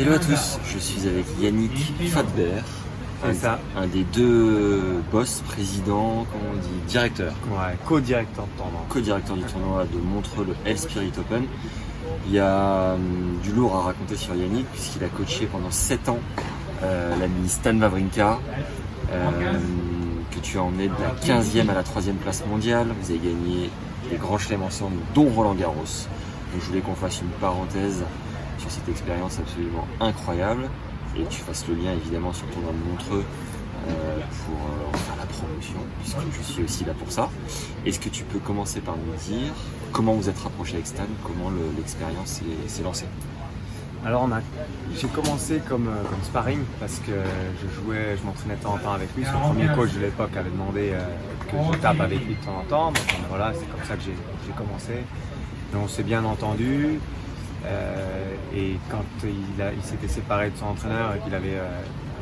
Hello 0.00 0.14
à 0.14 0.18
tous, 0.18 0.58
je 0.64 0.78
suis 0.78 1.06
avec 1.06 1.26
Yannick 1.38 1.92
Fadber, 2.08 2.62
un, 3.22 3.86
des 3.86 4.04
deux 4.04 5.02
boss, 5.12 5.42
président, 5.46 6.24
comment 6.32 6.52
on 6.54 6.56
dit, 6.56 6.88
directeur, 6.88 7.34
Ouais, 7.50 7.76
co-directeur 7.86 8.46
de 8.46 8.56
tournoi. 8.56 8.80
co-directeur 8.88 9.36
du 9.36 9.42
tournoi 9.42 9.84
de 9.84 9.98
Montreux, 9.98 10.46
le 10.46 10.54
Hell 10.64 10.78
Spirit 10.78 11.12
Open. 11.18 11.44
Il 12.26 12.32
y 12.32 12.38
a 12.38 12.94
hum, 12.94 13.40
du 13.42 13.52
lourd 13.52 13.76
à 13.76 13.82
raconter 13.82 14.16
sur 14.16 14.34
Yannick 14.34 14.64
puisqu'il 14.72 15.04
a 15.04 15.08
coaché 15.08 15.44
pendant 15.44 15.70
7 15.70 16.08
ans 16.08 16.20
euh, 16.82 17.14
l'ami 17.18 17.46
Stan 17.46 17.76
Wawrinka, 17.78 18.38
euh, 19.12 19.30
que 20.30 20.38
tu 20.38 20.56
as 20.56 20.62
emmené 20.62 20.88
de 20.88 20.94
la 20.94 21.10
15e 21.22 21.68
à 21.68 21.74
la 21.74 21.82
3e 21.82 22.14
place 22.14 22.42
mondiale. 22.46 22.86
Vous 23.02 23.10
avez 23.10 23.20
gagné 23.20 23.68
des 24.10 24.16
grands 24.16 24.38
chelems 24.38 24.62
ensemble, 24.62 24.96
dont 25.14 25.28
Roland 25.28 25.52
Garros. 25.54 25.74
Donc 25.74 26.62
je 26.62 26.66
voulais 26.68 26.80
qu'on 26.80 26.94
fasse 26.94 27.20
une 27.20 27.28
parenthèse 27.38 28.02
sur 28.60 28.70
cette 28.70 28.88
expérience 28.88 29.38
absolument 29.38 29.86
incroyable 30.00 30.68
et 31.16 31.24
tu 31.26 31.40
fasses 31.40 31.66
le 31.68 31.74
lien 31.74 31.92
évidemment 31.92 32.32
sur 32.32 32.46
ton 32.48 32.60
Montreux 32.60 33.24
euh, 33.88 34.18
pour 34.44 34.54
euh, 34.56 34.96
faire 34.98 35.16
la 35.18 35.24
promotion, 35.26 35.78
puisque 36.00 36.18
je 36.38 36.42
suis 36.52 36.62
aussi 36.62 36.84
là 36.84 36.92
pour 36.92 37.10
ça. 37.10 37.30
Est-ce 37.86 37.98
que 37.98 38.10
tu 38.10 38.24
peux 38.24 38.38
commencer 38.38 38.80
par 38.80 38.94
nous 38.96 39.14
dire 39.34 39.52
comment 39.92 40.12
vous 40.12 40.28
êtes 40.28 40.38
rapproché 40.38 40.74
avec 40.74 40.86
Stan, 40.86 41.04
comment 41.24 41.48
le- 41.50 41.72
l'expérience 41.76 42.40
s'est- 42.66 42.82
lancée? 42.82 43.06
Alors 44.04 44.28
j'ai 44.98 45.08
commencé 45.08 45.60
comme, 45.68 45.88
euh, 45.88 46.02
comme 46.08 46.22
sparring 46.22 46.60
parce 46.78 46.96
que 47.00 47.12
je 47.12 47.82
jouais, 47.82 48.16
je 48.18 48.24
m'entraînais 48.26 48.56
de 48.56 48.62
temps 48.62 48.74
en 48.74 48.78
temps 48.78 48.92
avec 48.92 49.08
lui. 49.16 49.24
Son 49.24 49.38
premier 49.52 49.68
coach 49.74 49.92
de 49.94 50.00
l'époque 50.00 50.34
avait 50.36 50.50
demandé 50.50 50.92
que 51.50 51.56
je 51.72 51.78
tape 51.80 52.00
avec 52.00 52.24
lui 52.26 52.34
de 52.34 52.44
temps 52.44 52.58
en 52.60 52.64
temps. 52.64 52.86
Donc 52.92 53.02
voilà, 53.28 53.52
c'est 53.52 53.66
comme 53.70 53.86
ça 53.86 53.96
que 53.96 54.02
j'ai, 54.02 54.52
commencé. 54.52 55.04
On 55.74 55.86
s'est 55.88 56.02
bien 56.02 56.24
entendu. 56.24 56.98
Euh, 57.66 58.34
et 58.54 58.76
quand 58.90 59.04
il, 59.24 59.82
s'était 59.82 60.08
séparé 60.08 60.50
de 60.50 60.56
son 60.56 60.66
entraîneur 60.66 61.14
et 61.14 61.20
qu'il 61.20 61.34
avait 61.34 61.56
euh, 61.56 61.68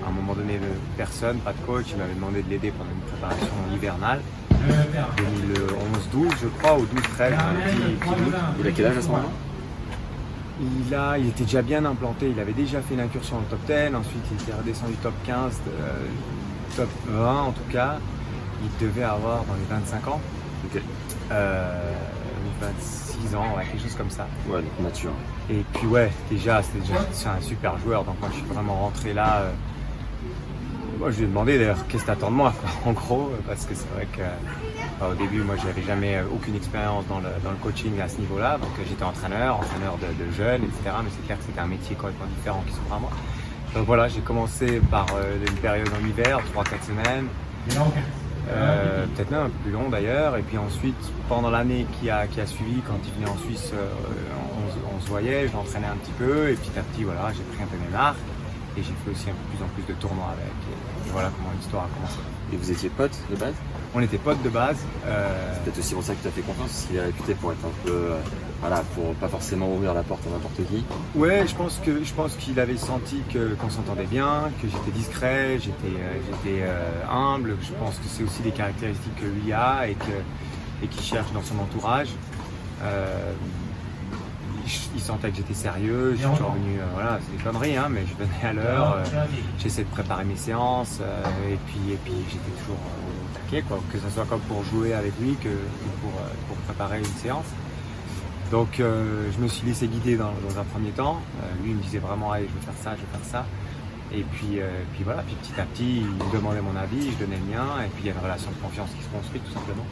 à 0.04 0.08
un 0.08 0.12
moment 0.12 0.34
donné 0.34 0.54
euh, 0.56 0.74
personne, 0.96 1.38
pas 1.38 1.52
de 1.52 1.58
coach, 1.66 1.86
il 1.90 1.96
m'avait 1.96 2.14
demandé 2.14 2.42
de 2.42 2.50
l'aider 2.50 2.72
pendant 2.76 2.90
une 2.90 3.00
préparation 3.00 3.48
hivernale. 3.74 4.20
2011-12 6.12 6.30
je 6.42 6.46
crois, 6.58 6.76
ou 6.78 6.82
12-13, 6.82 6.88
un 6.88 7.54
petit- 7.70 7.76
petit 7.94 8.08
doute. 8.08 8.34
Il 8.60 8.66
a 8.66 8.70
quel 8.72 8.86
âge 8.86 8.96
à 8.98 9.02
ce 9.02 9.06
moment-là? 9.08 9.28
Il, 10.60 10.94
a, 10.94 11.18
il 11.18 11.28
était 11.28 11.44
déjà 11.44 11.62
bien 11.62 11.84
implanté, 11.84 12.30
il 12.34 12.40
avait 12.40 12.52
déjà 12.52 12.80
fait 12.82 12.94
une 12.94 13.00
incursion 13.00 13.36
dans 13.36 13.42
le 13.42 13.48
top 13.48 13.60
10, 13.66 13.94
ensuite 13.94 14.22
il 14.32 14.42
était 14.42 14.58
redescendu 14.58 14.94
top 14.94 15.14
15, 15.24 15.60
euh, 15.68 15.92
top 16.76 16.88
20 17.06 17.42
en 17.42 17.52
tout 17.52 17.70
cas. 17.70 17.98
Il 18.64 18.84
devait 18.84 19.04
avoir 19.04 19.44
dans 19.44 19.54
les 19.54 19.64
25 19.70 20.08
ans, 20.08 20.20
euh, 21.30 21.92
26 23.22 23.36
ans, 23.36 23.44
ouais, 23.56 23.64
quelque 23.70 23.82
chose 23.82 23.94
comme 23.96 24.10
ça. 24.10 24.26
Ouais, 24.48 24.60
donc 24.62 24.70
mature. 24.80 25.10
Et 25.50 25.64
puis 25.74 25.86
ouais, 25.86 26.10
déjà, 26.30 26.62
c'était 26.62 26.80
déjà 26.80 27.00
c'est 27.12 27.28
un 27.28 27.40
super 27.40 27.78
joueur, 27.78 28.04
donc 28.04 28.18
moi 28.20 28.28
je 28.32 28.38
suis 28.38 28.46
vraiment 28.46 28.74
rentré 28.74 29.12
là. 29.14 29.38
euh, 29.42 29.50
moi 30.98 31.10
je 31.12 31.18
lui 31.18 31.24
ai 31.24 31.26
demandé 31.28 31.58
d'ailleurs 31.58 31.86
qu'est-ce 31.88 32.02
que 32.02 32.08
t'attends 32.08 32.30
de 32.30 32.36
moi, 32.36 32.52
quoi, 32.60 32.70
en 32.90 32.92
gros, 32.92 33.30
parce 33.46 33.64
que 33.66 33.74
c'est 33.74 33.88
vrai 33.94 34.06
que 34.12 34.22
bah, 35.00 35.08
au 35.12 35.14
début 35.14 35.42
moi 35.42 35.54
j'avais 35.62 35.82
jamais 35.82 36.16
euh, 36.16 36.24
aucune 36.34 36.56
expérience 36.56 37.06
dans 37.08 37.18
le, 37.20 37.28
dans 37.44 37.50
le 37.50 37.56
coaching 37.56 38.00
à 38.00 38.08
ce 38.08 38.18
niveau-là, 38.18 38.58
donc 38.58 38.70
euh, 38.78 38.82
j'étais 38.88 39.04
entraîneur, 39.04 39.56
entraîneur 39.60 39.96
de, 39.98 40.24
de 40.24 40.30
jeunes, 40.32 40.64
etc. 40.64 40.96
Mais 41.04 41.10
c'est 41.14 41.24
clair 41.26 41.38
que 41.38 41.44
c'était 41.44 41.60
un 41.60 41.66
métier 41.68 41.94
complètement 41.94 42.26
différent 42.36 42.62
qui 42.66 42.74
s'ouvre 42.74 42.94
à 42.94 42.98
moi. 42.98 43.10
Donc 43.74 43.86
voilà, 43.86 44.08
j'ai 44.08 44.20
commencé 44.22 44.80
par 44.90 45.06
euh, 45.14 45.36
une 45.46 45.56
période 45.56 45.88
en 45.88 46.06
hiver, 46.06 46.40
3-4 46.56 46.86
semaines. 46.86 47.26
Euh, 48.50 49.06
peut-être 49.14 49.30
même 49.30 49.42
un 49.42 49.50
peu 49.50 49.58
plus 49.64 49.72
long 49.72 49.88
d'ailleurs. 49.88 50.36
Et 50.36 50.42
puis 50.42 50.58
ensuite, 50.58 50.96
pendant 51.28 51.50
l'année 51.50 51.86
qui 52.00 52.10
a, 52.10 52.26
suivi, 52.46 52.80
quand 52.86 52.98
il 53.04 53.12
venait 53.14 53.30
en 53.30 53.36
Suisse, 53.38 53.72
euh, 53.74 53.88
on, 54.96 55.00
se- 55.00 55.08
voyait, 55.08 55.48
je 55.48 55.52
un 55.86 55.96
petit 55.96 56.12
peu. 56.12 56.50
Et 56.50 56.54
petit 56.54 56.78
à 56.78 56.82
petit, 56.82 57.04
voilà, 57.04 57.30
j'ai 57.32 57.42
pris 57.54 57.62
un 57.62 57.66
peu 57.66 57.76
mes 57.76 57.92
marques. 57.92 58.16
Et 58.76 58.82
j'ai 58.82 58.92
fait 59.04 59.10
aussi 59.10 59.30
un 59.30 59.34
peu 59.34 59.56
plus 59.56 59.64
en 59.64 59.68
plus 59.68 59.82
de 59.92 59.98
tournois 59.98 60.32
avec. 60.32 60.52
Et 61.06 61.10
voilà 61.10 61.30
comment 61.36 61.50
l'histoire 61.56 61.84
a 61.84 61.88
commencé. 61.94 62.18
Et 62.52 62.56
vous 62.56 62.70
étiez 62.70 62.88
potes 62.88 63.18
de 63.30 63.36
base 63.36 63.54
On 63.94 64.00
était 64.00 64.18
potes 64.18 64.42
de 64.42 64.48
base. 64.48 64.76
euh, 65.06 65.52
C'est 65.54 65.64
peut-être 65.64 65.78
aussi 65.78 65.94
pour 65.94 66.02
ça 66.02 66.14
que 66.14 66.22
tu 66.22 66.28
as 66.28 66.30
fait 66.30 66.40
confiance, 66.42 66.68
parce 66.70 66.84
qu'il 66.86 66.96
est 66.96 67.02
réputé 67.02 67.34
pour 67.34 67.52
être 67.52 67.64
un 67.64 67.84
peu. 67.84 67.92
euh, 67.92 68.18
voilà, 68.60 68.82
pour 68.94 69.14
pas 69.14 69.28
forcément 69.28 69.72
ouvrir 69.72 69.94
la 69.94 70.02
porte 70.02 70.26
à 70.26 70.30
n'importe 70.30 70.56
qui. 70.68 70.84
Ouais, 71.14 71.46
je 71.46 71.54
pense 71.54 71.78
que 71.84 72.02
je 72.02 72.12
pense 72.12 72.34
qu'il 72.34 72.58
avait 72.58 72.76
senti 72.76 73.22
que 73.32 73.54
qu'on 73.54 73.70
s'entendait 73.70 74.06
bien, 74.06 74.50
que 74.60 74.66
j'étais 74.68 74.90
discret, 74.90 75.58
j'étais 75.60 75.94
euh, 75.96 76.18
j'étais 76.42 76.64
humble. 77.08 77.56
Je 77.62 77.72
pense 77.74 77.94
que 77.96 78.08
c'est 78.08 78.24
aussi 78.24 78.42
des 78.42 78.50
caractéristiques 78.50 79.14
que 79.16 79.26
lui 79.26 79.52
a 79.52 79.86
et 79.88 79.94
que 79.94 80.84
et 80.84 80.88
qu'il 80.88 81.02
cherche 81.04 81.30
dans 81.32 81.42
son 81.42 81.58
entourage. 81.60 82.08
Euh, 82.82 83.32
il, 84.68 84.96
il 84.96 85.00
sentait 85.00 85.30
que 85.30 85.36
j'étais 85.36 85.54
sérieux. 85.54 86.12
Je 86.12 86.16
suis 86.18 86.28
toujours 86.36 86.52
venu, 86.52 86.78
euh, 86.78 86.84
voilà, 86.94 87.18
c'est 87.24 87.36
des 87.36 87.42
conneries, 87.42 87.76
hein, 87.76 87.88
mais 87.90 88.02
je 88.06 88.14
venais 88.14 88.44
à 88.44 88.52
l'heure. 88.52 88.92
euh, 88.96 89.04
J'essaie 89.58 89.82
de 89.84 89.88
préparer 89.88 90.24
mes 90.24 90.36
séances 90.36 90.98
euh, 91.00 91.22
et 91.52 91.58
puis 91.66 91.92
et 91.92 91.98
puis 92.04 92.14
j'étais 92.28 92.54
toujours 92.60 92.76
euh, 92.76 93.24
au 93.24 93.34
taquet, 93.38 93.62
quoi, 93.66 93.80
que 93.92 93.98
ce 93.98 94.08
soit 94.10 94.26
comme 94.26 94.40
pour 94.40 94.62
jouer 94.64 94.94
avec 94.94 95.12
lui 95.20 95.34
que, 95.36 95.48
pour 96.02 96.12
pour 96.46 96.56
préparer 96.68 96.98
une 96.98 97.04
séance. 97.24 97.46
Donc 98.50 98.68
je 98.78 99.38
me 99.42 99.46
suis 99.48 99.66
laissé 99.66 99.88
guider 99.88 100.16
dans, 100.16 100.32
dans 100.48 100.58
un 100.58 100.64
premier 100.64 100.90
temps. 100.90 101.20
Lui 101.62 101.70
il 101.72 101.76
me 101.76 101.82
disait 101.82 101.98
vraiment 101.98 102.32
allez 102.32 102.48
je 102.48 102.54
vais 102.58 102.64
faire 102.72 102.82
ça, 102.82 102.96
je 102.96 103.00
vais 103.02 103.12
faire 103.18 103.30
ça. 103.30 103.46
Et 104.10 104.22
puis, 104.32 104.58
puis 104.94 105.04
voilà, 105.04 105.20
puis 105.22 105.34
petit 105.42 105.60
à 105.60 105.64
petit 105.64 105.96
il 105.98 106.06
me 106.06 106.32
demandait 106.32 106.62
mon 106.62 106.74
avis, 106.74 107.12
je 107.12 107.18
donnais 107.22 107.36
le 107.36 107.52
mien, 107.54 107.66
et 107.84 107.88
puis 107.88 108.04
il 108.04 108.06
y 108.06 108.08
a 108.10 108.14
une 108.14 108.20
relation 108.24 108.50
de 108.50 108.56
confiance 108.56 108.88
qui 108.96 109.04
se 109.04 109.08
construit 109.10 109.40
tout 109.40 109.52
simplement. 109.52 109.84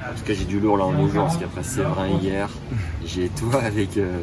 En 0.00 0.14
tout 0.14 0.24
cas, 0.24 0.34
j'ai 0.34 0.44
du 0.44 0.60
lourd 0.60 0.76
là 0.76 0.84
en 0.84 0.90
rouge, 0.90 1.12
parce 1.14 1.36
qu'après 1.36 1.62
Séverin 1.62 2.08
hier, 2.20 2.48
j'ai 3.04 3.28
toi 3.28 3.62
avec, 3.62 3.96
euh, 3.96 4.20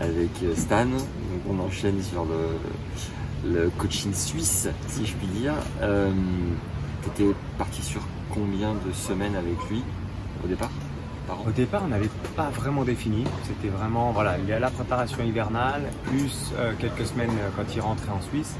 avec 0.00 0.30
euh, 0.42 0.54
Stan. 0.56 0.86
Donc 0.86 1.00
on 1.48 1.58
enchaîne 1.60 2.02
sur 2.02 2.24
le, 3.44 3.70
coaching 3.78 4.12
suisse, 4.14 4.68
si 4.88 5.06
je 5.06 5.14
puis 5.14 5.26
dire. 5.28 5.54
Euh, 5.82 6.10
T'étais 7.02 7.34
parti 7.58 7.82
sur 7.82 8.00
combien 8.30 8.72
de 8.72 8.92
semaines 8.92 9.36
avec 9.36 9.56
lui 9.70 9.82
au 10.42 10.48
départ? 10.48 10.70
Par 11.26 11.40
an 11.40 11.44
Au 11.48 11.50
départ, 11.50 11.82
on 11.84 11.88
n'avait 11.88 12.10
pas 12.36 12.50
vraiment 12.50 12.82
défini. 12.84 13.24
C'était 13.44 13.68
vraiment, 13.74 14.12
voilà, 14.12 14.36
il 14.38 14.48
y 14.48 14.52
a 14.52 14.58
la 14.58 14.70
préparation 14.70 15.22
hivernale, 15.24 15.82
plus 16.04 16.52
euh, 16.58 16.72
quelques 16.78 17.06
semaines 17.06 17.30
euh, 17.30 17.48
quand 17.56 17.64
il 17.74 17.80
rentrait 17.80 18.10
en 18.10 18.20
Suisse. 18.22 18.54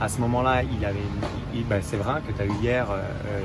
À 0.00 0.08
ce 0.08 0.20
moment-là, 0.20 0.62
il 0.62 0.84
avait, 0.84 0.98
une- 1.54 1.62
bah, 1.64 1.76
c'est 1.80 1.96
vrai 1.96 2.20
que 2.26 2.32
tu 2.32 2.40
as 2.42 2.46
eu 2.46 2.52
hier 2.62 2.86
euh, 2.90 3.02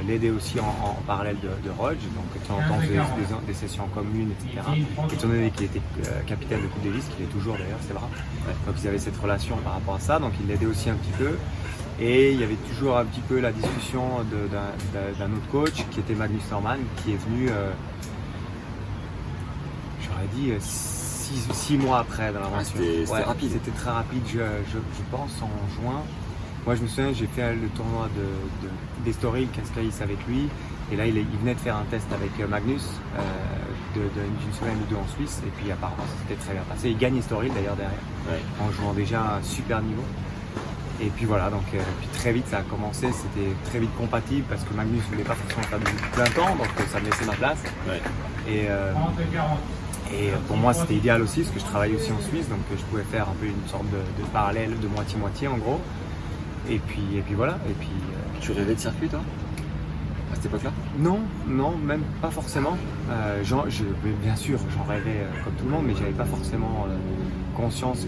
l'aider 0.08 0.30
aussi 0.32 0.59
en, 0.59 0.64
en 0.86 0.94
parallèle 1.08 1.38
de, 1.42 1.48
de 1.48 1.74
Rodge, 1.78 1.98
donc 2.16 2.26
de 2.34 2.48
temps 2.48 2.56
en 2.56 2.68
temps, 2.68 2.76
on 2.78 2.82
faisait 2.82 2.98
des, 3.44 3.48
des 3.48 3.54
sessions 3.54 3.88
communes, 3.94 4.32
etc. 4.32 4.62
Étant 5.14 5.28
donné 5.28 5.50
qu'il 5.52 5.66
était 5.66 5.82
euh, 6.08 6.22
capitaine 6.28 6.62
de 6.62 6.68
Coupe 6.68 6.84
Davis, 6.84 7.06
qu'il 7.16 7.26
est 7.26 7.30
toujours 7.30 7.53
d'ailleurs, 7.56 7.80
c'est 7.88 7.94
vrai. 7.94 8.08
Donc 8.66 8.76
ils 8.82 8.88
avaient 8.88 8.98
cette 9.00 9.18
relation 9.18 9.56
par 9.58 9.74
rapport 9.74 9.96
à 9.96 10.00
ça, 10.00 10.20
donc 10.20 10.34
il 10.42 10.48
l'aidait 10.48 10.66
aussi 10.66 10.90
un 10.90 10.96
petit 10.96 11.12
peu. 11.18 11.38
Et 12.00 12.32
il 12.34 12.40
y 12.40 12.44
avait 12.44 12.56
toujours 12.70 12.98
un 12.98 13.06
petit 13.06 13.22
peu 13.22 13.40
la 13.40 13.52
discussion 13.52 14.02
d'un 14.52 15.26
autre 15.32 15.48
coach 15.52 15.86
qui 15.92 16.00
était 16.00 16.16
Magnus 16.16 16.42
Norman, 16.50 16.78
qui 17.03 17.12
est 17.14 17.18
venu. 17.30 17.50
euh, 17.50 17.72
dit, 20.34 20.52
euh, 20.52 20.58
six, 20.59 21.47
six 21.53 21.78
mois 21.78 22.00
après 22.00 22.32
dans 22.34 22.40
l'aventure. 22.41 22.66
c'était- 22.78 23.06
c'était 23.06 23.23
rapide. 23.23 23.52
C'était 23.53 23.72
très 23.72 23.91
rapide, 23.91 24.22
je, 24.28 24.34
je- 24.40 24.78
je 24.97 25.03
pense, 25.12 25.32
en 25.41 25.82
juin. 25.82 26.02
Moi, 26.66 26.76
je 26.76 26.82
me 26.84 26.88
souviens, 26.88 27.12
j'ai 27.14 27.26
fait 27.28 27.56
le 27.56 27.68
tournoi 27.70 28.08
de, 28.16 28.68
de, 28.68 28.72
d'Estoril, 29.03 29.47
Cascais 29.50 30.03
avec 30.03 30.18
lui. 30.28 30.47
Et 30.91 30.96
là, 30.96 31.08
il, 31.08 31.18
est- 31.18 31.22
il 31.32 31.40
venait 31.40 31.56
de 31.56 31.59
faire 31.59 31.76
un 31.78 31.85
test 31.90 32.06
avec 32.14 32.32
euh, 32.40 32.47
Magnus 32.47 32.84
euh, 33.18 33.22
de- 33.96 34.02
de- 34.02 34.28
d'une 34.41 34.53
semaine 34.59 34.78
ou 34.78 34.90
deux 34.90 34.97
en 34.97 35.08
Suisse. 35.16 35.41
Et 35.47 35.50
puis, 35.50 35.72
apparemment, 35.72 36.03
ça 36.03 36.22
s'était 36.28 36.40
très 36.44 36.53
bien 36.53 36.64
passé. 36.70 36.90
Il 36.90 36.97
gagne 36.97 37.18
Estoril 37.18 37.52
d'ailleurs 37.53 37.76
derrière, 37.78 37.97
Ouais. 38.29 38.40
en 38.62 38.72
jouant 38.72 38.94
déjà 38.94 39.38
un 39.38 39.44
super 39.44 39.82
niveau. 39.82 40.03
Et 41.00 41.08
puis 41.08 41.26
voilà, 41.26 41.50
donc 41.50 41.64
euh, 41.73 41.79
puis 42.00 42.08
très 42.20 42.32
vite 42.32 42.46
ça 42.47 42.59
a 42.59 42.62
commencé, 42.62 43.08
c'était 43.12 43.50
très 43.66 43.79
vite 43.79 43.90
compatible 43.97 44.46
parce 44.47 44.62
que 44.64 44.72
Magnus 44.76 45.02
voulait 45.09 45.23
pas 45.23 45.34
forcément 45.34 45.64
faire 45.64 45.79
du 45.79 45.91
plein 46.14 46.26
temps, 46.26 46.56
donc 46.56 46.68
ça 46.91 47.00
me 47.00 47.06
laissait 47.06 47.26
ma 47.26 47.34
place. 47.34 47.58
Ouais. 47.88 48.00
Et, 48.47 48.68
euh, 48.70 48.94
et 50.13 50.29
pour 50.47 50.58
moi 50.58 50.73
c'était 50.73 50.96
idéal 50.96 51.22
aussi 51.22 51.41
parce 51.41 51.53
que 51.53 51.59
je 51.59 51.66
travaille 51.66 51.96
aussi 51.96 52.11
en 52.11 52.22
Suisse, 52.22 52.47
donc 52.49 52.59
euh, 52.72 52.75
je 52.78 52.84
pouvais 52.85 53.03
faire 53.03 53.29
un 53.29 53.34
peu 53.40 53.46
une 53.47 53.67
sorte 53.67 53.85
de, 53.91 54.22
de 54.22 54.28
parallèle 54.29 54.72
de 54.79 54.87
moitié-moitié 54.87 55.47
en 55.47 55.58
gros. 55.58 55.79
Et 56.69 56.78
puis, 56.79 57.02
et 57.17 57.22
puis 57.22 57.34
voilà, 57.34 57.58
et 57.69 57.73
puis 57.73 57.90
euh, 57.90 58.40
Tu 58.40 58.52
rêvais 58.52 58.75
de 58.75 58.79
circuit 58.79 59.08
toi? 59.08 59.19
À 60.31 60.35
cette 60.35 60.46
époque-là? 60.46 60.72
Non, 60.99 61.19
non, 61.47 61.75
même 61.75 62.03
pas 62.22 62.29
forcément. 62.29 62.78
Euh, 63.09 63.43
je- 63.43 63.84
bien 64.23 64.35
sûr, 64.35 64.59
j'en 64.78 64.84
rêvais 64.90 65.22
euh, 65.22 65.43
comme 65.43 65.53
tout 65.53 65.66
le 65.66 65.72
monde, 65.72 65.85
mais 65.87 65.93
j'avais 65.96 66.11
pas 66.11 66.25
forcément 66.25 66.85
euh, 66.87 66.96
conscience. 67.58 68.05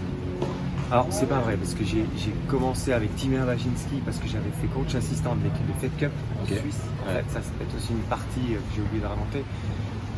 Alors, 0.92 1.06
c'est 1.10 1.28
pas 1.28 1.40
vrai, 1.40 1.56
parce 1.56 1.74
que 1.74 1.84
j'ai 1.84 2.04
commencé 2.48 2.92
avec 2.92 3.14
Timéa 3.16 3.44
Waginski, 3.44 3.96
parce 4.04 4.18
que 4.18 4.28
j'avais 4.28 4.50
fait 4.60 4.68
coach 4.68 4.94
assistant 4.94 5.34
de 5.34 5.42
l'équipe 5.44 5.66
de 5.66 5.72
Fed 5.80 5.90
Cup 5.98 6.12
en. 6.42 6.46
Suisse. 6.46 6.80
En 7.04 7.08
Ouais. 7.08 7.16
fait, 7.16 7.24
ça, 7.34 7.40
c'est 7.42 7.52
peut-être 7.58 7.76
aussi 7.76 7.92
une 7.92 8.06
partie 8.08 8.52
euh, 8.54 8.56
que 8.58 8.76
j'ai 8.76 8.82
oublié 8.82 9.00
de 9.02 9.06
raconter. 9.06 9.42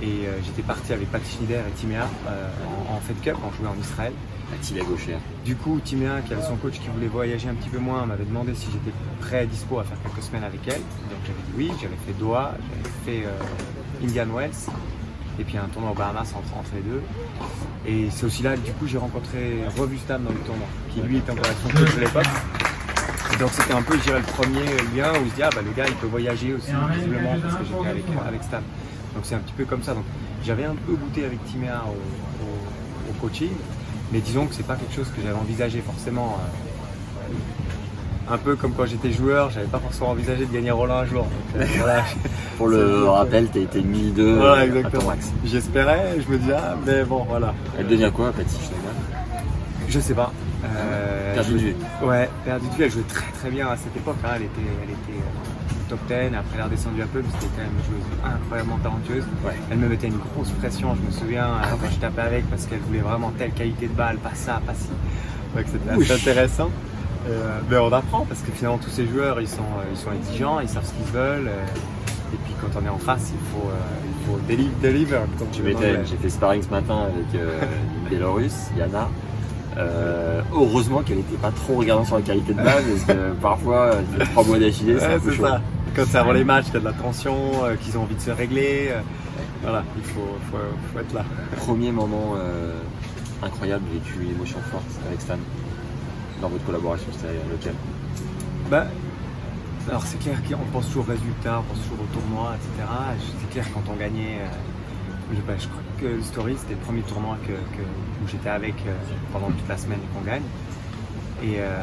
Et 0.02 0.26
euh, 0.26 0.38
j'étais 0.44 0.62
parti 0.62 0.92
avec 0.92 1.10
Pat 1.10 1.22
Schneider 1.26 1.62
et 1.66 1.72
Timéa 1.72 2.06
euh, 2.28 2.48
en, 2.90 2.96
en 2.96 3.00
Fed 3.00 3.20
Cup, 3.22 3.36
on 3.42 3.52
jouait 3.56 3.68
en 3.68 3.80
Israël. 3.80 4.12
Attila 4.54 4.84
Gaucher. 4.84 5.16
Du 5.44 5.56
coup, 5.56 5.80
Timéa, 5.82 6.20
qui 6.20 6.32
avait 6.32 6.42
son 6.42 6.56
coach 6.56 6.74
qui 6.74 6.88
voulait 6.94 7.08
voyager 7.08 7.48
un 7.48 7.54
petit 7.54 7.68
peu 7.68 7.78
moins, 7.78 8.06
m'avait 8.06 8.24
demandé 8.24 8.54
si 8.54 8.66
j'étais 8.66 8.92
prêt 9.20 9.44
et 9.44 9.46
dispo 9.46 9.80
à 9.80 9.84
faire 9.84 9.96
quelques 10.02 10.22
semaines 10.22 10.44
avec 10.44 10.60
elle. 10.66 10.74
Donc 10.74 11.20
j'avais 11.26 11.38
dit 11.46 11.52
oui, 11.56 11.72
j'avais 11.80 11.96
fait 12.06 12.12
Doha, 12.18 12.54
j'avais 13.06 13.20
fait 13.20 13.26
euh, 13.26 14.04
Indian 14.04 14.26
Wells, 14.32 14.52
et 15.40 15.44
puis 15.44 15.58
un 15.58 15.66
tournoi 15.66 15.90
aux 15.90 15.94
Bahamas 15.94 16.32
entre, 16.36 16.56
entre 16.56 16.70
les 16.76 16.82
deux. 16.82 17.02
Et 17.86 18.10
c'est 18.10 18.26
aussi 18.26 18.42
là, 18.42 18.56
du 18.56 18.70
coup, 18.72 18.86
j'ai 18.86 18.98
rencontré 18.98 19.62
Robustam 19.76 20.22
dans 20.22 20.30
le 20.30 20.38
tournoi, 20.40 20.66
qui 20.92 21.00
lui 21.00 21.16
était 21.16 21.32
encore 21.32 21.46
son 21.64 21.70
coach 21.70 21.94
de 21.96 22.00
l'époque. 22.00 22.26
Donc 23.40 23.50
c'était 23.50 23.74
un 23.74 23.82
peu, 23.82 23.98
je 23.98 24.02
dirais, 24.04 24.20
le 24.20 24.32
premier 24.32 24.64
lien 24.94 25.12
où 25.20 25.24
je 25.28 25.34
dis, 25.34 25.42
ah 25.42 25.50
bah 25.54 25.60
le 25.62 25.72
gars, 25.72 25.86
il 25.88 25.94
peut 25.96 26.06
voyager 26.06 26.54
aussi, 26.54 26.70
visiblement, 26.94 27.36
parce 27.42 27.56
que 27.56 27.64
j'étais 27.64 27.88
avec, 27.88 28.04
avec 28.28 28.42
Stam. 28.44 28.62
Donc 29.16 29.24
c'est 29.24 29.34
un 29.34 29.38
petit 29.38 29.54
peu 29.56 29.64
comme 29.64 29.82
ça. 29.82 29.94
Donc 29.94 30.04
j'avais 30.44 30.64
un 30.64 30.76
peu 30.86 30.92
goûté 30.92 31.24
avec 31.24 31.44
Timéa 31.46 31.82
au, 31.86 31.90
au- 32.44 33.10
au 33.10 33.12
coaching, 33.20 33.50
mais 34.12 34.20
disons 34.20 34.46
que 34.46 34.54
c'est 34.54 34.66
pas 34.66 34.76
quelque 34.76 34.94
chose 34.94 35.08
que 35.16 35.20
j'avais 35.22 35.34
envisagé 35.38 35.80
forcément. 35.80 36.38
euh, 36.38 37.32
un 38.28 38.38
peu 38.38 38.56
comme 38.56 38.72
quand 38.72 38.86
j'étais 38.86 39.12
joueur, 39.12 39.50
j'avais 39.50 39.68
pas 39.68 39.78
forcément 39.78 40.10
envisagé 40.10 40.46
de 40.46 40.52
gagner 40.52 40.72
Roland 40.72 40.96
un 40.98 41.06
jour. 41.06 41.22
Donc, 41.54 41.62
euh, 41.62 41.66
voilà. 41.78 42.02
Pour 42.58 42.66
le 42.66 43.04
rappel, 43.08 43.46
t'as 43.52 43.60
été 43.60 43.80
1002 43.80 44.34
Voilà, 44.38 44.52
à 44.62 44.66
ton 44.66 44.74
exactement. 44.74 45.04
max. 45.10 45.30
J'espérais, 45.44 46.16
je 46.26 46.32
me 46.32 46.38
dis, 46.38 46.50
ah, 46.52 46.74
mais 46.84 47.04
bon, 47.04 47.24
voilà. 47.28 47.54
Elle 47.78 47.86
devient 47.86 48.10
quoi, 48.12 48.32
Patty 48.32 48.56
Schneider? 48.56 48.90
Je 49.88 50.00
sais 50.00 50.14
pas. 50.14 50.32
Euh, 50.64 51.34
Perdu 51.34 51.52
de 51.52 51.58
vue. 51.58 51.74
Ouais, 52.02 52.28
perdu 52.44 52.66
de 52.68 52.74
vue. 52.74 52.82
Elle 52.84 52.90
jouait 52.90 53.02
très 53.08 53.30
très 53.38 53.48
bien 53.50 53.68
à 53.68 53.76
cette 53.76 53.96
époque. 53.96 54.16
hein. 54.24 54.30
Elle 54.34 54.42
était, 54.42 54.60
elle 54.82 54.90
était 54.90 55.20
euh, 55.20 55.55
top 55.88 55.98
10. 56.08 56.14
Après, 56.14 56.24
elle 56.54 56.60
est 56.60 56.62
redescendue 56.62 57.02
un 57.02 57.06
peu, 57.06 57.20
mais 57.20 57.28
c'était 57.34 57.52
quand 57.56 57.62
même 57.62 57.72
une 57.78 57.84
joueuse 57.84 58.06
incroyablement 58.24 58.78
talentueuse. 58.78 59.24
Ouais. 59.44 59.54
Elle 59.70 59.78
me 59.78 59.88
mettait 59.88 60.08
une 60.08 60.18
grosse 60.18 60.50
pression, 60.50 60.94
je 61.00 61.06
me 61.06 61.10
souviens, 61.12 61.44
euh, 61.46 61.62
Ah 61.62 61.68
quand 61.80 61.90
je 61.90 61.96
tapais 61.98 62.22
avec, 62.22 62.48
parce 62.50 62.66
qu'elle 62.66 62.80
voulait 62.80 63.00
vraiment 63.00 63.32
telle 63.38 63.52
qualité 63.52 63.86
de 63.88 63.92
balle, 63.94 64.16
pas 64.18 64.34
ça, 64.34 64.60
pas 64.66 64.74
ci. 64.74 64.88
Donc 65.54 65.64
c'était 65.66 65.90
assez 65.90 66.12
intéressant. 66.30 66.70
Euh, 67.28 67.58
mais 67.70 67.76
on 67.78 67.92
apprend, 67.92 68.24
parce 68.28 68.40
que 68.40 68.52
finalement, 68.52 68.78
tous 68.78 68.90
ces 68.90 69.06
joueurs, 69.06 69.40
ils 69.40 69.48
sont, 69.48 69.62
euh, 69.62 69.90
ils 69.90 69.96
sont 69.96 70.12
exigeants, 70.12 70.60
ils 70.60 70.68
savent 70.68 70.84
ce 70.86 70.92
qu'ils 70.92 71.12
veulent. 71.12 71.48
et 72.32 72.36
puis 72.44 72.54
quand 72.60 72.78
on 72.80 72.84
est 72.84 72.88
en 72.88 72.98
face, 72.98 73.32
il 73.32 73.40
faut, 73.50 73.68
euh, 73.68 74.06
il 74.06 74.26
faut 74.26 74.38
deliver, 74.82 75.16
comme 75.38 75.48
Tu 75.52 75.60
anglais. 75.62 76.00
j'ai 76.04 76.16
fait 76.16 76.28
sparring 76.30 76.62
ce 76.62 76.68
matin 76.70 77.04
avec 77.04 77.40
euh, 77.40 77.60
une 78.04 78.08
Bélorusse, 78.10 78.70
Yana. 78.76 79.08
Euh, 79.78 80.40
heureusement 80.54 81.02
qu'elle 81.02 81.18
n'était 81.18 81.36
pas 81.36 81.50
trop 81.50 81.74
regardante 81.74 82.06
sur 82.06 82.16
la 82.16 82.22
qualité 82.22 82.52
de 82.54 82.62
balle, 82.62 82.82
parce 82.84 83.04
que 83.18 83.32
parfois, 83.42 83.90
trois 84.32 84.44
mois 84.44 84.58
d'affilée, 84.58 84.96
c'est 84.98 85.14
un 85.14 85.18
peu 85.18 85.32
chaud. 85.32 85.44
ça. 85.44 85.60
Quand 85.96 86.04
c'est 86.06 86.18
avant 86.18 86.32
les 86.32 86.44
matchs, 86.44 86.66
qu'il 86.66 86.74
y 86.74 86.76
a 86.76 86.80
de 86.80 86.84
la 86.84 86.92
tension, 86.92 87.64
euh, 87.64 87.74
qu'ils 87.76 87.96
ont 87.96 88.02
envie 88.02 88.14
de 88.14 88.20
se 88.20 88.30
régler. 88.30 88.88
euh, 88.90 89.00
voilà, 89.62 89.82
il 89.96 90.04
faut, 90.04 90.36
faut, 90.50 90.58
faut 90.92 90.98
être 90.98 91.14
là. 91.14 91.24
Premier 91.56 91.90
moment 91.90 92.34
euh, 92.36 92.74
incroyable, 93.42 93.84
vécu 93.92 94.12
une 94.22 94.32
émotion 94.36 94.58
forte 94.70 94.84
avec 95.08 95.20
Stan 95.22 95.38
dans 96.42 96.48
votre 96.50 96.64
collaboration, 96.66 97.06
c'était 97.12 97.32
lequel? 97.50 97.74
Bah, 98.70 98.86
alors 99.88 100.02
c'est 100.04 100.18
clair 100.18 100.36
qu'on 100.46 100.64
pense 100.70 100.86
toujours 100.88 101.04
au 101.08 101.12
résultat, 101.12 101.60
on 101.60 101.62
pense 101.72 101.82
toujours 101.84 102.00
au 102.04 102.14
tournoi, 102.20 102.52
etc. 102.56 102.88
C'est 103.40 103.50
clair 103.50 103.64
quand 103.72 103.90
on 103.90 103.96
gagnait, 103.96 104.40
euh, 104.42 105.34
je, 105.34 105.40
bah, 105.40 105.54
je 105.58 105.66
crois 105.66 105.82
que 105.98 106.06
le 106.06 106.22
Story 106.22 106.56
c'était 106.58 106.74
le 106.74 106.80
premier 106.80 107.00
tournoi 107.02 107.38
que, 107.46 107.52
que- 107.52 107.82
où 108.22 108.28
j'étais 108.28 108.50
avec 108.50 108.74
euh, 108.86 108.92
pendant 109.32 109.46
toute 109.46 109.68
la 109.68 109.78
semaine 109.78 110.00
et 110.04 110.14
qu'on 110.18 110.24
gagne. 110.24 110.42
Et 111.42 111.56
euh, 111.60 111.80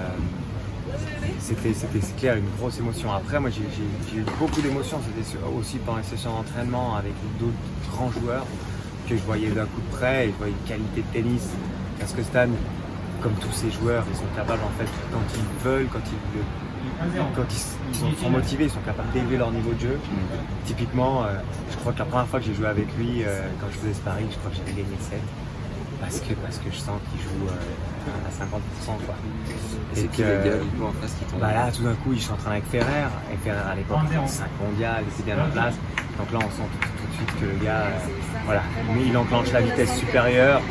c'était, 1.39 1.73
c'était 1.73 1.99
clair 2.17 2.37
une 2.37 2.49
grosse 2.57 2.79
émotion. 2.79 3.11
Après, 3.11 3.39
moi 3.39 3.49
j'ai, 3.49 4.17
eu 4.17 4.25
beaucoup 4.39 4.61
d'émotions, 4.61 4.99
c'était 5.05 5.37
aussi 5.57 5.77
pendant 5.77 5.97
les 5.97 6.03
sessions 6.03 6.31
d'entraînement 6.31 6.95
avec 6.95 7.13
d'autres 7.39 7.53
grands 7.91 8.11
joueurs 8.11 8.45
que 9.09 9.17
je 9.17 9.21
voyais 9.23 9.49
d'un 9.49 9.65
coup 9.65 9.81
de 9.81 9.95
près 9.95 10.27
et 10.27 10.31
je 10.31 10.37
voyais 10.37 10.53
une 10.53 10.67
qualité 10.67 11.01
de 11.01 11.13
tennis. 11.13 11.49
Parce 11.99 12.13
que 12.13 12.23
Stan, 12.23 12.47
comme 13.21 13.33
tous 13.33 13.51
ces 13.51 13.71
joueurs, 13.71 14.05
ils 14.09 14.17
sont 14.17 14.35
capables 14.35 14.63
en 14.63 14.77
fait, 14.77 14.89
quand 15.11 15.19
ils 15.35 15.63
veulent, 15.63 15.87
quand 15.91 15.99
ils, 16.05 16.39
quand 17.35 17.45
ils 17.49 18.17
sont 18.17 18.29
motivés, 18.29 18.65
ils 18.65 18.69
sont 18.69 18.81
capables 18.81 19.11
d'élever 19.11 19.37
leur 19.37 19.51
niveau 19.51 19.73
de 19.73 19.79
jeu. 19.79 19.99
Typiquement, 20.65 21.23
euh, 21.23 21.35
je 21.71 21.77
crois 21.77 21.93
que 21.93 21.99
la 21.99 22.05
première 22.05 22.27
fois 22.27 22.39
que 22.39 22.45
j'ai 22.45 22.53
joué 22.53 22.67
avec 22.67 22.87
lui, 22.97 23.23
euh, 23.23 23.41
quand 23.59 23.67
je 23.71 23.77
faisais 23.79 23.93
sparring, 23.93 24.27
je 24.31 24.37
crois 24.37 24.51
que 24.51 24.57
j'avais 24.57 24.71
gagné 24.71 24.95
7. 24.99 25.19
Parce 26.03 26.19
que, 26.19 26.33
parce 26.35 26.57
que 26.57 26.69
je 26.71 26.75
sens 26.77 26.99
qu'il 27.09 27.21
joue 27.21 27.47
euh, 27.47 28.27
à 28.27 28.31
50%. 28.31 28.97
Quoi. 29.05 29.15
Et 29.95 30.03
que- 30.07 30.21
le 30.21 30.43
gars 30.49 30.57
du 30.57 30.69
coup 30.75 30.85
en 30.85 30.91
face 31.01 31.13
qui 31.17 31.25
tombe 31.25 31.39
Bah 31.39 31.53
là, 31.53 31.71
tout 31.71 31.83
d'un 31.83 31.93
coup, 31.95 32.11
il 32.13 32.21
s'entraîne 32.21 32.53
avec 32.53 32.65
Ferrer. 32.69 33.07
Et 33.33 33.37
Ferrer, 33.37 33.63
à 33.71 33.75
l'époque, 33.75 33.99
était 34.07 34.27
5 34.27 34.47
mondial, 34.61 35.03
il 35.07 35.13
était 35.13 35.23
bien 35.33 35.43
en 35.45 35.49
place. 35.49 35.75
Donc 36.19 36.31
là, 36.31 36.39
on 36.39 36.51
sent 36.51 36.67
tout, 36.73 36.87
tout 36.99 37.07
de 37.07 37.15
suite 37.15 37.39
que 37.39 37.45
le 37.45 37.65
gars, 37.65 37.87
euh, 37.87 37.99
voilà, 38.45 38.61
mais 38.93 39.01
il 39.07 39.15
enclenche 39.17 39.51
la 39.53 39.61
vitesse 39.61 39.95
supérieure. 39.97 40.61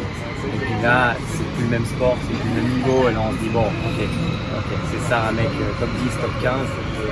Et 0.45 0.59
puis 0.59 0.83
là, 0.83 1.15
c'est 1.31 1.45
plus 1.55 1.65
le 1.65 1.71
même 1.71 1.87
sport, 1.87 2.17
c'est 2.29 2.37
plus 2.39 2.49
le 2.51 2.63
même 2.63 2.71
niveau. 2.77 3.09
Et 3.09 3.13
là, 3.13 3.21
on 3.27 3.33
se 3.33 3.39
dit, 3.39 3.49
bon, 3.49 3.65
ok, 3.65 4.01
c'est 4.91 5.09
ça, 5.09 5.29
un 5.29 5.33
mec 5.33 5.47
euh, 5.47 5.81
top 5.81 5.89
10, 6.03 6.21
top 6.21 6.31
15. 6.43 6.53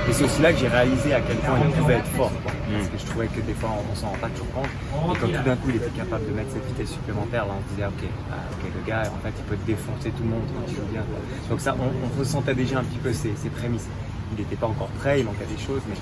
Et 0.09 0.13
c'est 0.13 0.23
aussi 0.23 0.41
là 0.41 0.51
que 0.53 0.59
j'ai 0.59 0.67
réalisé 0.67 1.13
à 1.13 1.21
quel 1.21 1.37
point 1.37 1.59
il 1.63 1.71
pouvait 1.71 1.95
être 1.95 2.07
fort. 2.17 2.31
quoi. 2.43 2.51
Parce 2.51 2.87
que 2.89 2.97
je 2.97 3.05
trouvais 3.05 3.27
que 3.27 3.41
des 3.41 3.53
fois, 3.53 3.69
on, 3.77 3.91
on 3.91 3.95
s'en 3.95 4.07
rend 4.09 4.17
pas 4.17 4.29
toujours 4.29 4.51
compte. 4.53 4.65
Et 4.67 5.19
quand 5.19 5.27
tout 5.27 5.43
d'un 5.45 5.55
coup, 5.55 5.69
il 5.69 5.75
était 5.75 5.89
capable 5.97 6.25
de 6.27 6.33
mettre 6.33 6.51
cette 6.53 6.65
vitesse 6.65 6.91
supplémentaire, 6.91 7.45
là, 7.45 7.53
on 7.57 7.61
se 7.69 7.75
disait, 7.75 7.87
ok, 7.87 8.03
ah, 8.31 8.35
ok, 8.53 8.63
le 8.73 8.81
gars, 8.87 9.03
en 9.11 9.19
fait, 9.23 9.33
il 9.37 9.43
peut 9.45 9.57
défoncer 9.67 10.09
tout 10.11 10.23
le 10.23 10.29
monde 10.29 10.45
quand 10.53 10.63
il 10.67 10.75
joue 10.75 10.87
bien. 10.91 11.01
quoi. 11.03 11.19
Donc 11.49 11.59
ça, 11.61 11.75
on, 11.79 11.89
on 11.91 12.19
ressentait 12.19 12.55
déjà 12.55 12.79
un 12.79 12.83
petit 12.83 12.99
peu 12.99 13.13
ses, 13.13 13.35
ses 13.35 13.49
prémices. 13.49 13.87
Il 14.33 14.39
n'était 14.39 14.55
pas 14.55 14.67
encore 14.67 14.87
prêt, 14.99 15.19
il 15.19 15.25
manquait 15.25 15.45
des 15.45 15.61
choses, 15.61 15.81
mais 15.89 15.95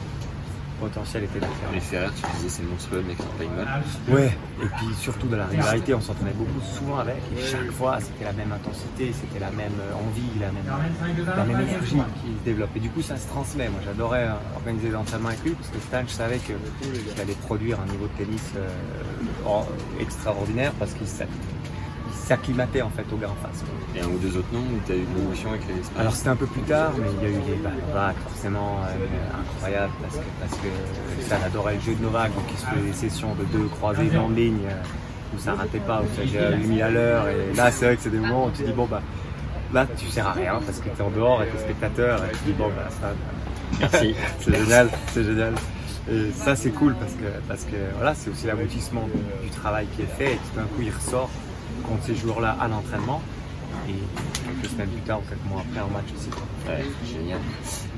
potentiel 0.79 1.23
était 1.25 1.39
là. 1.39 1.47
Les 1.73 1.79
Ferrer, 1.79 2.09
tu 2.15 2.23
disais, 2.37 2.49
c'est 2.49 2.63
monstrueux, 2.63 3.03
mec, 3.07 3.17
balle. 3.39 3.83
Ouais, 4.09 4.31
et 4.61 4.65
puis 4.77 4.87
surtout 4.99 5.27
de 5.27 5.35
la 5.35 5.45
régularité, 5.45 5.93
on 5.93 6.01
s'entraînait 6.01 6.33
beaucoup 6.33 6.61
souvent 6.61 6.99
avec, 6.99 7.17
et 7.37 7.41
chaque 7.41 7.71
fois 7.71 7.99
c'était 7.99 8.25
la 8.25 8.33
même 8.33 8.51
intensité, 8.51 9.13
c'était 9.13 9.39
la 9.39 9.51
même 9.51 9.73
euh, 9.79 10.07
envie, 10.07 10.39
la 10.39 10.51
même, 10.51 10.65
la 11.35 11.43
même 11.43 11.61
énergie 11.61 12.01
qui 12.21 12.39
se 12.39 12.45
développe. 12.45 12.69
Et 12.75 12.79
du 12.79 12.89
coup 12.89 13.01
ça 13.01 13.17
se 13.17 13.27
transmet, 13.27 13.69
moi 13.69 13.79
j'adorais 13.83 14.27
euh, 14.27 14.55
organiser 14.55 14.89
des 14.89 14.95
entraînements 14.95 15.29
avec 15.29 15.43
lui, 15.43 15.51
parce 15.51 15.69
que 15.69 15.79
Stan, 15.79 16.01
je 16.07 16.13
savais 16.13 16.37
qu'il 16.39 16.55
allait 17.21 17.33
produire 17.47 17.79
un 17.79 17.91
niveau 17.91 18.07
de 18.07 18.23
tennis 18.23 18.53
euh, 18.57 18.67
extraordinaire, 19.99 20.71
parce 20.79 20.93
qu'il 20.93 21.07
s'a- 22.29 22.35
il 22.35 22.37
s'acclimatait 22.37 22.81
en 22.81 22.89
fait 22.89 23.05
au 23.11 23.17
gars 23.17 23.29
en 23.29 23.47
face. 23.47 23.63
Et 23.95 24.01
un 24.01 24.07
ou 24.07 24.17
deux 24.19 24.37
autres 24.37 24.47
noms 24.53 24.59
où 24.59 24.79
t'as 24.87 24.93
eu 24.93 25.01
de 25.01 25.19
l'émotion 25.19 25.49
avec 25.49 25.61
les 25.67 25.99
Alors 25.99 26.13
c'était 26.15 26.29
un 26.29 26.35
peu 26.35 26.45
plus 26.45 26.61
tard, 26.61 26.91
mais 26.97 27.07
il 27.17 27.23
y 27.23 27.25
a 27.25 27.29
eu 27.29 27.41
les 27.47 27.55
bah, 27.63 27.71
Novak 27.87 28.15
forcément 28.27 28.77
euh, 28.83 29.41
incroyable 29.41 29.93
parce 30.01 30.15
que 30.15 30.21
parce 30.39 30.61
que 30.61 31.25
Stan 31.25 31.35
adorait 31.45 31.75
le 31.75 31.81
jeu 31.81 31.95
de 31.95 32.03
Novak, 32.03 32.33
donc 32.35 32.43
il 32.51 32.57
se 32.57 32.65
faisait 32.65 32.81
des 32.87 32.93
sessions 32.93 33.33
de 33.35 33.45
deux 33.45 33.67
croisés 33.67 34.15
en 34.17 34.29
ligne 34.29 34.59
euh, 34.67 35.35
où 35.35 35.39
ça 35.39 35.53
ratait 35.53 35.79
pas, 35.79 36.01
où 36.01 36.05
ça 36.15 36.47
à 36.47 36.51
8000 36.51 36.81
à 36.81 36.89
l'heure. 36.89 37.27
Et 37.29 37.55
là 37.55 37.71
c'est 37.71 37.85
vrai 37.85 37.95
que 37.97 38.03
c'est 38.03 38.09
des 38.11 38.19
moments 38.19 38.45
où 38.47 38.51
tu 38.51 38.63
dis 38.63 38.73
bon 38.73 38.85
bah 38.85 39.01
là 39.73 39.85
tu 39.97 40.05
sers 40.07 40.27
à 40.27 40.33
rien 40.33 40.59
parce 40.65 40.79
que 40.79 40.89
tu 40.89 40.97
es 40.97 41.01
en 41.01 41.09
dehors 41.11 41.41
et 41.43 41.47
t'es 41.47 41.57
spectateur 41.59 42.23
et 42.25 42.31
tu 42.37 42.43
dis 42.45 42.53
bon 42.53 42.67
bah 42.69 42.87
Stan, 42.91 43.07
Merci. 43.79 44.15
c'est 44.39 44.55
génial, 44.55 44.89
c'est 45.13 45.23
génial. 45.23 45.53
Et 46.11 46.31
ça 46.33 46.55
c'est 46.55 46.71
cool 46.71 46.95
parce 46.95 47.13
que 47.13 47.25
parce 47.47 47.63
que 47.65 47.75
voilà 47.97 48.13
c'est 48.15 48.29
aussi 48.31 48.47
l'aboutissement 48.47 49.07
du, 49.13 49.47
du 49.47 49.51
travail 49.55 49.85
qui 49.95 50.01
est 50.03 50.05
fait 50.17 50.33
et 50.33 50.37
tout 50.37 50.55
d'un 50.55 50.63
coup 50.63 50.81
il 50.81 50.89
ressort 50.91 51.29
contre 51.79 52.05
ces 52.05 52.15
joueurs-là 52.15 52.55
à 52.59 52.67
l'entraînement 52.67 53.21
et 53.87 53.93
quelques 54.45 54.71
semaines 54.71 54.89
plus 54.89 55.01
tard 55.01 55.19
ou 55.19 55.23
quelques 55.29 55.45
mois 55.51 55.61
après 55.67 55.81
en 55.81 55.89
match 55.89 56.05
aussi. 56.15 56.29
Ouais, 56.67 56.85
génial. 57.05 57.39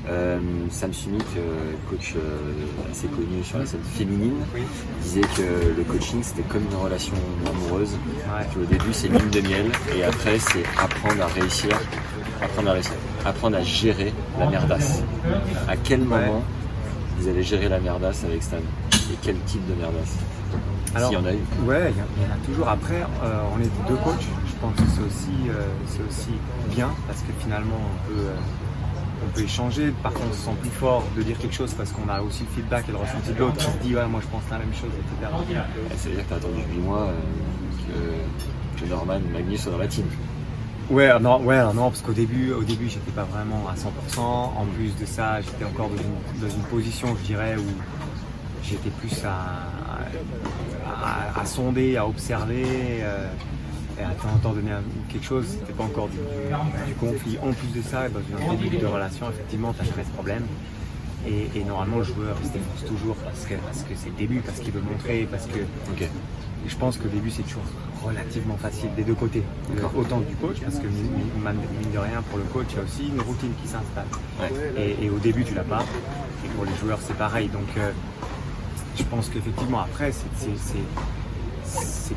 Euh, 0.08 0.38
Sam 0.70 0.92
Sumik, 0.92 1.22
euh, 1.36 1.72
coach 1.90 2.14
euh, 2.16 2.90
assez 2.90 3.06
connu 3.08 3.42
sur 3.44 3.58
la 3.58 3.66
scène 3.66 3.80
féminine, 3.96 4.34
Oui. 4.54 4.62
disait 5.02 5.20
que 5.20 5.76
le 5.76 5.84
coaching 5.84 6.22
c'était 6.22 6.42
comme 6.42 6.62
une 6.70 6.76
relation 6.76 7.14
amoureuse. 7.48 7.92
Ouais. 7.92 8.46
Que 8.54 8.60
Au 8.60 8.64
début 8.64 8.92
c'est 8.92 9.08
une 9.08 9.18
lune 9.18 9.30
de 9.30 9.40
miel 9.40 9.66
et 9.96 10.02
après 10.04 10.38
c'est 10.38 10.64
apprendre 10.82 11.22
à 11.22 11.26
réussir, 11.26 11.78
apprendre 12.42 12.70
à 12.70 12.72
réussir, 12.72 12.92
apprendre 13.24 13.56
à 13.58 13.62
gérer 13.62 14.12
la 14.38 14.46
merdasse. 14.46 15.02
À 15.68 15.76
quel 15.76 16.00
moment 16.00 16.42
vous 17.18 17.28
avez 17.28 17.42
géré 17.42 17.68
la 17.68 17.78
merdasse 17.78 18.24
avec 18.24 18.42
Stan? 18.42 18.56
Et 19.12 19.16
quel 19.22 19.36
type 19.46 19.66
de 19.68 19.74
merdasse 19.74 20.16
Alors, 20.94 21.10
S'il 21.10 21.18
y 21.18 21.22
en 21.22 21.24
a 21.26 21.32
eu. 21.32 21.38
Ouais, 21.64 21.90
il 21.90 21.96
y, 21.98 22.00
en- 22.02 22.06
il 22.16 22.22
y 22.22 22.26
en 22.26 22.34
a 22.34 22.46
toujours. 22.46 22.68
Après, 22.68 23.00
euh, 23.22 23.42
on 23.54 23.58
était 23.60 23.70
deux 23.88 23.96
coachs. 23.96 24.26
Je 24.46 24.52
pense 24.60 24.74
que 24.76 24.82
c'est 24.94 25.02
aussi, 25.02 25.48
euh, 25.48 25.66
c'est 25.86 26.02
aussi 26.08 26.30
bien 26.74 26.90
parce 27.06 27.20
que 27.20 27.32
finalement, 27.40 27.76
on 27.80 28.08
peut, 28.08 28.20
euh, 28.20 28.34
on 29.26 29.28
peut 29.34 29.40
échanger. 29.42 29.92
Par 30.02 30.12
contre, 30.12 30.26
on 30.30 30.34
se 30.34 30.40
sent 30.44 30.56
plus 30.60 30.70
fort 30.70 31.04
de 31.16 31.22
dire 31.22 31.38
quelque 31.38 31.54
chose 31.54 31.72
parce 31.74 31.90
qu'on 31.92 32.08
a 32.08 32.20
aussi 32.22 32.44
le 32.44 32.54
feedback 32.54 32.88
et 32.88 32.92
le 32.92 32.98
ressenti 32.98 33.32
de 33.32 33.38
l'autre 33.38 33.56
qui 33.56 33.64
se 33.64 33.78
dit 33.82 33.96
ouais, 33.96 34.06
moi 34.06 34.20
je 34.22 34.28
pense 34.28 34.42
la 34.50 34.58
même 34.58 34.72
chose, 34.74 34.90
etc. 34.92 35.32
Ça 35.96 36.08
veut 36.08 36.14
dire 36.16 36.24
que 36.24 36.28
t'as 36.30 36.36
attendu 36.36 36.62
8 36.74 36.78
mois 36.80 37.08
que, 37.88 38.80
que 38.84 38.88
Norman 38.88 39.20
Magnus 39.32 39.62
soit 39.62 39.72
dans 39.72 39.78
la 39.78 39.86
team. 39.88 40.04
Ouais, 40.90 41.06
alors 41.06 41.20
non, 41.20 41.44
ouais, 41.46 41.56
alors 41.56 41.74
non, 41.74 41.88
parce 41.90 42.02
qu'au 42.02 42.12
début, 42.12 42.52
au 42.52 42.62
début, 42.64 42.88
j'étais 42.88 43.12
pas 43.12 43.24
vraiment 43.24 43.64
à 43.68 43.74
100%. 43.74 44.20
En 44.20 44.66
plus 44.76 44.94
de 45.00 45.06
ça, 45.06 45.40
j'étais 45.40 45.64
encore 45.64 45.88
dans 45.88 45.96
une, 45.96 46.48
dans 46.48 46.54
une 46.54 46.62
position, 46.64 47.16
je 47.22 47.26
dirais, 47.26 47.56
où 47.56 47.64
j'étais 48.62 48.90
plus 48.90 49.24
à, 49.24 49.68
à, 50.92 51.44
sonder, 51.46 51.96
à 51.96 52.06
observer. 52.06 52.64
Euh, 53.02 53.28
et 53.98 54.02
à 54.02 54.08
temps 54.08 54.28
en 54.34 54.38
temps 54.38 54.52
donner 54.52 54.70
quelque 55.10 55.24
chose, 55.26 55.44
c'était 55.46 55.74
pas 55.74 55.84
encore 55.84 56.08
du, 56.08 56.16
conflit. 56.98 57.38
En 57.42 57.52
plus 57.52 57.68
de 57.78 57.82
ça, 57.82 58.08
dans 58.08 58.20
un 58.50 58.54
début 58.54 58.78
de 58.78 58.86
relation, 58.86 59.28
effectivement, 59.28 59.74
tu 59.74 59.82
as 59.82 59.84
jamais 59.84 60.04
de 60.04 60.10
problème. 60.10 60.46
Et, 61.26 61.62
normalement, 61.64 61.98
le 61.98 62.04
joueur 62.04 62.36
se 62.38 62.48
défonce 62.48 62.84
toujours 62.88 63.14
parce 63.16 63.44
que 63.44 63.54
parce 63.54 63.82
que 63.82 63.94
c'est 63.94 64.08
le 64.08 64.16
début, 64.16 64.40
parce 64.40 64.58
qu'il 64.58 64.72
veut 64.72 64.80
montrer, 64.80 65.28
parce 65.30 65.46
que. 65.46 65.60
je 66.66 66.76
pense 66.76 66.96
que 66.96 67.04
le 67.04 67.10
début, 67.10 67.30
c'est 67.30 67.42
toujours 67.42 67.62
relativement 68.04 68.56
facile 68.56 68.90
des 68.96 69.04
deux 69.04 69.14
côtés. 69.14 69.42
Autant 69.96 70.20
du 70.20 70.34
coach, 70.36 70.60
parce 70.60 70.78
que 70.78 70.86
mine 70.86 71.92
de 71.92 71.98
rien, 71.98 72.22
pour 72.28 72.38
le 72.38 72.44
coach, 72.44 72.66
il 72.70 72.76
y 72.76 72.80
a 72.80 72.82
aussi 72.82 73.08
une 73.08 73.20
routine 73.20 73.52
qui 73.62 73.68
s'installe. 73.68 74.06
Et, 74.76 75.10
au 75.10 75.18
début, 75.18 75.44
tu 75.44 75.54
l'as 75.54 75.64
pas. 75.64 75.84
Et 76.44 76.48
pour 76.48 76.64
les 76.64 76.74
joueurs, 76.80 76.98
c'est 77.00 77.16
pareil. 77.16 77.48
Donc, 77.48 77.68
euh, 77.76 77.92
je 78.96 79.02
pense 79.04 79.28
qu'effectivement, 79.28 79.80
après, 79.80 80.12
c'est 80.12 80.26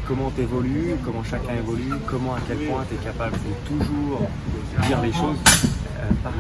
comment 0.08 0.32
tu 0.36 0.42
évolues, 0.42 0.96
comment 1.04 1.24
chacun 1.24 1.56
évolue, 1.56 1.94
comment 2.08 2.36
à 2.36 2.40
quel 2.48 2.58
point 2.58 2.84
tu 2.90 2.96
es 2.96 2.98
capable 2.98 3.38
de 3.38 3.54
toujours 3.68 4.22
dire 4.88 5.02
les 5.02 5.14
choses, 5.14 5.38
euh, 6.00 6.10
pas, 6.24 6.32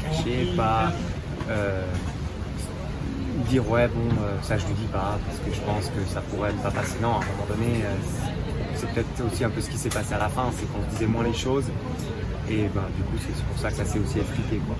cacher, 0.00 0.52
pas 0.56 0.92
euh, 1.48 1.84
dire 3.48 3.68
ouais 3.68 3.88
bon 3.88 4.08
euh, 4.22 4.36
ça 4.42 4.56
je 4.56 4.66
lui 4.66 4.74
dis 4.74 4.86
pas 4.86 5.18
parce 5.26 5.38
que 5.38 5.52
je 5.52 5.60
pense 5.60 5.86
que 5.86 6.04
ça 6.12 6.20
pourrait 6.20 6.52
ne 6.52 6.58
pas 6.58 6.70
passer. 6.70 6.98
Non, 7.02 7.08
à 7.08 7.16
un 7.16 7.20
moment 7.20 7.46
donné, 7.48 7.82
c'est 8.76 8.88
peut-être 8.92 9.26
aussi 9.26 9.42
un 9.44 9.50
peu 9.50 9.60
ce 9.60 9.70
qui 9.70 9.78
s'est 9.78 9.88
passé 9.88 10.14
à 10.14 10.18
la 10.18 10.28
fin, 10.28 10.50
c'est 10.56 10.66
qu'on 10.66 10.84
se 10.84 10.90
disait 10.94 11.06
moins 11.06 11.24
les 11.24 11.34
choses 11.34 11.64
et 12.48 12.68
ben, 12.74 12.84
du 12.96 13.02
coup 13.02 13.16
c'est 13.18 13.44
pour 13.44 13.58
ça 13.58 13.70
que 13.70 13.76
ça 13.76 13.84
s'est 13.84 13.98
aussi 13.98 14.18
effrité 14.18 14.60
quoi. 14.66 14.76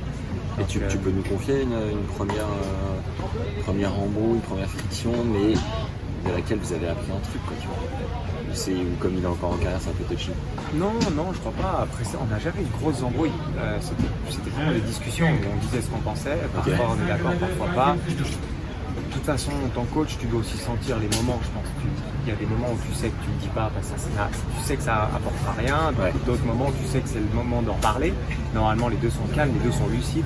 Et 0.59 0.65
tu, 0.65 0.79
peux 0.79 1.11
nous 1.11 1.23
confier 1.23 1.63
une, 1.63 2.03
première, 2.17 2.47
première 3.65 3.95
embrouille, 3.95 4.35
une 4.35 4.41
première 4.41 4.69
friction, 4.69 5.13
mais 5.25 5.55
de 6.29 6.37
laquelle 6.37 6.59
vous 6.59 6.73
avez 6.73 6.89
appris 6.89 7.11
un 7.13 7.21
truc, 7.21 7.41
quoi, 7.47 7.57
tu 7.61 7.67
vois. 7.67 7.77
C'est, 8.53 8.75
comme 8.99 9.15
il 9.17 9.23
est 9.23 9.27
encore 9.27 9.53
en 9.53 9.57
carrière, 9.57 9.79
c'est 9.81 9.91
un 9.91 9.93
peu 9.93 10.05
touchy. 10.05 10.31
Non, 10.75 10.93
non, 11.17 11.33
je 11.33 11.39
crois 11.39 11.53
pas. 11.53 11.83
Après 11.83 12.05
ça, 12.05 12.19
on 12.21 12.27
n'a 12.27 12.39
jamais 12.39 12.63
eu 12.63 12.65
de 12.65 12.83
grosses 12.83 13.03
embrouilles. 13.03 13.31
Euh, 13.57 13.79
c'était, 13.81 14.51
vraiment 14.51 14.73
des 14.73 14.81
discussions 14.81 15.27
où 15.27 15.39
on 15.55 15.67
disait 15.67 15.81
ce 15.83 15.89
qu'on 15.89 16.01
pensait. 16.01 16.37
Parfois 16.55 16.75
on 16.91 17.05
est 17.05 17.09
d'accord, 17.09 17.33
parfois 17.39 17.75
pas. 17.75 17.97
De 19.21 19.27
toute 19.27 19.35
façon, 19.39 19.53
en 19.53 19.69
tant 19.69 19.85
que 19.85 19.93
coach, 19.93 20.17
tu 20.19 20.27
dois 20.27 20.41
aussi 20.41 20.57
sentir 20.57 20.97
les 20.99 21.09
moments, 21.19 21.39
je 21.43 21.49
pense. 21.49 21.69
Il 22.25 22.31
y 22.31 22.33
a 22.33 22.37
des 22.37 22.47
moments 22.47 22.73
où 22.73 22.79
tu 22.89 22.95
sais 22.95 23.09
que 23.09 23.23
tu 23.23 23.29
ne 23.29 23.41
dis 23.41 23.53
pas, 23.55 23.71
parce 23.75 23.89
que 23.89 24.01
ça, 24.01 24.31
tu 24.33 24.65
sais 24.65 24.77
que 24.77 24.83
ça 24.83 25.11
apportera 25.15 25.53
rien. 25.59 25.93
D'autres 26.25 26.45
moments, 26.47 26.73
tu 26.73 26.89
sais 26.89 27.01
que 27.01 27.09
c'est 27.09 27.21
le 27.21 27.35
moment 27.35 27.61
d'en 27.61 27.75
parler. 27.75 28.15
Normalement, 28.55 28.89
les 28.89 28.97
deux 28.97 29.11
sont 29.11 29.27
calmes, 29.35 29.53
les 29.53 29.71
deux 29.71 29.77
sont 29.77 29.89
lucides. 29.89 30.25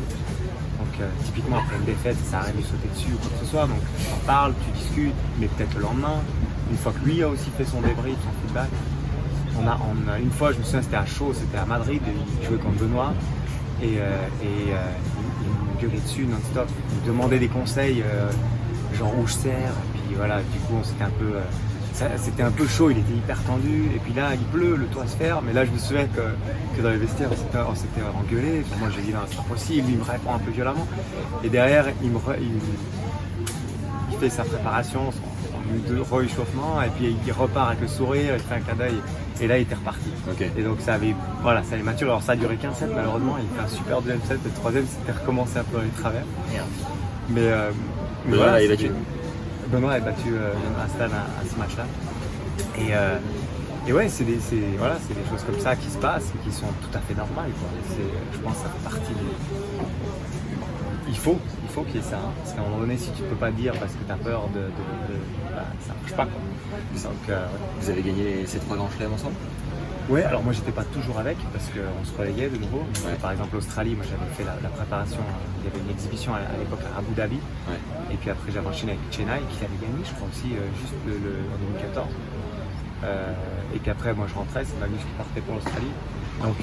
Euh, 1.01 1.09
typiquement 1.25 1.59
après 1.59 1.77
une 1.77 1.85
défaite, 1.85 2.17
ça 2.25 2.39
arrive 2.39 2.57
de 2.57 2.63
sauter 2.63 2.89
dessus 2.95 3.13
ou 3.13 3.17
quoi 3.17 3.31
que 3.31 3.45
ce 3.45 3.51
soit. 3.51 3.67
Donc 3.67 3.81
tu 3.99 4.13
en 4.13 4.27
parles, 4.27 4.55
tu 4.65 4.79
discutes, 4.79 5.15
mais 5.39 5.47
peut-être 5.49 5.75
le 5.75 5.83
lendemain, 5.83 6.21
une 6.71 6.77
fois 6.77 6.93
que 6.93 7.05
lui 7.05 7.23
a 7.23 7.29
aussi 7.29 7.51
fait 7.57 7.65
son 7.65 7.81
débrief, 7.81 8.15
son 8.23 8.47
feedback. 8.47 8.69
On 9.61 9.69
a, 9.69 10.19
une 10.19 10.31
fois, 10.31 10.53
je 10.53 10.59
me 10.59 10.65
souviens, 10.65 10.83
c'était 10.83 10.97
à 10.97 11.07
chaud, 11.07 11.33
c'était 11.33 11.59
à 11.59 11.65
Madrid, 11.65 12.01
il 12.41 12.47
jouait 12.47 12.59
contre 12.59 12.77
Benoît, 12.77 13.13
et, 13.83 13.99
euh, 13.99 14.27
et 14.43 14.73
euh, 14.73 14.77
il, 15.43 15.49
me 15.49 15.81
gueulait 15.81 16.01
dessus 16.01 16.25
non-stop. 16.25 16.69
Il 16.91 17.03
me 17.03 17.07
demandait 17.07 17.39
des 17.39 17.49
conseils, 17.49 18.03
genre 18.95 19.13
où 19.19 19.27
je 19.27 19.35
sers, 19.35 19.53
et 19.53 19.99
puis 20.07 20.17
voilà, 20.17 20.39
du 20.39 20.59
coup, 20.61 20.75
on 20.81 20.85
s'était 20.85 21.05
un 21.05 21.11
peu 21.19 21.39
c'était 22.17 22.43
un 22.43 22.51
peu 22.51 22.67
chaud, 22.67 22.91
il 22.91 22.99
était 22.99 23.13
hyper 23.13 23.41
tendu. 23.45 23.85
Et 23.95 23.99
puis 23.99 24.13
là, 24.15 24.35
il 24.35 24.45
pleut, 24.47 24.77
le 24.77 24.87
toit 24.87 25.07
se 25.07 25.17
ferme. 25.17 25.45
Mais 25.47 25.53
là, 25.53 25.65
je 25.65 25.71
me 25.71 25.79
souviens 25.79 26.07
que, 26.07 26.83
dans 26.83 26.91
les 26.91 26.97
vestiaires, 26.97 27.31
on 27.31 27.75
s'était 27.75 28.01
engueulé. 28.03 28.65
moi, 28.79 28.89
j'ai 28.95 29.03
dit, 29.03 29.13
non, 29.13 29.21
c'est 29.29 29.37
pas 29.37 29.43
possible. 29.43 29.89
Il 29.91 29.99
me 29.99 30.03
répond 30.03 30.35
un 30.35 30.39
peu 30.39 30.51
violemment. 30.51 30.87
Et 31.45 31.49
derrière, 31.49 31.87
il, 32.03 32.11
me 32.11 32.19
il, 34.11 34.19
fait 34.19 34.29
sa 34.29 34.43
préparation, 34.43 35.13
son 35.13 36.17
réchauffement. 36.17 36.83
Et 36.83 36.89
puis, 36.97 37.17
il 37.25 37.33
repart 37.33 37.69
avec 37.69 37.81
le 37.81 37.89
sourire, 37.89 38.35
il 38.35 38.41
fait 38.41 38.57
un 38.57 38.61
clin 38.61 38.75
d'œil. 38.75 39.01
Et 39.41 39.47
là, 39.47 39.59
il 39.59 39.63
était 39.63 39.77
reparti. 39.77 40.11
Et 40.57 40.63
donc, 40.63 40.81
ça 40.81 40.95
avait, 40.95 41.15
voilà, 41.43 41.63
ça 41.63 41.75
avait 41.75 41.85
maturé. 41.85 42.11
Alors, 42.11 42.23
ça 42.23 42.33
a 42.33 42.37
duré 42.37 42.57
15 42.57 42.77
sets, 42.77 42.87
malheureusement. 42.95 43.37
Il 43.39 43.57
fait 43.57 43.65
un 43.65 43.69
super 43.69 44.03
deuxième 44.03 44.23
set. 44.23 44.39
Et 44.45 44.49
le 44.49 44.55
troisième, 44.55 44.87
c'était 44.87 45.13
recommencé 45.13 45.59
un 45.59 45.65
peu 45.65 45.81
les 45.81 45.89
travers. 45.91 46.25
Mais, 47.31 47.41
euh, 47.41 47.71
il 48.29 48.73
a 48.73 48.77
tué. 48.77 48.91
Benoît 49.69 49.93
a 49.93 50.01
battu 50.01 50.29
euh, 50.33 50.53
Astan 50.85 51.15
à, 51.15 51.41
à, 51.41 51.45
ce 51.51 51.59
match-là. 51.59 51.85
Et, 52.79 52.95
euh, 52.95 53.19
et 53.87 53.93
ouais, 53.93 54.09
c'est 54.09 54.25
des, 54.25 54.39
voilà, 54.79 54.97
des 55.09 55.31
choses 55.31 55.43
comme 55.45 55.59
ça 55.59 55.75
qui 55.75 55.91
se 55.91 55.99
passent 55.99 56.33
et 56.35 56.49
qui 56.49 56.55
sont 56.55 56.67
tout 56.83 56.97
à 56.97 57.01
fait 57.01 57.15
normales. 57.15 57.51
Je 58.33 58.39
pense 58.39 58.55
que 58.55 58.63
ça 58.63 58.69
fait 58.69 58.85
partie 58.85 59.13
des... 59.15 59.87
Il 61.09 61.17
faut, 61.19 61.39
il 61.63 61.69
faut 61.69 61.83
qu'il 61.83 61.97
y 61.97 61.99
ait 61.99 62.03
ça. 62.03 62.17
Hein. 62.17 62.33
parce 62.39 62.55
qu'à 62.55 62.61
un 62.61 62.65
moment 62.65 62.79
donné, 62.79 62.97
si 62.97 63.11
tu 63.13 63.23
ne 63.23 63.29
peux 63.29 63.37
pas 63.37 63.51
dire 63.51 63.73
parce 63.75 63.93
que 63.93 64.05
tu 64.05 64.13
as 64.13 64.17
peur 64.17 64.49
de. 64.55 64.61
bah, 65.55 65.65
ça 65.87 65.93
ne 65.95 66.01
marche 66.01 66.15
pas. 66.15 66.25
Donc, 66.25 67.13
euh, 67.29 67.47
Vous 67.81 67.91
avez 67.91 68.03
gagné 68.03 68.47
ces 68.47 68.59
trois 68.59 68.77
grands 68.77 68.91
chelems 68.91 69.13
ensemble? 69.13 69.35
Ouais, 70.09 70.23
alors 70.23 70.43
moi 70.43 70.53
j'étais 70.53 70.73
pas 70.73 70.85
toujours 70.85 71.19
avec 71.19 71.39
parce 71.53 71.65
qu'on 71.69 72.05
se 72.05 72.17
relayait 72.19 72.51
de 72.51 72.59
nouveau. 72.59 72.83
Par 73.23 73.33
exemple, 73.33 73.55
l'Australie, 73.55 73.95
moi 73.95 74.05
j'avais 74.05 74.31
fait 74.33 74.45
la, 74.45 74.69
préparation, 74.69 75.21
il 75.61 75.65
y 75.65 75.69
avait 75.73 75.81
une 75.81 75.91
exhibition 75.91 76.35
à, 76.35 76.41
l'époque 76.59 76.85
à 76.95 76.99
Abu 76.99 77.15
Dhabi. 77.15 77.39
Et 78.13 78.17
puis 78.17 78.29
après 78.29 78.53
j'avais 78.53 78.67
enchaîné 78.67 78.93
avec 78.93 79.05
Chennai 79.11 79.41
qui 79.51 79.65
avait 79.65 79.81
gagné, 79.81 80.05
je 80.05 80.13
crois 80.13 80.29
aussi, 80.29 80.53
euh, 80.53 80.69
juste 80.79 80.95
le, 81.07 81.15
en 81.15 81.59
2014. 81.73 82.09
Euh, 83.05 83.33
et 83.75 83.79
qu'après 83.79 84.13
moi 84.13 84.27
je 84.29 84.35
rentrais, 84.35 84.65
c'est 84.65 84.79
Magnus 84.79 85.01
qui 85.01 85.15
partait 85.17 85.41
pour 85.41 85.55
l'Australie. 85.55 85.93
Donc 86.43 86.57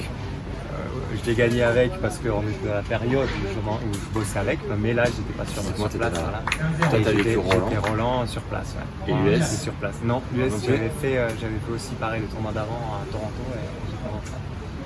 je 1.16 1.30
l'ai 1.30 1.36
gagné 1.36 1.64
avec 1.64 1.92
parce 2.02 2.18
qu'on 2.18 2.42
était 2.42 2.68
dans 2.68 2.74
la 2.74 2.82
période 2.82 3.28
où 3.28 3.94
je, 3.94 4.20
bossais 4.20 4.40
avec, 4.40 4.60
mais 4.80 4.94
là 4.94 5.06
j'étais 5.06 5.34
pas 5.38 5.46
sûr 5.46 5.62
de 5.62 5.76
sur 5.76 5.90
place. 6.00 6.14
Voilà. 6.14 7.14
J'étais 7.14 7.36
Roland. 7.36 7.70
Roland 7.88 8.28
sur 8.28 8.42
place. 8.44 8.76
Et 9.08 9.14
l'US 9.14 9.62
sur 9.62 9.74
place. 9.74 9.96
Non, 10.04 10.22
l'US 10.34 10.52
j'avais 10.66 10.92
fait, 11.02 11.18
euh, 11.18 11.30
fait 11.30 11.74
aussi 11.74 11.94
pareil 12.00 12.22
le 12.22 12.28
tournoi 12.28 12.52
d'avant 12.52 13.00
à 13.02 13.12
Toronto 13.12 13.34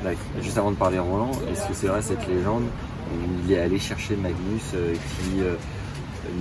et 0.06 0.16
j'ai 0.36 0.44
Juste 0.44 0.58
avant 0.58 0.72
de 0.72 0.76
parler 0.76 1.00
Roland, 1.00 1.32
est-ce 1.52 1.68
que 1.68 1.74
c'est 1.74 1.88
vrai 1.88 2.02
cette 2.02 2.28
légende 2.28 2.66
où 3.12 3.16
il 3.46 3.54
est 3.54 3.60
allé 3.60 3.80
chercher 3.80 4.16
Magnus 4.16 4.64
euh, 4.76 4.94
qui 4.94 5.42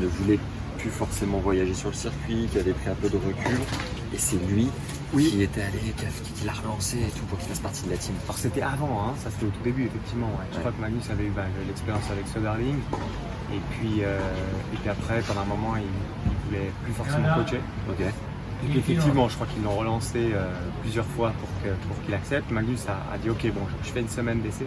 ne 0.00 0.06
voulait 0.06 0.38
plus 0.78 0.90
forcément 0.90 1.38
voyager 1.38 1.72
sur 1.72 1.88
le 1.88 1.94
circuit, 1.94 2.46
qui 2.52 2.58
avait 2.58 2.72
pris 2.72 2.90
un 2.90 2.94
peu 2.94 3.08
de 3.08 3.16
recul, 3.16 3.58
et 4.12 4.18
c'est 4.18 4.36
lui 4.48 4.68
oui. 5.14 5.30
qui 5.30 5.42
était 5.42 5.62
allé, 5.62 5.78
qui, 5.78 6.44
l'a 6.44 6.52
relancé 6.52 6.98
et 6.98 7.10
tout 7.10 7.24
pour 7.26 7.38
qu'il 7.38 7.48
fasse 7.48 7.60
partie 7.60 7.84
de 7.84 7.90
la 7.90 7.96
team. 7.96 8.14
Alors 8.24 8.38
c'était 8.38 8.62
avant, 8.62 9.02
hein, 9.02 9.14
ça 9.22 9.30
c'était 9.30 9.46
au 9.46 9.50
tout 9.50 9.62
début 9.62 9.86
effectivement. 9.86 10.30
Je 10.52 10.58
crois 10.58 10.72
que 10.72 10.80
Magnus 10.80 11.08
avait 11.10 11.24
eu 11.24 11.30
bah, 11.30 11.44
l'expérience 11.66 12.10
avec 12.10 12.26
Soderling 12.28 12.78
et 13.52 13.60
puis, 13.70 14.02
euh, 14.02 14.18
et 14.72 14.76
puis 14.76 14.88
après 14.88 15.20
pendant 15.22 15.42
un 15.42 15.44
moment 15.44 15.74
il, 15.76 15.82
ne 15.82 16.46
voulait 16.46 16.72
plus 16.84 16.92
forcément 16.92 17.34
coacher. 17.34 17.60
Et 18.64 18.66
puis 18.68 18.78
effectivement, 18.78 19.28
je 19.28 19.34
crois 19.34 19.46
qu'ils 19.46 19.62
l'ont 19.62 19.76
relancé 19.76 20.30
euh, 20.32 20.48
plusieurs 20.82 21.04
fois 21.04 21.32
pour 21.38 21.48
qu'il 21.60 21.72
pour 22.04 22.14
accepte. 22.14 22.50
Magnus 22.50 22.86
a, 22.88 23.18
dit 23.18 23.30
ok 23.30 23.52
bon, 23.52 23.62
je 23.82 23.90
fais 23.90 24.00
une 24.00 24.08
semaine 24.08 24.40
d'essai. 24.40 24.66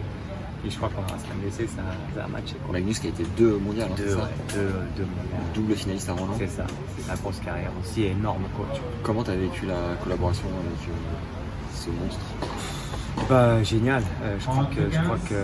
Et 0.64 0.70
je 0.70 0.76
crois 0.76 0.88
qu'on 0.88 1.02
va 1.02 1.18
se 1.18 1.44
laisser, 1.44 1.66
ça, 1.68 1.82
ça 2.14 2.24
a 2.24 2.28
matché. 2.28 2.56
Magnus 2.70 2.98
qui 2.98 3.06
a 3.06 3.10
été 3.10 3.24
deux 3.36 3.58
mondiales, 3.58 3.90
hein, 3.92 3.96
deux, 3.96 4.16
deux, 4.54 4.72
deux 4.96 5.06
Double 5.54 5.74
finaliste 5.74 6.08
à 6.08 6.12
Roland. 6.12 6.34
C'est 6.36 6.48
ça, 6.48 6.66
c'est 6.96 7.04
sa 7.04 7.14
grosse 7.14 7.38
carrière 7.38 7.70
aussi, 7.80 8.04
énorme 8.04 8.42
coach. 8.56 8.80
Comment 9.02 9.22
tu 9.22 9.30
as 9.30 9.36
vécu 9.36 9.66
la 9.66 9.94
collaboration 10.02 10.48
avec 10.48 10.88
euh, 10.88 11.74
ce 11.74 11.90
monstre? 11.90 12.20
Bah, 13.28 13.62
Génial, 13.62 14.02
euh, 14.22 14.36
je, 14.38 14.46
crois 14.46 14.64
que, 14.64 14.90
je 14.90 14.98
crois 15.00 15.18
que 15.28 15.34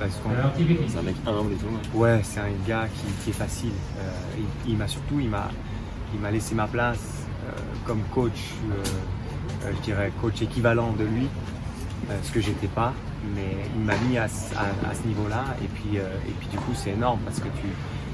bah, 0.00 0.06
c'est 0.10 0.98
un 0.98 1.02
mec 1.02 1.16
humble 1.26 1.52
et 1.52 1.56
tout. 1.56 1.96
Ouais, 1.96 2.20
c'est 2.24 2.40
un 2.40 2.50
gars 2.66 2.88
qui, 3.22 3.30
est 3.30 3.32
facile. 3.32 3.72
Euh, 3.98 4.10
il, 4.66 4.76
m'a 4.76 4.88
surtout, 4.88 5.20
il 5.20 5.30
m'a, 5.30 5.48
il 6.12 6.18
m'a 6.20 6.30
laissé 6.30 6.54
ma 6.54 6.66
place 6.66 7.20
comme 7.84 8.00
coach, 8.14 8.54
je 9.62 9.80
dirais 9.82 10.10
coach 10.22 10.40
équivalent 10.40 10.92
de 10.98 11.04
lui, 11.04 11.28
ce 12.22 12.32
que 12.32 12.40
j'étais 12.40 12.68
pas 12.68 12.94
mais 13.34 13.56
il 13.74 13.80
m'a 13.82 13.96
mis 14.08 14.18
à, 14.18 14.28
ce 14.28 15.06
niveau-là. 15.06 15.44
Et 15.62 15.68
puis, 15.68 15.98
euh, 15.98 16.28
et 16.28 16.32
puis 16.32 16.48
du 16.48 16.56
coup, 16.56 16.72
c'est 16.74 16.90
énorme 16.90 17.20
parce 17.24 17.38
que 17.38 17.48
tu, 17.48 17.68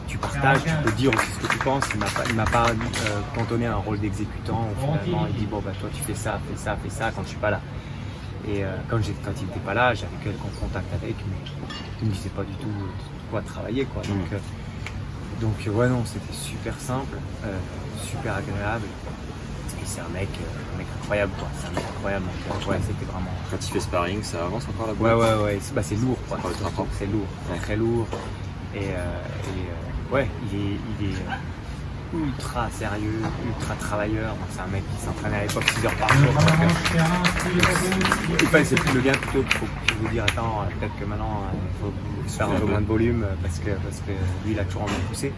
tu 0.07 0.19
partages, 0.19 0.65
tu 0.65 0.75
peux 0.83 0.93
dire 0.93 1.11
aussi 1.15 1.33
ce 1.33 1.47
que 1.47 1.53
tu 1.53 1.59
penses. 1.59 1.85
Il 1.95 2.01
ne 2.33 2.37
m'a 2.37 2.45
pas, 2.45 2.69
euh, 2.71 3.21
cantonné 3.35 3.67
un 3.67 3.77
rôle 3.77 3.99
d'exécutant. 4.01 4.69
Finalement, 4.81 5.27
il 5.29 5.37
dit 5.37 5.47
bon 5.47 5.61
bah 5.61 5.73
toi 5.79 5.89
tu 5.95 6.03
fais 6.03 6.15
ça, 6.15 6.41
fais 6.49 6.57
ça, 6.57 6.77
fais 6.83 6.91
ça 6.91 7.11
quand 7.15 7.23
je 7.23 7.29
suis 7.29 7.39
pas 7.39 7.51
là. 7.51 7.61
Et 8.49 8.65
euh, 8.65 8.75
quand, 8.89 8.99
quand 9.25 9.33
il 9.41 9.47
n'était 9.47 9.61
pas 9.61 9.75
là, 9.75 9.95
j'avais 9.95 10.17
quelques 10.23 10.39
contact 10.59 10.93
avec, 10.95 11.17
mais 11.29 11.37
il 12.01 12.09
ne 12.09 12.11
me 12.11 12.17
disait 12.17 12.31
pas 12.31 12.43
du 12.43 12.55
tout 12.55 12.69
quoi 13.31 13.43
travailler 13.43 13.85
quoi. 13.85 14.03
Donc, 14.03 14.31
mm. 14.31 15.41
donc 15.41 15.77
ouais 15.77 15.89
non, 15.89 16.03
c'était 16.05 16.33
super 16.33 16.75
simple, 16.81 17.19
super 18.03 18.37
agréable 18.37 18.87
c'est 19.91 20.01
mec, 20.03 20.05
euh, 20.05 20.09
un 20.09 20.13
mec 20.13 20.29
incroyable, 21.11 21.33
quoi. 21.39 21.49
C'est 21.59 21.79
incroyable. 21.79 22.27
Donc, 22.49 22.69
ouais, 22.69 22.77
c'était 22.87 23.05
vraiment. 23.11 23.31
Quand 23.51 23.57
il 23.61 23.73
fait 23.73 23.81
sparring, 23.81 24.23
ça 24.23 24.45
avance 24.45 24.67
encore 24.69 24.87
la 24.87 24.95
boîte 24.95 25.17
Ouais, 25.17 25.25
ouais, 25.25 25.45
ouais. 25.45 25.59
C'est, 25.61 25.75
bah, 25.75 25.83
c'est 25.83 25.97
lourd, 25.97 26.19
quoi. 26.29 26.39
C'est 26.99 27.07
lourd, 27.07 27.27
très 27.63 27.77
lourd. 27.77 28.07
Et, 28.75 28.79
euh, 28.79 28.83
et 28.85 28.93
euh, 28.93 30.15
ouais, 30.15 30.29
il 30.45 30.59
est, 30.59 30.77
il 31.01 31.07
est 31.11 31.15
ultra 32.15 32.69
sérieux, 32.71 33.21
ultra 33.45 33.75
travailleur. 33.75 34.37
c'est 34.51 34.61
un 34.61 34.67
mec 34.69 34.83
qui 34.97 35.05
s'entraînait 35.05 35.37
à 35.39 35.43
l'époque 35.43 35.69
6 35.69 35.87
heures 35.87 35.95
par 35.97 36.09
jour. 36.09 36.31
enfin, 38.45 38.65
c'est 38.65 38.75
plus 38.77 38.95
le 38.95 39.01
gars 39.01 39.13
plutôt 39.13 39.45
faut, 39.59 39.67
vous 40.01 40.09
dire 40.09 40.25
attends, 40.25 40.65
peut-être 40.79 40.99
que 40.99 41.05
maintenant 41.05 41.43
il 41.53 41.81
faut 41.81 41.93
faire 42.37 42.51
un 42.51 42.59
peu 42.59 42.67
moins 42.67 42.81
de 42.81 42.87
volume 42.87 43.27
parce 43.43 43.59
que, 43.59 43.71
parce 43.71 43.99
que 43.99 44.11
lui 44.45 44.53
il 44.53 44.59
a 44.59 44.65
toujours 44.65 44.83
envie 44.83 44.95
de 44.95 45.09
pousser. 45.09 45.33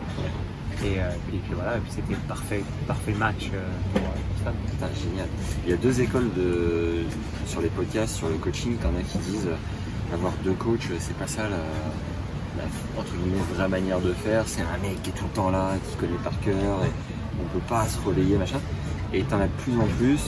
Et, 0.85 0.99
euh, 0.99 1.11
et 1.33 1.39
puis 1.39 1.55
voilà, 1.55 1.77
et 1.77 1.81
puis 1.81 1.93
c'était 1.93 2.13
le 2.13 2.19
parfait, 2.29 2.63
parfait 2.89 3.13
match 3.13 3.51
euh, 3.55 3.63
pour, 3.93 4.03
pour 4.03 4.39
Stan. 4.41 4.51
Putain, 4.69 4.89
génial. 5.01 5.29
Il 5.65 5.71
y 5.71 5.75
a 5.75 5.77
deux 5.77 6.01
écoles 6.01 6.31
de, 6.37 7.05
sur 7.47 7.61
les 7.61 7.69
podcasts, 7.69 8.17
sur 8.17 8.29
le 8.29 8.35
coaching, 8.35 8.77
t'en 8.79 8.89
as 8.99 9.03
qui 9.03 9.19
disent 9.19 9.47
euh, 9.47 10.15
avoir 10.15 10.33
deux 10.45 10.55
coachs, 10.55 10.89
c'est 10.99 11.17
pas 11.17 11.29
ça 11.29 11.45
la, 11.45 11.57
la 12.59 12.65
entre 12.99 13.13
guillemets, 13.15 13.39
vraie 13.55 13.69
manière 13.69 14.01
de 14.01 14.13
faire. 14.13 14.43
C'est 14.47 14.63
un 14.63 14.79
mec 14.83 15.01
qui 15.03 15.11
est 15.11 15.13
tout 15.13 15.25
le 15.25 15.31
temps 15.37 15.51
là, 15.51 15.71
qui 15.89 15.97
connaît 15.97 16.19
par 16.25 16.39
cœur, 16.41 16.85
et 16.85 16.91
on 17.41 17.49
peut 17.59 17.65
pas 17.69 17.87
se 17.87 17.99
relayer, 18.05 18.37
machin. 18.37 18.59
Et 19.15 19.23
t'en 19.23 19.39
as 19.41 19.47
de 19.47 19.53
plus 19.63 19.77
en 19.79 19.87
plus, 19.99 20.21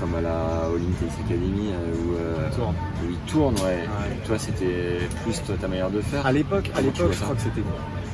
comme 0.00 0.14
à 0.14 0.20
la 0.22 0.68
Olympics 0.72 1.12
Academy, 1.26 1.68
euh, 1.72 1.94
où, 1.94 2.14
euh, 2.14 2.48
Il 2.50 2.56
tourne. 2.56 2.74
où 2.74 3.10
il 3.10 3.30
tourne, 3.30 3.54
ouais. 3.56 3.82
Ouais. 3.82 4.16
Toi, 4.24 4.38
c'était 4.38 4.98
plus 5.22 5.42
toi, 5.44 5.56
ta 5.60 5.68
manière 5.68 5.90
de 5.90 6.00
faire. 6.00 6.24
À 6.24 6.32
l'époque, 6.32 6.70
à 6.74 6.80
l'époque, 6.80 7.12
je 7.12 7.18
ça 7.18 7.24
crois 7.24 7.36
que 7.36 7.42
c'était 7.42 7.60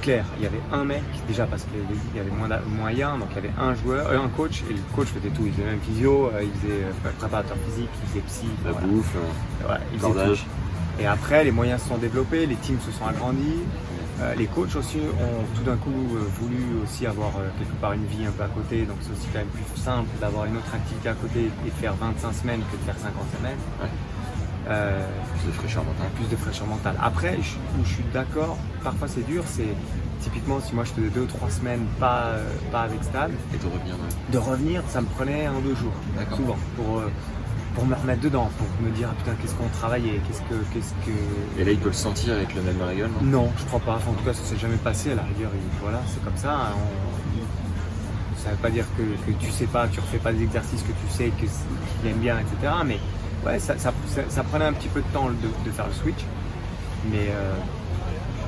clair. 0.01 0.25
Il 0.39 0.43
y 0.43 0.47
avait 0.47 0.61
un 0.73 0.85
mec, 0.85 1.03
déjà 1.29 1.47
parce 1.47 1.65
qu'il 1.65 2.17
y 2.17 2.21
avait 2.21 2.31
moins 2.31 2.49
d'a- 2.49 2.61
moyens, 2.67 3.19
donc 3.19 3.29
il 3.33 3.37
y 3.37 3.39
avait 3.39 3.53
un 3.59 3.75
joueur, 3.75 4.07
euh, 4.09 4.19
un 4.25 4.29
coach, 4.29 4.63
et 4.71 4.73
le 4.75 4.81
coach 4.95 5.09
faisait 5.09 5.29
tout. 5.31 5.43
Il 5.47 5.53
faisait 5.53 5.65
même 5.67 5.81
physio, 5.81 6.31
euh, 6.35 6.43
il 6.43 6.51
faisait 6.61 6.83
euh, 6.85 7.11
préparateur 7.19 7.57
physique, 7.69 7.89
il 8.03 8.09
faisait 8.09 8.25
psy. 8.27 8.47
La 8.65 8.73
voilà. 8.73 8.87
bouffe, 8.87 9.15
il 9.93 9.99
faisait 9.99 10.13
tout. 10.35 10.41
Et 11.01 11.07
après, 11.07 11.45
les 11.45 11.51
moyens 11.53 11.83
se 11.83 11.89
sont 11.89 11.97
développés, 11.99 12.47
les 12.47 12.57
teams 12.57 12.79
se 12.85 12.91
sont 12.93 13.07
agrandis. 13.07 13.61
Euh, 14.21 14.35
les 14.35 14.45
coachs 14.47 14.77
aussi 14.77 14.99
ont 14.99 15.45
tout 15.57 15.63
d'un 15.63 15.77
coup 15.77 15.91
voulu 16.39 16.63
aussi 16.85 17.07
avoir 17.07 17.31
quelque 17.59 17.73
part 17.81 17.95
une 17.95 18.05
vie 18.05 18.27
un 18.27 18.31
peu 18.33 18.43
à 18.43 18.49
côté, 18.49 18.83
donc 18.83 18.97
c'est 19.01 19.13
aussi 19.13 19.27
quand 19.33 19.39
même 19.39 19.49
plus 19.49 19.65
simple 19.81 20.09
d'avoir 20.21 20.45
une 20.45 20.59
autre 20.59 20.75
activité 20.75 21.09
à 21.09 21.15
côté 21.15 21.41
et 21.65 21.71
de 21.71 21.75
faire 21.81 21.95
25 21.95 22.33
semaines 22.35 22.61
que 22.71 22.77
de 22.77 22.83
faire 22.83 22.99
50 22.99 23.15
semaines. 23.39 23.57
Ouais. 23.81 23.89
Euh, 24.71 25.05
plus 25.41 25.47
de 25.49 25.53
fraîcheur 25.53 25.85
mentale. 25.85 26.07
plus 26.15 26.29
de 26.29 26.37
fraîcheur 26.37 26.67
mentale. 26.67 26.95
Après, 27.03 27.37
je, 27.43 27.57
où 27.81 27.85
je 27.85 27.95
suis 27.95 28.05
d'accord, 28.13 28.57
parfois 28.85 29.09
c'est 29.09 29.27
dur, 29.27 29.43
c'est 29.47 29.67
typiquement 30.21 30.61
si 30.61 30.75
moi 30.75 30.85
je 30.85 30.91
faisais 30.93 31.09
deux 31.09 31.23
ou 31.23 31.27
trois 31.27 31.51
semaines 31.51 31.85
pas, 31.99 32.25
euh, 32.35 32.45
pas 32.71 32.83
avec 32.83 33.03
Stan, 33.03 33.27
Et 33.55 33.59
de 33.59 33.65
revenir 33.67 33.95
de 34.33 34.39
revenir, 34.39 34.83
ça 34.89 35.01
me 35.01 35.07
prenait 35.07 35.47
un 35.47 35.55
ou 35.55 35.61
deux 35.63 35.75
jours, 35.75 35.93
souvent, 36.37 36.57
pour, 36.77 36.99
euh, 36.99 37.11
pour 37.75 37.85
me 37.87 37.95
remettre 37.97 38.21
dedans, 38.21 38.49
pour 38.59 38.69
me 38.87 38.91
dire 38.95 39.09
ah, 39.11 39.15
putain 39.19 39.37
qu'est-ce 39.41 39.55
qu'on 39.55 39.69
travaillait, 39.69 40.21
qu'est-ce 40.29 40.43
que 40.43 40.55
qu'est-ce 40.73 40.93
que 41.05 41.61
Et 41.61 41.65
là, 41.65 41.73
il 41.73 41.79
peut 41.79 41.89
le 41.89 41.93
sentir 41.95 42.35
avec 42.35 42.55
le 42.55 42.63
même 42.63 42.81
règle, 42.83 43.09
non? 43.23 43.43
Non, 43.47 43.53
je 43.59 43.65
crois 43.65 43.81
pas. 43.81 43.97
Enfin, 43.97 44.11
en 44.11 44.15
tout 44.15 44.25
cas, 44.25 44.35
ça 44.35 44.45
s'est 44.45 44.59
jamais 44.59 44.77
passé. 44.77 45.11
À 45.13 45.15
la 45.17 45.23
rigueur, 45.23 45.51
il- 45.55 45.81
voilà, 45.81 46.01
c'est 46.07 46.23
comme 46.23 46.37
ça. 46.37 46.53
hein, 46.55 46.73
on- 46.77 48.41
Ça 48.43 48.51
veut 48.51 48.57
pas 48.57 48.71
dire 48.71 48.87
que, 48.97 49.03
que 49.03 49.37
tu 49.39 49.51
sais 49.51 49.67
pas, 49.67 49.87
tu 49.89 50.01
refais 50.01 50.17
pas 50.19 50.33
des 50.33 50.43
exercices 50.43 50.83
que 50.83 50.93
tu 50.93 51.13
sais 51.13 51.29
que 51.29 51.41
qu'il 51.45 52.11
aime 52.11 52.19
bien, 52.19 52.39
etc. 52.39 52.73
Mais 52.87 52.99
ouais, 53.47 53.59
ça, 53.59 53.75
prenait 54.51 54.65
un 54.65 54.73
petit 54.73 54.89
peu 54.89 55.01
de 55.01 55.09
temps 55.13 55.29
de, 55.29 55.71
faire 55.71 55.87
le 55.87 55.93
switch. 55.93 56.25
Mais 57.11 57.29
euh, 57.31 57.55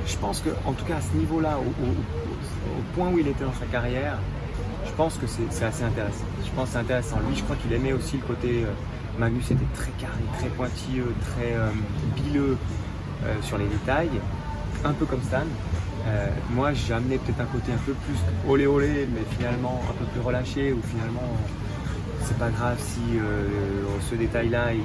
je 0.07 0.17
pense 0.17 0.41
que, 0.41 0.51
en 0.67 0.73
tout 0.73 0.85
cas, 0.85 0.97
à 0.97 1.01
ce 1.01 1.17
niveau-là, 1.17 1.59
au, 1.59 2.95
point 2.95 3.09
où 3.09 3.19
il 3.19 3.27
était 3.27 3.45
dans 3.45 3.55
sa 3.55 3.67
carrière, 3.67 4.19
je 4.87 4.93
pense 4.93 5.17
que 5.17 5.27
c'est 5.27 5.65
assez 5.65 5.85
intéressant. 5.85 6.25
Je 6.45 6.51
pense 6.51 6.67
que 6.67 6.73
c'est 6.73 6.79
intéressant. 6.79 7.17
Lui, 7.29 7.37
je 7.37 7.43
crois 7.43 7.57
qu'il 7.57 7.73
aimait 7.73 7.93
aussi 7.93 8.17
le 8.17 8.23
côté. 8.23 8.65
euh, 8.65 8.73
Magnus 9.19 9.51
était 9.51 9.65
très 9.75 9.91
carré, 9.93 10.23
très 10.39 10.49
pointilleux, 10.49 11.15
très 11.35 11.53
euh, 11.55 11.71
bileux 12.17 12.57
euh, 13.25 13.35
sur 13.43 13.59
les 13.59 13.67
détails, 13.67 14.11
un 14.85 14.93
peu 14.93 15.05
comme 15.05 15.23
Stan. 15.23 15.43
Euh, 16.07 16.27
moi, 16.51 16.73
j'ai 16.73 16.95
amené 16.95 17.19
peut-être 17.19 17.41
un 17.41 17.47
côté 17.47 17.73
un 17.73 17.83
peu 17.85 17.93
plus 17.93 18.17
olé 18.49 18.67
olé, 18.67 19.07
mais 19.13 19.21
finalement 19.37 19.83
un 19.89 19.93
peu 19.93 20.05
plus 20.07 20.21
relâché, 20.21 20.73
où 20.73 20.81
finalement 20.83 21.37
c'est 22.25 22.39
pas 22.39 22.51
grave 22.51 22.79
si 22.81 23.19
euh, 23.19 23.47
ce 24.11 24.15
détail-là, 24.15 24.73
il- 24.75 24.81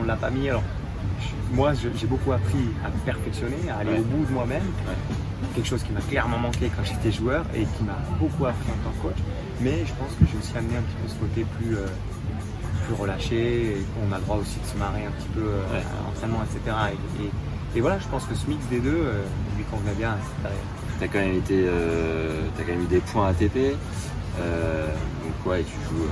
on 0.00 0.04
l'a 0.04 0.16
pas 0.16 0.30
mis. 0.30 0.48
Alors, 0.48 0.62
je- 1.20 1.54
moi, 1.56 1.72
j'ai 1.74 2.06
beaucoup 2.06 2.32
appris 2.32 2.68
à 2.84 2.88
me 2.88 2.96
perfectionner, 3.04 3.56
à 3.70 3.78
aller 3.78 3.92
Ouais. 3.92 3.98
au 4.00 4.02
bout 4.02 4.24
de 4.24 4.32
moi-même. 4.32 4.62
Quelque 5.54 5.68
chose 5.68 5.82
qui 5.82 5.92
m'a 5.92 6.00
clairement 6.00 6.38
manqué 6.38 6.70
quand 6.74 6.82
j'étais 6.84 7.12
joueur 7.12 7.44
et 7.54 7.64
qui 7.64 7.84
m'a 7.84 7.98
beaucoup 8.18 8.46
appris 8.46 8.70
en 8.70 8.88
tant 8.88 8.96
que 8.96 9.02
coach. 9.08 9.22
Mais 9.60 9.84
je 9.84 9.92
pense 9.94 10.12
que 10.18 10.24
j'ai 10.30 10.38
aussi 10.38 10.56
amené 10.56 10.76
un 10.76 10.82
petit 10.82 10.96
peu 11.02 11.08
ce 11.08 11.14
côté 11.16 11.46
plus, 11.58 11.76
euh, 11.76 11.86
plus 12.86 12.94
relâché. 12.94 13.36
Et 13.76 13.76
on 14.08 14.12
a 14.12 14.18
le 14.18 14.22
droit 14.24 14.36
aussi 14.38 14.58
de 14.60 14.66
se 14.66 14.76
marrer 14.78 15.04
un 15.06 15.10
petit 15.10 15.28
peu 15.34 15.42
euh, 15.42 15.60
Ouais. 15.72 15.78
à 15.82 16.06
l'entraînement, 16.08 16.42
etc. 16.44 16.76
Et, 17.20 17.24
et- 17.24 17.30
et 17.76 17.80
voilà, 17.80 17.98
je 17.98 18.06
pense 18.08 18.24
que 18.24 18.34
ce 18.34 18.46
mix 18.48 18.64
des 18.68 18.80
deux 18.80 18.90
euh, 19.04 19.22
lui 19.56 19.64
convenait 19.64 19.94
bien 19.94 20.10
à 20.10 20.18
cette 20.22 20.42
période. 20.42 20.60
T'as 21.00 21.08
quand 21.08 21.18
même 21.18 21.36
été, 21.38 21.66
t'as 22.56 22.62
quand 22.62 22.72
même 22.72 22.82
eu 22.84 22.86
des 22.86 23.00
points 23.00 23.28
ATP. 23.28 23.74
Euh, 24.40 24.86
donc 24.86 25.46
ouais, 25.52 25.64
tu 25.64 25.72
joues, 25.88 26.04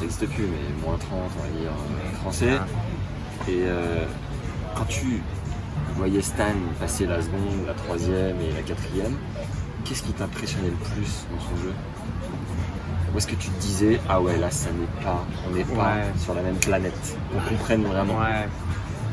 ça 0.00 0.04
n'existe 0.04 0.26
plus, 0.34 0.44
mais 0.44 0.86
moins 0.86 0.96
30, 0.98 1.10
on 1.12 1.42
va 1.42 1.48
dire, 1.60 1.70
français. 2.20 2.58
Et 3.48 3.62
euh, 3.64 4.04
quand 4.74 4.84
tu 4.86 5.22
voyais 5.96 6.22
Stan 6.22 6.44
passer 6.78 7.06
la 7.06 7.20
seconde, 7.20 7.66
la 7.66 7.74
troisième 7.74 8.36
et 8.40 8.52
la 8.54 8.62
quatrième, 8.62 9.16
qu'est-ce 9.84 10.02
qui 10.02 10.12
t'impressionnait 10.12 10.68
le 10.70 10.76
plus 10.94 11.26
dans 11.32 11.40
son 11.40 11.62
jeu? 11.62 11.72
Où 13.12 13.18
est-ce 13.18 13.26
que 13.26 13.34
tu 13.34 13.48
te 13.50 13.60
disais, 13.60 14.00
ah 14.08 14.20
ouais, 14.20 14.36
là, 14.38 14.50
ça 14.50 14.70
n'est 14.70 15.04
pas, 15.04 15.24
on 15.48 15.54
n'est 15.54 15.64
pas 15.64 15.96
Ouais. 15.96 16.04
sur 16.18 16.32
la 16.34 16.42
même 16.42 16.56
planète, 16.56 17.16
on 17.36 17.48
comprenne 17.48 17.82
vraiment. 17.84 18.18
Ouais, 18.20 18.48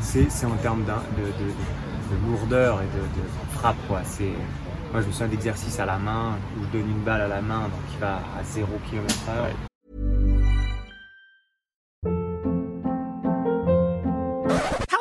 c'est 0.00 0.30
c'est 0.30 0.46
en 0.46 0.56
termes 0.62 0.84
de, 0.84 0.92
de- 1.20 1.26
de- 1.32 2.16
de 2.16 2.26
lourdeur 2.30 2.80
et 2.80 2.86
de, 2.96 3.02
de 3.02 3.58
frappe. 3.58 3.76
Quoi. 3.88 4.00
C'est- 4.04 4.32
Moi, 4.92 5.02
je 5.02 5.06
me 5.08 5.12
souviens 5.12 5.26
d'exercices 5.28 5.78
à 5.80 5.84
la 5.84 5.98
main 5.98 6.36
où 6.56 6.64
je 6.64 6.78
donne 6.78 6.88
une 6.90 7.02
balle 7.02 7.20
à 7.22 7.28
la 7.28 7.42
main, 7.42 7.62
donc 7.62 7.82
il 7.92 7.98
va 8.00 8.14
à 8.38 8.42
0 8.44 8.68
km/h. 8.90 9.42
Ouais. 9.44 9.67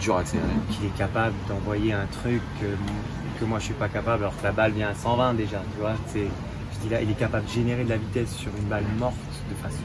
Dur 0.00 0.22
qu'il 0.24 0.86
est 0.86 0.96
capable 0.96 1.34
d'envoyer 1.48 1.92
un 1.92 2.06
truc 2.06 2.40
que, 2.60 3.38
que 3.38 3.44
moi 3.44 3.58
je 3.58 3.66
suis 3.66 3.74
pas 3.74 3.88
capable 3.88 4.22
alors 4.22 4.36
que 4.36 4.44
la 4.44 4.52
balle 4.52 4.72
vient 4.72 4.88
à 4.88 4.94
120 4.94 5.34
déjà 5.34 5.58
tu 5.74 5.80
vois 5.80 5.92
c'est 6.06 6.26
je 6.74 6.78
dis 6.82 6.88
là 6.88 7.02
il 7.02 7.10
est 7.10 7.18
capable 7.18 7.44
de 7.44 7.50
générer 7.50 7.84
de 7.84 7.90
la 7.90 7.96
vitesse 7.98 8.32
sur 8.34 8.50
une 8.58 8.64
balle 8.68 8.84
morte 8.98 9.14
de 9.50 9.54
façon 9.56 9.84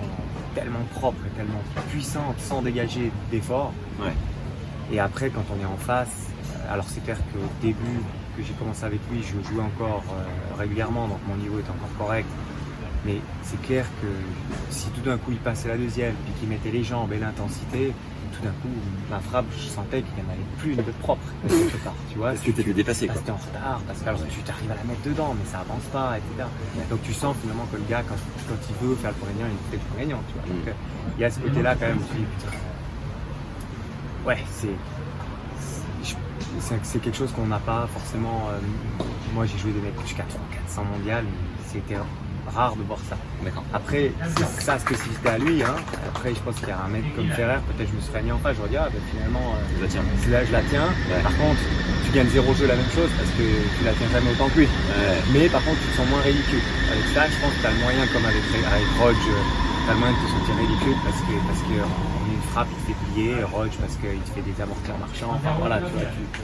tellement 0.54 0.84
propre 0.93 1.17
et 1.28 1.30
tellement 1.38 1.60
puissante 1.91 2.39
sans 2.39 2.62
dégager 2.62 3.12
d'effort 3.30 3.73
Ouais. 4.01 4.13
et 4.91 4.99
après 4.99 5.30
quand 5.30 5.43
on 5.54 5.62
est 5.62 5.65
en 5.65 5.78
face 5.78 6.30
alors 6.69 6.86
c'est 6.88 7.04
clair 7.04 7.17
qu'au 7.34 7.47
début 7.62 7.99
que 8.38 8.43
j'ai 8.43 8.54
commencé 8.54 8.86
avec 8.86 8.99
lui 9.12 9.21
je 9.21 9.49
jouais 9.54 9.63
encore 9.63 10.04
euh, 10.13 10.58
régulièrement 10.58 11.08
donc 11.10 11.19
mon 11.28 11.36
niveau 11.36 11.60
est 11.60 11.69
encore 11.69 11.97
correct. 12.08 12.28
Mais 13.06 13.17
c'est 13.43 13.62
clair 13.62 13.86
que 14.01 14.08
si 14.71 14.88
tout 14.89 15.01
d'un 15.01 15.17
coup 15.17 15.32
il 15.32 15.38
passait 15.38 15.67
la 15.67 15.78
deuxième 15.78 16.13
puis 16.23 16.34
qu'il 16.39 16.49
mettait 16.49 16.71
les 16.71 16.84
jambes 16.84 17.12
et 17.13 17.19
l'intensité 17.19 17.93
tout 18.36 18.43
d'un 18.43 18.52
coup 18.62 18.69
ma 19.10 19.19
frappe 19.19 19.45
je 19.58 19.67
sentais 19.69 20.02
qu'il 20.02 20.13
n'y 20.15 20.21
en 20.28 20.34
avait 20.34 20.48
plus 20.60 20.71
une 20.74 20.84
de 20.84 20.91
propre 21.00 21.21
quelque 21.48 21.78
part 21.84 21.93
tu 22.12 22.17
vois 22.17 22.32
Parce 22.32 22.41
que 22.41 22.52
t'étais 22.52 22.74
dépassé, 22.74 23.08
parce 23.08 23.19
que 23.19 23.26
t'es 23.26 23.32
en 23.32 23.36
retard, 23.38 23.80
parce 23.88 24.00
que 24.02 24.08
alors, 24.10 24.19
tu 24.30 24.39
t'arrives 24.41 24.71
à 24.71 24.76
la 24.76 24.84
mettre 24.84 25.02
dedans, 25.04 25.34
mais 25.38 25.45
ça 25.50 25.60
avance 25.60 25.84
pas, 25.93 26.17
etc. 26.17 26.48
Donc 26.89 27.02
tu 27.04 27.13
sens 27.13 27.36
finalement 27.41 27.65
que 27.71 27.78
le 27.78 27.84
gars, 27.89 28.04
quand, 28.08 28.15
quand 28.50 28.60
il 28.69 28.76
veut 28.88 28.95
faire 28.95 29.12
le 29.12 29.15
point 29.17 29.30
gagnant, 29.38 29.50
il 29.52 29.71
fait 29.71 29.78
le 29.78 29.88
point 29.89 30.00
gagnant, 30.04 30.21
tu 30.28 30.34
vois. 30.34 30.43
Donc 30.56 30.65
Mm. 30.65 30.69
euh, 30.69 31.17
il 31.17 31.21
y 31.21 31.26
a 31.26 31.30
ce 31.32 31.39
côté-là 31.39 31.76
quand 31.76 31.88
même, 31.88 31.98
où 31.98 32.04
tu 32.12 32.17
dis, 32.17 32.26
putain, 32.38 32.58
ouais, 34.26 34.43
c'est, 34.52 34.76
c'est- 36.84 37.00
quelque 37.00 37.17
chose 37.17 37.32
qu'on 37.32 37.45
n'a 37.48 37.60
pas 37.60 37.88
forcément. 37.93 38.50
euh, 38.52 38.60
moi 39.34 39.45
j'ai 39.45 39.58
joué 39.58 39.71
des 39.71 39.82
mecs 39.82 40.00
jusqu'à 40.02 40.24
300, 40.24 40.39
400 40.65 40.84
mondial, 40.86 41.24
mais 41.26 41.63
c'était 41.67 41.95
rare 42.55 42.75
de 42.75 42.83
voir 42.83 42.99
ça. 43.09 43.17
D'accord. 43.43 43.63
Après, 43.73 44.11
c'est 44.37 44.61
sa 44.63 44.79
spécificité 44.79 45.29
à 45.29 45.37
lui. 45.37 45.61
Hein. 45.63 45.75
Après, 46.09 46.33
je 46.33 46.39
pense 46.39 46.55
qu'il 46.55 46.69
y 46.69 46.71
a 46.71 46.79
un 46.79 46.87
mec 46.89 47.03
comme 47.15 47.27
Ferrer, 47.35 47.59
peut-être 47.67 47.89
je 47.91 47.95
me 47.95 48.01
serais 48.01 48.21
mis 48.23 48.31
en 48.31 48.39
face, 48.39 48.55
j'aurais 48.57 48.69
dit, 48.69 48.77
ah, 48.79 48.87
ben, 48.91 49.01
finalement, 49.11 49.53
euh, 49.53 49.59
Je 49.77 49.83
la 49.83 49.89
tiens. 49.89 50.03
celle-là, 50.23 50.45
je 50.45 50.51
la 50.51 50.61
tiens. 50.71 50.87
Ouais. 51.11 51.21
Par 51.21 51.35
contre, 51.37 51.59
tu 52.05 52.11
gagnes 52.15 52.29
zéro 52.31 52.53
jeu 52.55 52.65
la 52.67 52.75
même 52.79 52.89
chose 52.95 53.11
parce 53.19 53.29
que 53.37 53.43
tu 53.45 53.81
la 53.83 53.91
tiens 53.93 54.09
jamais 54.15 54.31
autant 54.31 54.47
que 54.49 54.59
lui. 54.63 54.69
Ouais. 54.71 55.19
Mais 55.33 55.49
par 55.49 55.61
contre, 55.67 55.77
tu 55.83 55.87
te 55.91 55.95
sens 55.99 56.07
moins 56.09 56.21
ridicule. 56.23 56.63
Avec 56.89 57.05
ça, 57.13 57.27
je 57.27 57.37
pense 57.43 57.53
que 57.53 57.59
tu 57.61 57.67
as 57.67 57.71
le 57.75 57.79
moyen, 57.83 58.03
comme 58.09 58.25
avec, 58.25 58.41
avec 58.49 58.87
Rodge, 58.97 59.19
tu 59.19 59.87
as 59.89 59.93
le 59.93 59.99
moyen 59.99 60.15
de 60.15 60.21
te 60.23 60.29
sentir 60.33 60.55
ridicule 60.57 60.97
parce 61.05 61.19
que 61.27 61.33
parce 61.45 61.61
que 61.67 61.75
en 61.83 62.25
une 62.31 62.41
frappe, 62.55 62.71
il 62.71 62.77
te 62.79 62.85
fait 62.89 62.97
plier. 63.13 63.43
Rodge, 63.45 63.75
parce 63.77 63.95
qu'il 64.01 64.17
te 64.25 64.31
fait 64.33 64.41
des 64.47 64.55
amortis 64.57 64.89
en 64.95 64.99
marchant. 65.03 65.29
Enfin, 65.37 65.53
voilà, 65.59 65.77
tu 65.83 65.91
vois. 65.93 66.07
tu- 66.09 66.41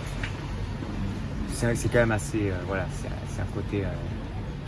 C'est 1.76 1.90
quand 1.90 2.00
même 2.00 2.12
assez. 2.12 2.50
euh, 2.50 2.56
voilà, 2.68 2.86
c'est 3.02 3.10
c'est 3.34 3.42
un 3.42 3.46
côté. 3.54 3.84
euh, 3.86 3.90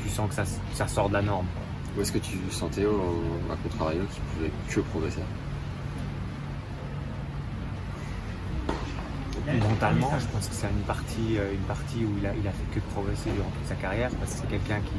tu 0.04 0.10
sens 0.10 0.30
que 0.30 0.36
ça, 0.36 0.44
ça 0.74 0.88
sort 0.88 1.10
de 1.10 1.13
la 1.13 1.22
norme. 1.22 1.48
Où 1.96 2.02
est-ce 2.02 2.12
que 2.12 2.20
tu 2.20 2.38
sentais 2.52 2.86
au, 2.86 3.24
à 3.52 3.56
contrario 3.62 4.02
qu'il 4.12 4.24
pouvait 4.34 4.52
que 4.68 4.80
progresser 4.89 5.22
Mentalement, 9.46 10.10
je 10.18 10.26
pense 10.32 10.48
que 10.48 10.56
c'est 10.56 10.72
une 10.72 10.88
partie, 10.88 11.38
euh, 11.38 11.52
une 11.52 11.68
partie 11.68 12.00
où 12.08 12.16
il 12.18 12.26
a, 12.26 12.32
il 12.32 12.48
a 12.48 12.56
fait 12.56 12.68
que 12.72 12.80
de 12.80 12.89
progresser 12.96 13.30
durant 13.36 13.52
toute 13.52 13.68
sa 13.68 13.76
carrière 13.76 14.10
parce 14.16 14.34
que 14.34 14.38
c'est 14.39 14.50
quelqu'un 14.50 14.80
qui, 14.80 14.96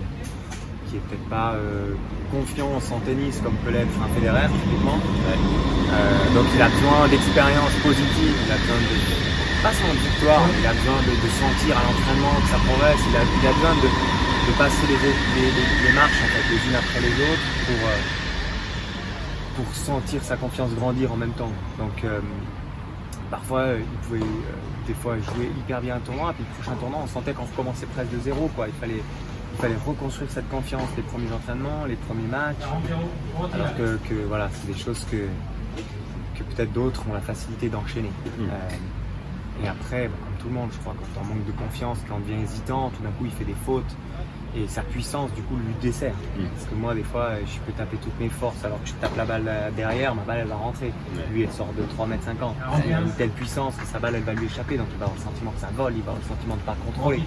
qui 0.86 1.00
est 1.00 1.04
peut-être 1.08 1.28
pas 1.32 1.56
euh, 1.56 1.96
confiant 2.30 2.68
en 2.76 3.00
tennis 3.08 3.40
comme 3.40 3.56
peut 3.64 3.72
l'être 3.72 3.96
un 4.04 4.10
Federer 4.12 4.46
typiquement. 4.52 5.00
Euh, 5.00 6.34
donc 6.36 6.44
il 6.54 6.60
a 6.60 6.68
besoin 6.68 7.08
d'expérience 7.08 7.72
positive, 7.82 8.36
il 8.36 8.52
a 8.52 8.58
besoin 8.60 8.80
de 8.84 8.94
pas 9.64 9.72
seulement 9.72 9.96
de 9.96 10.04
victoire, 10.12 10.44
il 10.60 10.66
a 10.68 10.74
besoin 10.76 11.00
de, 11.08 11.14
sentir 11.40 11.72
à 11.72 11.82
l'entraînement 11.88 12.36
que 12.36 12.48
ça 12.52 12.60
progresse, 12.68 13.00
il 13.00 13.16
a, 13.16 13.24
il 13.24 13.46
a 13.48 13.52
besoin 13.56 13.74
de, 13.80 13.88
passer 14.52 14.86
les, 14.86 15.86
les, 15.86 15.92
marches 15.94 16.22
en 16.22 16.26
fait, 16.26 16.54
les 16.54 16.68
unes 16.68 16.76
après 16.76 17.00
les 17.00 17.14
autres 17.22 17.48
pour, 17.66 17.88
euh, 17.88 17.98
pour 19.56 19.74
sentir 19.74 20.22
sa 20.22 20.36
confiance 20.36 20.70
grandir 20.74 21.12
en 21.12 21.16
même 21.16 21.32
temps. 21.32 21.52
Donc 21.78 22.04
parfois 23.30 23.66
il 23.78 23.98
pouvait 24.06 24.30
des 24.86 24.94
fois 24.94 25.16
jouer 25.18 25.50
hyper 25.58 25.80
bien 25.80 25.96
un 25.96 26.00
tournoi, 26.00 26.32
puis 26.34 26.44
le 26.48 26.54
prochain 26.54 26.76
tournoi 26.78 27.00
on 27.02 27.06
sentait 27.06 27.32
qu'on 27.32 27.44
recommençait 27.44 27.86
presque 27.86 28.10
de 28.12 28.20
zéro. 28.20 28.50
Quoi. 28.54 28.68
Il 28.68 28.74
fallait 28.74 29.02
il 29.54 29.60
fallait 29.60 29.76
reconstruire 29.86 30.30
cette 30.30 30.48
confiance, 30.48 30.88
les 30.96 31.02
premiers 31.02 31.32
entraînements, 31.32 31.84
les 31.86 31.94
premiers 31.94 32.26
matchs. 32.26 32.56
Alors 33.54 33.76
que, 33.76 34.14
voilà, 34.26 34.50
c'est 34.52 34.66
des 34.66 34.78
choses 34.78 35.06
que, 35.10 35.28
que 36.36 36.42
peut-être 36.42 36.72
d'autres 36.72 37.04
ont 37.08 37.14
la 37.14 37.20
facilité 37.20 37.68
d'enchaîner. 37.68 38.10
Mm. 38.38 38.42
Euh, 38.42 39.62
et 39.64 39.68
après, 39.68 40.08
bah, 40.08 40.14
comme 40.24 40.36
tout 40.38 40.48
le 40.48 40.54
monde, 40.54 40.70
je 40.72 40.78
crois, 40.78 40.94
quand 40.98 41.20
on 41.20 41.24
manque 41.24 41.46
de 41.46 41.52
confiance, 41.52 41.98
quand 42.08 42.16
on 42.16 42.20
devient 42.20 42.42
hésitant, 42.42 42.90
tout 42.96 43.02
d'un 43.02 43.10
coup 43.10 43.26
il 43.26 43.30
fait 43.30 43.44
des 43.44 43.54
fautes 43.64 43.94
et 44.56 44.68
sa 44.68 44.82
puissance 44.82 45.32
du 45.34 45.42
coup 45.42 45.56
lui 45.56 45.74
dessert. 45.80 46.14
Mm. 46.36 46.44
Parce 46.54 46.66
que 46.66 46.74
moi 46.74 46.94
des 46.94 47.02
fois 47.02 47.30
je 47.44 47.58
peux 47.60 47.72
taper 47.72 47.96
toutes 47.96 48.18
mes 48.20 48.28
forces 48.28 48.64
alors 48.64 48.80
que 48.82 48.88
je 48.88 48.94
tape 48.94 49.16
la 49.16 49.24
balle 49.24 49.50
derrière, 49.76 50.14
ma 50.14 50.22
balle 50.22 50.38
elle 50.42 50.48
va 50.48 50.56
rentrer. 50.56 50.92
Lui 51.32 51.42
elle 51.42 51.52
sort 51.52 51.72
de 51.76 51.82
3 51.82 52.06
mètres 52.06 52.24
50. 52.24 52.56
Il 52.86 52.92
a 52.92 53.00
une 53.00 53.10
telle 53.12 53.30
puissance 53.30 53.74
que 53.76 53.86
sa 53.86 53.98
balle 53.98 54.14
elle 54.16 54.22
va 54.22 54.34
lui 54.34 54.46
échapper, 54.46 54.76
donc 54.76 54.86
il 54.92 54.98
va 54.98 55.06
avoir 55.06 55.18
le 55.18 55.24
sentiment 55.24 55.50
que 55.50 55.60
ça 55.60 55.70
vole, 55.74 55.94
il 55.96 56.02
va 56.02 56.12
avoir 56.12 56.22
le 56.22 56.28
sentiment 56.28 56.54
de 56.54 56.60
ne 56.60 56.66
pas 56.66 56.76
contrôler. 56.84 57.22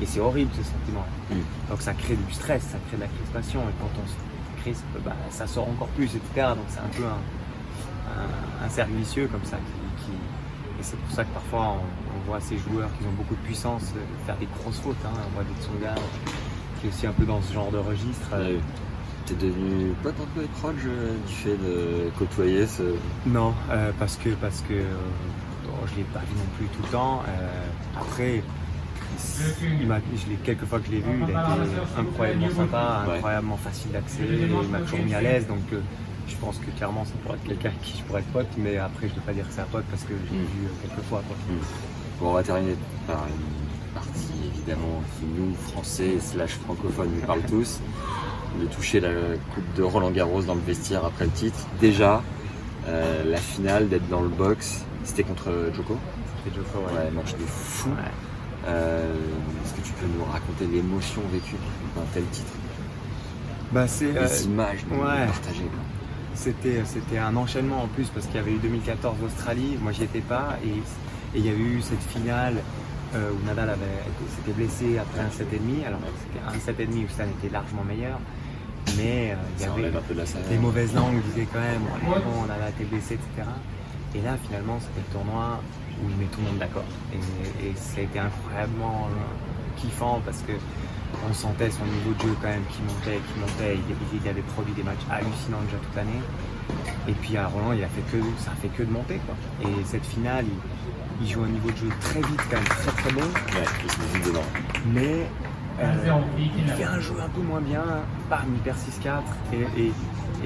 Et 0.00 0.06
c'est 0.06 0.20
horrible 0.20 0.50
ce 0.56 0.62
sentiment. 0.62 1.04
Mm. 1.30 1.70
Donc 1.70 1.82
ça 1.82 1.94
crée 1.94 2.16
du 2.16 2.32
stress, 2.32 2.62
ça 2.62 2.78
crée 2.88 2.96
de 2.96 3.02
la 3.02 3.08
crispation 3.08 3.60
et 3.60 3.72
quand 3.80 3.90
on 4.02 4.08
se 4.08 4.62
crispe, 4.62 4.84
bah, 5.04 5.12
ça 5.30 5.46
sort 5.46 5.68
encore 5.68 5.88
plus, 5.88 6.06
etc. 6.16 6.48
Donc 6.54 6.66
c'est 6.68 6.80
un 6.80 6.92
peu 6.96 7.04
un, 7.04 8.68
cercle 8.68 8.92
vicieux 8.92 9.28
comme 9.30 9.44
ça. 9.44 9.56
Et 9.56 10.82
c'est 10.82 10.96
pour 10.96 11.14
ça 11.14 11.24
que 11.24 11.32
parfois 11.32 11.76
on, 11.76 12.28
voit 12.28 12.40
ces 12.40 12.56
joueurs 12.56 12.88
qui 12.98 13.04
ont 13.04 13.12
beaucoup 13.16 13.34
de 13.34 13.40
puissance 13.40 13.82
euh, 13.96 14.26
faire 14.26 14.36
des 14.36 14.46
grosses 14.46 14.78
fautes. 14.78 14.96
Hein. 15.04 15.10
On 15.26 15.34
voit 15.34 15.42
des 15.42 15.60
Tsonga 15.60 15.94
aussi 16.88 17.06
un 17.06 17.12
peu 17.12 17.24
dans 17.24 17.40
ce 17.42 17.52
genre 17.52 17.70
de 17.70 17.78
registre. 17.78 18.30
Euh. 18.34 18.58
T'es 19.26 19.34
devenu 19.34 19.92
pote 20.02 20.14
un 20.20 20.26
peu 20.34 20.40
avec 20.40 20.50
euh, 20.86 21.14
du 21.26 21.32
fait 21.32 21.56
de 21.56 22.10
côtoyer 22.18 22.66
ce. 22.66 22.82
Non, 23.26 23.54
euh, 23.70 23.92
parce 23.98 24.16
que 24.16 24.30
parce 24.30 24.62
que 24.62 24.74
je 24.74 25.96
l'ai 25.96 26.04
pas 26.04 26.20
vu 26.20 26.34
non 26.36 26.46
plus 26.56 26.66
tout 26.66 26.82
le 26.82 26.88
temps. 26.88 27.22
après, 27.96 28.42
je 29.16 30.28
l'ai 30.28 30.36
quelques 30.44 30.64
fois 30.64 30.80
que 30.80 30.86
je 30.86 30.92
l'ai 30.92 31.00
vu, 31.00 31.22
il 31.28 31.36
a 31.36 31.40
été 31.40 31.98
incroyablement 31.98 32.50
sympa, 32.50 33.04
incroyablement 33.14 33.56
facile 33.56 33.92
d'accès, 33.92 34.22
il 34.24 34.68
m'a 34.70 34.80
toujours 34.80 35.04
mis 35.04 35.14
à 35.14 35.20
l'aise, 35.20 35.46
donc 35.46 35.62
je 36.32 36.36
pense 36.36 36.58
que 36.58 36.70
clairement 36.76 37.04
ça 37.04 37.12
pourrait 37.22 37.36
être 37.36 37.44
quelqu'un 37.44 37.68
avec 37.68 37.82
qui 37.82 37.98
je 37.98 38.02
pourrais 38.04 38.20
être 38.20 38.32
pote, 38.32 38.48
mais 38.58 38.78
après 38.78 39.08
je 39.08 39.14
ne 39.14 39.18
peux 39.18 39.26
pas 39.26 39.32
dire 39.32 39.46
que 39.46 39.52
c'est 39.52 39.60
un 39.60 39.70
pote 39.70 39.84
parce 39.90 40.02
que 40.02 40.14
je 40.14 40.32
l'ai 40.32 40.40
mm. 40.40 40.44
vu 40.44 40.68
quelques 40.82 41.04
fois. 41.06 41.20
Mm. 41.20 41.52
Bon, 42.20 42.30
on 42.30 42.32
va 42.32 42.42
terminer 42.42 42.76
par 43.06 43.26
une 43.26 43.61
partie 43.94 44.32
évidemment 44.54 45.02
qui 45.18 45.26
nous, 45.26 45.54
français 45.54 46.18
slash 46.20 46.52
francophones, 46.52 47.10
nous 47.14 47.26
parlent 47.26 47.42
tous, 47.42 47.80
de 48.60 48.66
toucher 48.66 49.00
la 49.00 49.10
coupe 49.54 49.74
de 49.76 49.82
Roland 49.82 50.10
Garros 50.10 50.42
dans 50.42 50.54
le 50.54 50.60
vestiaire 50.60 51.04
après 51.04 51.24
le 51.24 51.30
titre. 51.30 51.58
Déjà, 51.80 52.22
euh, 52.88 53.24
la 53.24 53.38
finale, 53.38 53.88
d'être 53.88 54.08
dans 54.08 54.22
le 54.22 54.28
box, 54.28 54.84
c'était 55.04 55.22
contre 55.22 55.70
Joko 55.74 55.96
C'était 56.44 56.56
Joko, 56.56 56.78
ouais. 56.94 57.10
match 57.10 57.32
de 57.32 57.44
fou. 57.46 57.90
Euh, 58.66 59.14
est-ce 59.64 59.74
que 59.74 59.86
tu 59.86 59.92
peux 59.94 60.06
nous 60.06 60.24
raconter 60.24 60.66
l'émotion 60.66 61.22
vécue 61.32 61.56
d'un 61.96 62.02
tel 62.14 62.24
titre? 62.26 62.52
Bah, 63.72 63.88
c'est, 63.88 64.12
Les 64.12 64.18
euh, 64.18 64.44
images 64.44 64.84
partagées. 64.84 65.70
C'était, 66.34 66.82
c'était 66.84 67.18
un 67.18 67.36
enchaînement 67.36 67.82
en 67.82 67.88
plus 67.88 68.08
parce 68.08 68.26
qu'il 68.26 68.36
y 68.36 68.38
avait 68.38 68.52
eu 68.52 68.58
2014 68.58 69.16
Australie, 69.24 69.76
moi 69.80 69.92
j'y 69.92 70.04
étais 70.04 70.20
pas 70.20 70.56
et 70.64 70.82
il 71.34 71.46
y 71.46 71.48
a 71.48 71.52
eu 71.52 71.80
cette 71.82 72.02
finale 72.02 72.54
euh, 73.14 73.30
où 73.32 73.46
Nadal 73.46 73.70
avait 73.70 74.02
s'était 74.36 74.52
blessé 74.52 74.98
après 74.98 75.20
un 75.20 75.28
7,5. 75.28 75.86
Alors 75.86 76.00
c'était 76.18 76.44
un 76.46 76.86
7,5 76.86 77.04
où 77.04 77.08
Stan 77.08 77.24
était 77.24 77.52
largement 77.52 77.84
meilleur. 77.84 78.18
Mais 78.96 79.32
euh, 79.32 79.36
il 79.58 79.62
y 79.62 79.64
avait 79.68 79.92
des 80.50 80.58
mauvaises 80.58 80.94
langues 80.94 81.22
disaient 81.22 81.46
quand 81.52 81.60
même 81.60 81.82
bon, 82.04 82.46
Nadal 82.46 82.70
été 82.70 82.84
blessé, 82.84 83.14
etc. 83.14 83.48
Et 84.14 84.20
là 84.20 84.36
finalement 84.44 84.78
c'était 84.80 85.00
le 85.06 85.12
tournoi 85.14 85.60
où 86.02 86.08
il 86.08 86.16
met 86.16 86.26
tout 86.26 86.40
le 86.40 86.46
monde 86.46 86.58
d'accord. 86.58 86.84
Et, 87.12 87.72
ça 87.76 88.00
a 88.00 88.02
été 88.02 88.18
incroyablement 88.18 89.06
euh, 89.06 89.80
kiffant 89.80 90.20
parce 90.24 90.42
que 90.42 90.52
on 91.28 91.34
sentait 91.34 91.70
son 91.70 91.84
niveau 91.84 92.12
de 92.16 92.22
jeu 92.22 92.36
quand 92.40 92.48
même 92.48 92.64
qui 92.70 92.80
montait, 92.82 93.20
qui 93.20 93.38
montait. 93.38 93.78
Il, 94.14 94.28
avait 94.28 94.40
produit 94.42 94.72
des 94.74 94.82
matchs 94.82 95.04
hallucinants 95.10 95.60
déjà 95.66 95.76
toute 95.76 95.94
l'année. 95.94 96.22
Et 97.06 97.12
puis 97.12 97.36
à 97.36 97.46
Roland, 97.48 97.72
il 97.72 97.84
a 97.84 97.88
fait 97.88 98.02
que, 98.10 98.22
ça 98.38 98.52
a 98.52 98.54
fait 98.54 98.68
que 98.68 98.82
de 98.82 98.90
monter. 98.90 99.20
Quoi. 99.26 99.36
Et 99.68 99.84
cette 99.84 100.06
finale, 100.06 100.46
il 100.48 101.01
joue 101.26 101.44
un 101.44 101.48
niveau 101.48 101.70
de 101.70 101.76
jeu 101.76 101.88
très 102.00 102.20
vite, 102.20 102.40
quand 102.50 102.56
même 102.56 102.64
très 102.64 102.92
très 102.92 103.12
bon. 103.12 103.20
Ouais, 103.20 103.66
il 103.84 104.22
se 104.22 104.28
dedans. 104.28 104.44
Mais 104.92 105.26
euh, 105.80 106.12
il 106.38 106.72
fait 106.72 106.84
un 106.84 107.00
jeu 107.00 107.14
un 107.22 107.28
peu 107.28 107.40
moins 107.40 107.60
bien, 107.60 107.84
bam, 108.28 108.44
il 108.54 108.60
perd 108.60 108.76
6-4. 108.78 109.22
Et, 109.76 109.92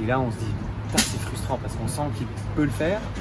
là, 0.06 0.20
on 0.20 0.30
se 0.30 0.36
dit, 0.36 0.54
c'est 0.96 1.20
frustrant 1.20 1.58
parce 1.60 1.74
qu'on 1.74 1.88
sent 1.88 2.08
qu'il 2.16 2.26
peut 2.54 2.64
le 2.64 2.70
faire. 2.70 3.00
Mm. 3.00 3.20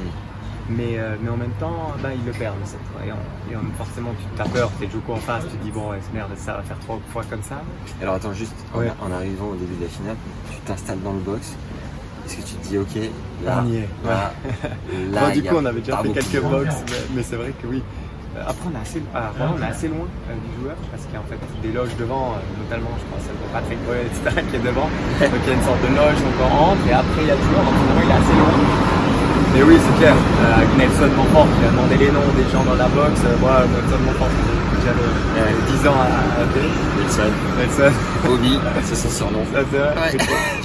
Mais, 0.68 0.98
euh, 0.98 1.16
mais 1.22 1.30
en 1.30 1.38
même 1.38 1.54
temps, 1.60 1.94
bah, 2.02 2.10
il 2.14 2.26
le 2.26 2.32
perd 2.32 2.56
cette 2.66 2.82
fois. 2.92 3.02
Et, 3.06 3.56
forcément, 3.78 4.12
tu 4.36 4.42
as 4.42 4.46
peur, 4.46 4.72
t'es 4.80 4.90
Joko 4.90 5.14
en 5.14 5.18
face, 5.18 5.44
tu 5.44 5.58
te 5.58 5.64
dis, 5.64 5.72
bon, 5.72 5.92
merde, 6.14 6.32
ça 6.36 6.54
va 6.54 6.64
faire 6.64 6.80
trois 6.80 7.00
fois 7.12 7.24
comme 7.30 7.44
ça. 7.44 7.62
Alors 8.02 8.16
attends, 8.16 8.34
juste 8.34 8.56
en, 8.74 9.12
arrivant 9.12 9.48
au 9.50 9.56
début 9.56 9.76
de 9.76 9.84
la 9.84 9.90
finale, 9.90 10.16
tu 10.52 10.58
t'installes 10.62 11.02
dans 11.02 11.14
le 11.14 11.20
box, 11.20 11.56
est-ce 12.26 12.38
que 12.38 12.42
tu 12.42 12.56
te 12.56 12.68
dis, 12.68 12.78
ok, 12.78 12.96
là, 13.46 13.64
on 13.64 13.70
y 13.70 13.78
est. 13.78 13.90
Là, 15.12 15.32
du 15.32 15.44
coup, 15.44 15.56
on 15.58 15.66
avait 15.66 15.82
déjà 15.82 15.98
fait 15.98 16.10
quelques 16.10 16.42
box, 16.42 16.76
mais, 17.16 17.24
c'est 17.24 17.36
vrai 17.36 17.54
que 17.62 17.68
oui. 17.68 17.84
Euh, 18.36 18.42
après, 18.42 18.68
on 18.68 18.76
est 18.76 18.82
assez, 18.82 19.02
ah, 19.14 19.32
on 19.40 19.62
est 19.62 19.66
assez 19.66 19.88
loin 19.88 20.04
euh, 20.28 20.36
du 20.36 20.52
joueur 20.60 20.76
parce 20.92 21.08
qu'il 21.08 21.14
y 21.14 21.18
a 21.18 21.24
en 21.24 21.30
fait 21.32 21.40
des 21.64 21.72
loges 21.72 21.96
devant, 21.96 22.36
euh, 22.36 22.44
notamment, 22.60 22.92
je 23.00 23.08
pense, 23.08 23.24
de 23.24 23.48
Patrick 23.54 23.80
Boy, 23.88 24.04
etc., 24.04 24.44
qui 24.52 24.56
est 24.60 24.66
devant. 24.66 24.92
Donc 25.24 25.40
il 25.40 25.48
y 25.48 25.52
a 25.52 25.56
une 25.56 25.64
sorte 25.64 25.80
de 25.80 25.92
loge, 25.96 26.20
donc 26.20 26.36
on 26.44 26.52
rentre 26.52 26.84
et 26.84 26.92
après 26.92 27.22
il 27.24 27.30
y 27.30 27.32
a 27.32 27.40
le 27.40 27.46
joueur, 27.48 27.64
donc 27.64 27.76
finalement 27.80 28.04
il 28.04 28.12
est 28.12 28.20
assez 28.20 28.36
loin. 28.36 28.56
Mais 29.56 29.64
oui, 29.64 29.80
c'est 29.80 29.96
clair. 30.04 30.16
Euh, 30.20 30.68
Nelson 30.76 31.16
Montfort 31.16 31.48
qui 31.48 31.64
a 31.64 31.72
demandé 31.72 31.96
les 31.96 32.12
noms 32.12 32.28
des 32.36 32.44
gens 32.52 32.68
dans 32.68 32.76
la 32.76 32.92
box. 32.92 33.24
moi, 33.40 33.64
Nelson 33.72 34.04
Montfort, 34.04 34.28
j'avais 34.86 35.78
10 35.80 35.88
ans 35.88 35.94
à, 35.94 36.42
à 36.42 36.46
Nelson. 37.00 37.32
Nelson. 37.58 37.98
Bobby, 38.26 38.60
c'est 38.84 38.96
son 38.96 39.10
surnom. 39.10 39.44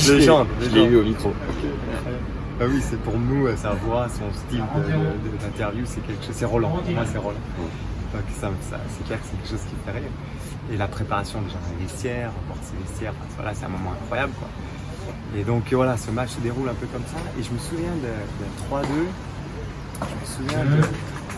Légende. 0.08 0.46
Je 0.60 0.68
l'ai 0.68 0.84
eu 0.84 0.96
au 0.96 1.02
micro. 1.02 1.32
Ah 2.60 2.64
oui, 2.68 2.82
c'est 2.82 3.00
pour 3.00 3.18
nous, 3.18 3.46
euh, 3.46 3.56
sa 3.56 3.70
voix, 3.70 4.06
son 4.08 4.30
style 4.38 4.62
d'interview, 5.40 5.84
c'est 5.86 6.06
quelque 6.06 6.24
chose. 6.24 6.34
C'est 6.34 6.44
Roland. 6.44 6.68
Moi, 6.68 7.04
c'est 7.10 7.18
Roland. 7.18 7.38
Donc 8.12 8.22
ça, 8.38 8.50
c'est 8.60 9.06
clair 9.06 9.18
que 9.20 9.26
c'est 9.26 9.36
quelque 9.36 9.48
chose 9.48 9.66
qui 9.68 9.76
fait 9.84 9.98
rire. 9.98 10.10
Et 10.72 10.76
la 10.76 10.86
préparation 10.86 11.40
déjà 11.40 11.54
dans 11.54 11.78
les 11.78 11.86
vestiaires, 11.86 12.30
voir 12.46 12.58
ses 12.62 12.76
vestiaires, 12.86 13.14
voilà, 13.36 13.54
c'est 13.54 13.64
un 13.64 13.70
moment 13.70 13.92
incroyable. 13.92 14.32
Quoi. 14.38 14.48
Et 15.36 15.44
donc 15.44 15.72
voilà, 15.72 15.96
ce 15.96 16.10
match 16.10 16.30
se 16.30 16.40
déroule 16.40 16.68
un 16.68 16.74
peu 16.74 16.86
comme 16.86 17.04
ça. 17.06 17.16
Et 17.38 17.42
je 17.42 17.50
me 17.50 17.58
souviens 17.58 17.94
de, 18.02 18.74
3-2. 18.74 18.84
Je 20.00 20.04
me 20.04 20.46
souviens 20.46 20.64
de. 20.64 20.82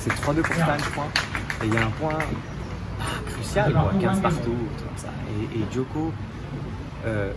C'est 0.00 0.12
3-2 0.12 0.42
pour 0.42 0.54
Stan, 0.54 0.78
je 0.78 0.90
crois. 0.90 1.08
Et 1.62 1.66
il 1.66 1.74
y 1.74 1.76
a 1.76 1.86
un 1.86 1.90
point 1.90 2.18
crucial, 3.42 3.72
quoi, 3.72 3.92
15 4.00 4.20
partout, 4.20 4.50
comme 4.50 4.96
ça. 4.96 5.08
Et, 5.54 5.58
et 5.58 5.64
Joko 5.72 6.12
euh, 7.06 7.32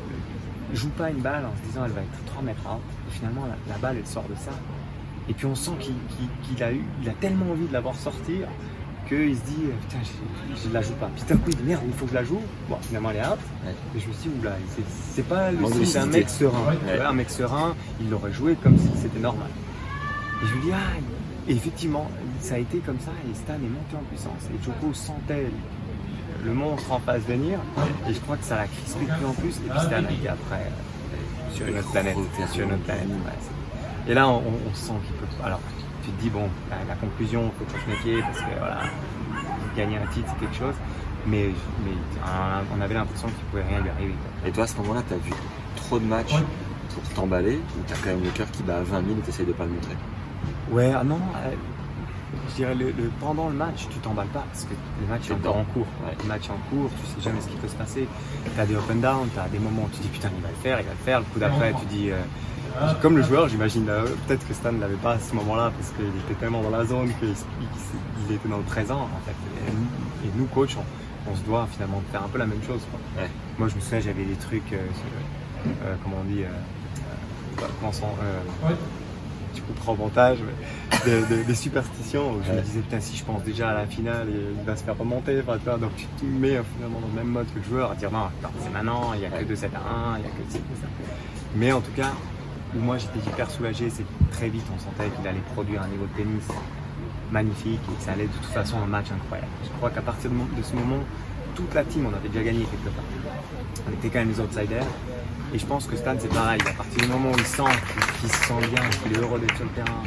joue 0.73 0.89
pas 0.89 1.09
une 1.09 1.21
balle 1.21 1.45
en 1.45 1.55
se 1.57 1.67
disant 1.67 1.85
elle 1.85 1.91
va 1.91 2.01
être 2.01 2.25
3 2.25 2.43
mètres 2.43 2.61
haute 2.65 2.81
finalement, 3.11 3.47
la, 3.67 3.77
balle, 3.77 3.97
elle 3.99 4.07
sort 4.07 4.25
de 4.29 4.35
ça. 4.35 4.51
Et 5.29 5.33
puis 5.33 5.45
on 5.45 5.55
sent 5.55 5.71
qu'il 5.79 6.63
a 6.63 6.71
eu, 6.71 6.83
il 7.01 7.09
a 7.09 7.13
tellement 7.13 7.51
envie 7.51 7.67
de 7.67 7.73
la 7.73 7.81
voir 7.81 7.95
sortir 7.95 8.47
qu'il 9.07 9.35
se 9.35 9.41
dit 9.43 9.65
putain 9.81 9.97
je, 10.63 10.67
ne 10.67 10.73
la 10.73 10.81
joue 10.81 10.93
pas. 10.93 11.09
Puis 11.15 11.23
d'un 11.27 11.37
coup 11.37 11.49
il 11.49 11.55
dit 11.55 11.63
merde 11.63 11.81
il 11.85 11.93
faut 11.93 12.05
que 12.05 12.11
je 12.11 12.15
la 12.15 12.23
joue. 12.23 12.41
Bon 12.69 12.77
finalement 12.81 13.11
elle 13.11 13.17
est 13.17 13.27
out. 13.27 13.39
Et 13.95 13.99
je 13.99 14.07
me 14.07 14.13
suis 14.13 14.29
dit 14.29 14.35
oula 14.39 14.51
c'est 15.13 15.27
pas 15.27 15.51
le 15.51 15.65
style 15.65 15.93
d'un 15.93 16.05
mec 16.07 16.29
serein. 16.29 16.73
un 17.03 17.13
mec 17.13 17.29
serein 17.29 17.75
il 18.01 18.09
l'aurait 18.09 18.33
joué 18.33 18.55
comme 18.61 18.77
si 18.77 18.89
c'était 19.01 19.19
normal. 19.19 19.49
Et 20.43 20.47
je 20.47 20.53
lui 20.53 20.61
dis 20.61 20.71
ah 20.73 20.99
et 21.47 21.51
effectivement 21.53 22.09
ça 22.39 22.55
a 22.55 22.57
été 22.57 22.79
comme 22.79 22.99
ça 22.99 23.11
et 23.29 23.35
Stan 23.35 23.53
est 23.53 23.57
monté 23.57 23.95
en 23.95 24.03
puissance 24.09 24.49
et 24.53 24.63
Joko 24.63 24.93
sentait 24.93 25.47
le 26.45 26.53
monstre 26.53 26.91
en 26.91 26.99
face 26.99 27.23
venir 27.23 27.59
et 28.07 28.13
je 28.13 28.19
crois 28.19 28.37
que 28.37 28.43
ça 28.43 28.55
l'a 28.55 28.67
crispé 28.67 29.05
de 29.05 29.11
plus 29.11 29.25
en 29.25 29.33
plus 29.33 29.57
et 29.57 29.69
puis 29.69 29.79
Stan 29.79 29.95
a 29.95 30.01
dit 30.01 30.27
après 30.27 30.71
sur 31.55 31.67
une 31.67 31.77
autre 31.77 31.91
planète. 31.91 32.17
Sur 32.51 32.63
une 32.65 32.73
autre 32.73 32.83
planète. 32.83 33.07
Et 34.07 34.13
là, 34.13 34.27
on, 34.27 34.41
sent 34.73 34.93
qu'il 35.05 35.15
peut. 35.15 35.43
Alors, 35.43 35.59
tu 36.03 36.11
te 36.11 36.21
dis, 36.21 36.29
bon, 36.29 36.47
la, 36.69 36.95
conclusion, 36.95 37.51
il 37.59 37.65
faut 37.65 37.71
se 37.71 37.89
métier 37.89 38.21
parce 38.21 38.39
que 38.39 38.57
voilà, 38.59 38.81
gagner 39.75 39.97
un 39.97 40.05
titre, 40.07 40.27
c'est 40.29 40.45
quelque 40.45 40.57
chose. 40.57 40.75
Mais, 41.25 41.49
mais 41.83 41.91
on 42.77 42.81
avait 42.81 42.93
l'impression 42.93 43.27
qu'il 43.29 43.37
ne 43.37 43.49
pouvait 43.49 43.63
rien 43.63 43.81
lui 43.81 43.89
arriver. 43.89 44.13
Et 44.45 44.51
toi, 44.51 44.65
à 44.65 44.67
ce 44.67 44.77
moment-là, 44.77 45.01
tu 45.07 45.13
as 45.15 45.17
vu 45.17 45.31
trop 45.75 45.97
de 45.97 46.05
matchs 46.05 46.35
pour 46.93 47.03
t'emballer 47.15 47.55
ou 47.55 47.83
tu 47.87 47.93
as 47.93 47.97
quand 47.97 48.09
même 48.09 48.23
le 48.23 48.29
cœur 48.29 48.49
qui 48.51 48.61
bat 48.61 48.77
à 48.77 48.81
20 48.81 49.05
000 49.05 49.17
et 49.17 49.21
tu 49.21 49.29
essayes 49.29 49.45
de 49.45 49.53
pas 49.53 49.65
le 49.65 49.71
montrer? 49.71 49.95
Ouais, 50.71 50.93
ah 50.95 51.03
non. 51.03 51.19
Euh, 51.37 51.55
je 52.55 52.61
dirais 52.61 52.75
le, 52.75 52.93
pendant 53.19 53.49
le 53.49 53.55
match, 53.55 53.87
tu 53.89 53.99
t'emballes 53.99 54.27
pas 54.27 54.45
parce 54.51 54.63
que 54.63 54.73
le 55.01 55.07
match 55.07 55.29
est 55.29 55.33
encore 55.33 55.57
en 55.57 55.65
cours. 55.65 55.87
Le 56.21 56.27
match 56.27 56.47
est 56.47 56.51
en 56.51 56.59
cours, 56.69 56.89
tu 57.01 57.05
sais 57.05 57.29
jamais 57.29 57.41
ce 57.41 57.47
qui 57.47 57.55
peut 57.57 57.67
se 57.67 57.75
passer. 57.75 58.07
Tu 58.53 58.61
as 58.61 58.65
des 58.65 58.75
up 58.75 58.83
and 58.89 58.95
down, 58.95 59.27
tu 59.33 59.39
as 59.39 59.49
des 59.49 59.59
moments 59.59 59.83
où 59.83 59.89
tu 59.95 60.01
dis 60.01 60.07
putain, 60.07 60.29
il 60.33 60.41
va 60.41 60.49
le 60.49 60.55
faire, 60.55 60.79
il 60.79 60.85
va 60.85 60.91
le 60.91 60.97
faire. 60.97 61.19
Le 61.19 61.25
coup 61.25 61.39
d'après, 61.39 61.73
tu 61.73 61.85
dis. 61.87 62.11
Euh, 62.11 62.21
comme 63.01 63.17
le 63.17 63.23
joueur, 63.23 63.49
j'imagine, 63.49 63.87
euh, 63.89 64.05
peut-être 64.27 64.47
que 64.47 64.53
Stan 64.53 64.71
ne 64.71 64.79
l'avait 64.79 64.95
pas 64.95 65.13
à 65.13 65.19
ce 65.19 65.33
moment-là 65.35 65.71
parce 65.77 65.91
qu'il 65.91 66.07
était 66.25 66.39
tellement 66.39 66.61
dans 66.61 66.69
la 66.69 66.85
zone 66.85 67.09
qu'il 67.19 68.35
était 68.35 68.49
dans 68.49 68.57
le 68.57 68.63
présent 68.63 69.01
en 69.01 69.25
fait. 69.25 69.35
Et, 69.67 70.29
nous, 70.37 70.45
coach, 70.45 70.75
on, 71.29 71.35
se 71.35 71.41
doit 71.41 71.67
finalement 71.71 71.99
de 71.99 72.11
faire 72.11 72.23
un 72.23 72.27
peu 72.27 72.37
la 72.37 72.45
même 72.45 72.63
chose. 72.65 72.81
Moi, 73.57 73.67
je 73.67 73.75
me 73.75 73.79
souviens, 73.81 73.99
j'avais 73.99 74.23
des 74.23 74.35
trucs, 74.35 74.73
euh, 74.73 75.95
comment 76.03 76.17
on 76.21 76.31
dit, 76.31 76.43
comment 77.79 77.91
tu 79.55 79.61
comprends 79.63 79.93
au 79.93 79.95
montage, 79.95 80.37
des 81.05 81.55
superstitions 81.55 82.33
où 82.33 82.43
je 82.45 82.51
me 82.51 82.61
disais, 82.61 82.79
putain, 82.81 82.99
si 82.99 83.17
je 83.17 83.23
pense 83.23 83.43
déjà 83.43 83.69
à 83.69 83.73
la 83.73 83.87
finale, 83.87 84.27
il 84.29 84.65
va 84.65 84.75
se 84.75 84.83
faire 84.83 84.97
remonter. 84.97 85.41
donc 85.41 85.95
tu 85.95 86.05
te 86.05 86.25
mets 86.25 86.59
finalement 86.75 86.99
dans 86.99 87.07
le 87.07 87.13
même 87.13 87.31
mode 87.31 87.47
que 87.53 87.59
le 87.59 87.65
joueur 87.65 87.91
à 87.91 87.95
dire, 87.95 88.11
non, 88.11 88.27
c'est 88.61 88.71
maintenant, 88.71 89.13
il 89.13 89.21
n'y 89.21 89.25
a 89.25 89.29
que 89.29 89.43
2 89.43 89.55
7 89.55 89.71
à 89.73 90.13
1, 90.13 90.17
il 90.17 90.21
n'y 90.21 90.27
a 90.27 90.31
que 90.31 90.51
6 90.51 90.57
ça. 90.57 90.87
Mais 91.55 91.71
en 91.71 91.81
tout 91.81 91.93
cas, 91.95 92.11
où 92.75 92.79
moi 92.79 92.97
j'étais 92.97 93.19
hyper 93.19 93.49
soulagé, 93.49 93.89
c'est 93.89 94.03
que 94.03 94.31
très 94.31 94.49
vite 94.49 94.65
on 94.75 94.79
sentait 94.79 95.09
qu'il 95.15 95.27
allait 95.27 95.39
produire 95.53 95.81
un 95.83 95.87
niveau 95.87 96.05
de 96.05 96.17
tennis 96.21 96.43
magnifique 97.31 97.79
et 97.91 97.95
que 97.97 98.03
ça 98.03 98.11
allait 98.11 98.27
de 98.27 98.33
toute 98.33 98.45
façon 98.45 98.77
un 98.83 98.87
match 98.87 99.07
incroyable. 99.11 99.51
Je 99.63 99.69
crois 99.77 99.89
qu'à 99.89 100.01
partir 100.01 100.29
de 100.29 100.63
ce 100.63 100.75
moment, 100.75 100.99
toute 101.55 101.73
la 101.73 101.83
team, 101.83 102.05
on 102.05 102.15
avait 102.15 102.29
déjà 102.29 102.43
gagné 102.43 102.65
quelque 102.65 102.89
part. 102.89 103.03
On 103.87 103.93
était 103.93 104.09
quand 104.09 104.19
même 104.19 104.29
les 104.29 104.39
outsiders. 104.39 104.85
Et 105.53 105.59
je 105.59 105.65
pense 105.65 105.87
que 105.87 105.95
Stan, 105.95 106.15
c'est 106.19 106.33
pareil. 106.33 106.59
À 106.61 106.73
partir 106.73 107.01
du 107.01 107.07
moment 107.07 107.31
où 107.31 107.37
il 107.37 107.45
sent 107.45 107.63
qu'il 108.19 108.29
se 108.29 108.43
sent 108.43 108.67
bien, 108.71 108.81
qu'il 109.03 109.13
est 109.13 109.21
heureux 109.21 109.39
d'être 109.39 109.55
sur 109.55 109.65
le 109.65 109.71
terrain, 109.71 110.03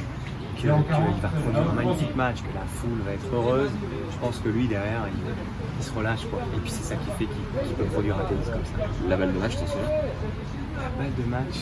qu'il 0.57 0.69
va 0.69 1.29
produire 1.29 1.71
un 1.71 1.75
magnifique 1.75 2.17
match, 2.17 2.39
que 2.39 2.55
la 2.55 2.67
foule 2.67 3.01
va 3.05 3.13
être 3.13 3.27
heureuse, 3.33 3.71
je 4.13 4.19
pense 4.19 4.39
que 4.39 4.49
lui, 4.49 4.67
derrière, 4.67 5.07
il, 5.09 5.85
se 5.85 5.93
relâche. 5.93 6.27
Quoi. 6.31 6.41
Et 6.57 6.61
puis 6.61 6.71
c'est 6.71 6.83
ça 6.83 6.97
qui 6.97 7.11
fait 7.25 7.33
qu'il 7.33 7.75
peut 7.75 7.85
produire 7.85 8.17
un 8.17 8.25
tennis 8.25 8.47
comme 8.47 8.65
ça. 8.65 8.85
La 9.09 9.17
balle 9.17 9.33
de 9.33 9.39
match, 9.39 9.57
t'en 9.57 9.67
souviens 9.67 9.89
La 10.79 11.03
balle 11.03 11.13
de 11.19 11.31
match, 11.31 11.59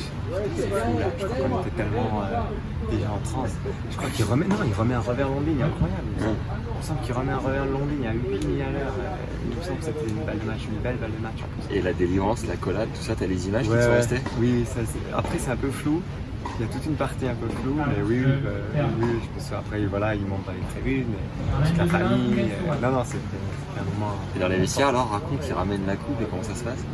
c'est 0.56 0.68
fou 0.68 0.98
là. 0.98 1.06
Je 1.18 1.24
crois 1.24 1.48
qu'on 1.48 1.60
était 1.60 1.70
tellement 1.70 2.22
euh, 2.22 2.90
déjà 2.90 3.10
en 3.10 3.18
transe. 3.18 3.54
Je 3.90 3.96
crois 3.96 4.10
qu'il 4.10 4.24
remet, 4.24 4.46
non, 4.46 4.56
il 4.66 4.74
remet 4.74 4.94
un 4.94 5.00
revers 5.00 5.28
long 5.28 5.40
ligne 5.40 5.62
incroyable. 5.62 6.36
On 6.78 6.82
sent 6.82 6.92
qu'il 7.02 7.14
remet 7.14 7.32
un 7.32 7.38
revers 7.38 7.64
long 7.66 7.86
ligne 7.86 8.06
à 8.06 8.12
8 8.12 8.38
lignes 8.46 8.62
à 8.62 8.70
l'heure. 8.70 8.92
Il 9.50 9.56
me 9.56 9.62
semble 9.62 9.78
que 9.78 9.84
c'était 9.84 10.08
une 10.08 10.24
balle 10.24 10.38
de 10.38 10.44
match, 10.44 10.60
une 10.70 10.82
belle 10.82 10.96
balle 10.96 11.12
de 11.16 11.22
match. 11.22 11.38
Et 11.70 11.80
la 11.80 11.92
délivrance, 11.92 12.46
la 12.46 12.56
collade, 12.56 12.88
tout 12.94 13.02
ça, 13.02 13.14
t'as 13.18 13.26
les 13.26 13.48
images 13.48 13.64
qui 13.64 13.70
sont 13.70 13.90
restées 13.92 14.20
Oui, 14.38 14.64
ça, 14.66 14.80
après 15.16 15.38
c'est 15.38 15.50
un 15.50 15.56
peu 15.56 15.70
flou. 15.70 16.02
Il 16.58 16.64
y 16.64 16.68
a 16.68 16.72
toute 16.72 16.86
une 16.86 16.94
partie 16.94 17.26
un 17.26 17.34
peu 17.34 17.48
floue, 17.48 17.74
mais 17.74 18.02
oui, 18.02 18.22
oui, 18.24 18.32
bah, 18.42 18.80
oui 19.00 19.08
je 19.20 19.28
pense 19.34 19.52
après, 19.52 19.84
voilà, 19.86 20.14
il 20.14 20.24
monte 20.26 20.44
dans 20.46 20.52
les 20.52 20.60
tribunes, 20.72 21.12
toute 21.66 21.76
la 21.76 21.86
famille. 21.86 22.34
Euh, 22.38 22.74
non, 22.80 22.92
non, 22.92 23.04
c'était 23.04 23.18
un 23.78 23.84
moment. 23.94 24.14
Et 24.34 24.38
dans 24.38 24.48
les 24.48 24.58
vestiaires, 24.58 24.88
alors, 24.88 25.10
raconte, 25.10 25.44
il 25.46 25.52
ramène 25.52 25.86
la 25.86 25.96
coupe 25.96 26.20
et 26.22 26.24
comment 26.24 26.42
ça 26.42 26.54
se 26.54 26.62
passe? 26.64 26.84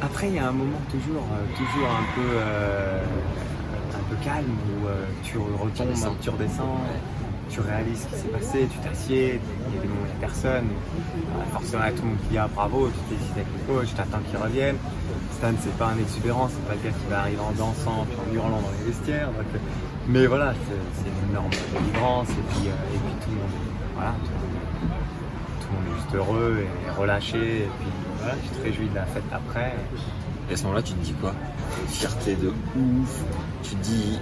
Après, 0.00 0.28
il 0.28 0.34
y 0.34 0.38
a 0.38 0.48
un 0.48 0.52
moment 0.52 0.80
toujours, 0.90 1.24
euh, 1.32 1.56
toujours 1.56 1.88
un 1.88 2.14
peu, 2.14 2.30
euh, 2.34 3.02
un 3.94 4.10
peu 4.10 4.16
calme 4.24 4.46
où 4.46 4.86
tu 5.24 5.38
retombes, 5.38 6.18
tu 6.20 6.30
redescends 6.30 6.80
tu 7.48 7.60
réalises 7.60 8.02
ce 8.02 8.06
qui 8.14 8.22
s'est 8.22 8.28
passé, 8.28 8.68
tu 8.70 8.78
t'assieds, 8.78 9.40
il 9.68 9.74
y 9.74 9.78
a 9.78 9.82
des 9.82 9.88
moments 9.88 10.02
où 10.02 10.06
il 10.06 10.10
n'y 10.10 10.16
a 10.16 10.20
personne. 10.20 10.68
Forcément, 11.52 11.82
il 11.84 11.86
y 11.86 11.88
a 11.88 11.92
tout 11.92 12.02
le 12.02 12.08
monde 12.08 12.18
qui 12.22 12.28
dit 12.28 12.38
ah, 12.38 12.48
bravo, 12.54 12.88
tu 12.88 13.14
t'hésites 13.14 13.32
avec 13.32 13.46
le 13.46 13.74
coach, 13.74 13.88
tu 13.94 14.00
attends 14.00 14.22
qu'il 14.28 14.38
revienne. 14.38 14.76
Stan, 15.32 15.52
c'est 15.60 15.76
pas 15.78 15.88
un 15.88 15.98
exubérant, 15.98 16.48
c'est 16.48 16.66
pas 16.68 16.74
le 16.74 16.90
gars 16.90 16.96
qui 16.96 17.06
va 17.10 17.20
arriver 17.20 17.40
en 17.40 17.52
dansant 17.52 18.06
puis 18.08 18.18
en 18.18 18.34
hurlant 18.34 18.60
dans 18.60 18.72
les 18.78 18.92
vestiaires. 18.92 19.30
mais 20.08 20.26
voilà, 20.26 20.54
c'est 20.68 21.08
une 21.08 21.30
énorme 21.30 21.50
délivrance 21.50 22.30
et 22.30 22.44
puis, 22.50 22.68
euh, 22.68 22.94
et 22.94 22.98
puis 22.98 23.14
tout, 23.24 23.30
le 23.30 23.36
monde, 23.36 23.56
voilà, 23.94 24.14
tout, 24.22 24.30
le 25.70 25.76
monde 25.76 25.86
est 25.88 26.00
juste 26.00 26.14
heureux 26.14 26.58
et 26.60 26.90
relâché. 26.90 27.64
Et 27.64 27.70
puis 27.80 27.88
voilà, 28.18 28.34
tu 28.42 28.48
te 28.48 28.62
réjouis 28.62 28.88
de 28.88 28.94
la 28.94 29.06
fête 29.06 29.24
après. 29.32 29.74
Et 30.50 30.54
à 30.54 30.56
ce 30.56 30.62
moment-là, 30.64 30.82
tu 30.82 30.92
te 30.94 31.04
dis 31.04 31.12
quoi? 31.14 31.34
Fierté 31.88 32.34
de 32.36 32.48
ouf. 32.48 33.22
Tu 33.62 33.74
te 33.74 33.84
dis, 33.84 34.18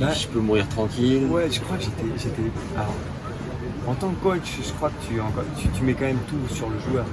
je 0.00 0.28
peux 0.28 0.40
mourir 0.40 0.68
tranquille. 0.68 1.24
Ouais, 1.26 1.50
je 1.50 1.60
crois 1.60 1.76
que 1.76 1.84
j'étais. 1.84 2.42
En 3.86 3.94
tant 3.94 4.10
que 4.10 4.22
coach, 4.22 4.58
je 4.62 4.72
crois 4.74 4.90
que 4.90 5.06
tu, 5.06 5.68
tu, 5.70 5.82
mets 5.82 5.94
quand 5.94 6.04
même 6.04 6.18
tout 6.28 6.54
sur 6.54 6.68
le 6.68 6.78
joueur. 6.78 7.06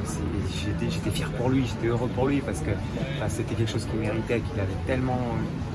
J'étais 0.81 1.09
fier 1.09 1.31
pour 1.31 1.49
lui, 1.49 1.65
j'étais 1.65 1.87
heureux 1.87 2.09
pour 2.13 2.27
lui 2.27 2.41
parce 2.41 2.59
que 2.59 2.71
bah, 3.19 3.27
c'était 3.29 3.55
quelque 3.55 3.71
chose 3.71 3.85
qu'il 3.85 3.99
méritait, 3.99 4.41
qu'il 4.41 4.59
avait 4.59 4.75
tellement. 4.85 5.19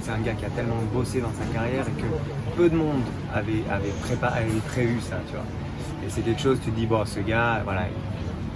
C'est 0.03 0.11
un 0.11 0.19
gars 0.19 0.35
qui 0.35 0.45
a 0.45 0.51
tellement 0.51 0.77
bossé 0.93 1.21
dans 1.21 1.33
sa 1.33 1.45
carrière 1.55 1.87
et 1.89 2.03
que 2.03 2.07
peu 2.55 2.69
de 2.69 2.77
monde 2.77 3.01
avait, 3.33 3.63
avait, 3.71 3.93
préparé, 4.03 4.41
avait 4.41 4.61
prévu 4.69 5.01
ça, 5.01 5.17
tu 5.27 5.33
vois. 5.33 5.45
Et 6.07 6.11
c'est 6.11 6.21
quelque 6.21 6.41
chose, 6.41 6.59
tu 6.63 6.71
te 6.71 6.77
dis, 6.77 6.87
bon, 6.87 7.05
ce 7.07 7.21
gars, 7.21 7.63
voilà, 7.65 7.83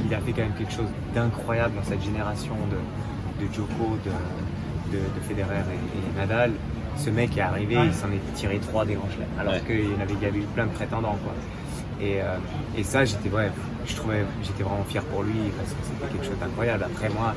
il, 0.05 0.15
a 0.15 0.19
fait 0.19 0.33
quand 0.33 0.43
même 0.43 0.55
quelque 0.59 0.73
chose 0.73 0.89
d'incroyable 1.15 1.75
dans 1.77 1.85
cette 1.85 2.03
génération 2.03 2.55
de, 2.71 3.45
de 3.45 3.53
Joko, 3.53 3.99
de, 4.05 4.97
de, 4.97 5.21
Federer 5.29 5.61
et 5.61 6.19
Nadal 6.19 6.53
ce 6.97 7.11
mec 7.11 7.37
est 7.37 7.41
arrivé, 7.41 7.77
il 7.85 7.93
s'en 7.93 8.07
est 8.09 8.35
tiré 8.35 8.59
trois 8.59 8.85
des 8.85 8.95
grands 8.95 9.09
chelems, 9.11 9.27
alors 9.39 9.55
qu'il 9.67 9.91
y 9.91 10.03
avait, 10.03 10.15
y 10.15 10.27
avait 10.27 10.39
eu 10.39 10.47
plein 10.55 10.67
de 10.67 10.71
prétendants. 10.71 11.19
Quoi. 11.25 11.33
Et, 12.01 12.21
euh, 12.21 12.37
et 12.77 12.85
ça, 12.85 13.05
j'étais 13.05 13.29
ouais, 13.29 13.51
je 13.87 13.95
trouvais, 13.97 14.25
j'étais 14.43 14.63
vraiment 14.63 14.85
fier 14.85 15.03
pour 15.05 15.23
lui 15.23 15.51
parce 15.57 15.71
que 15.71 15.77
c'était 15.83 16.13
quelque 16.13 16.25
chose 16.27 16.39
d'incroyable. 16.39 16.85
Après 16.85 17.09
moi, 17.09 17.35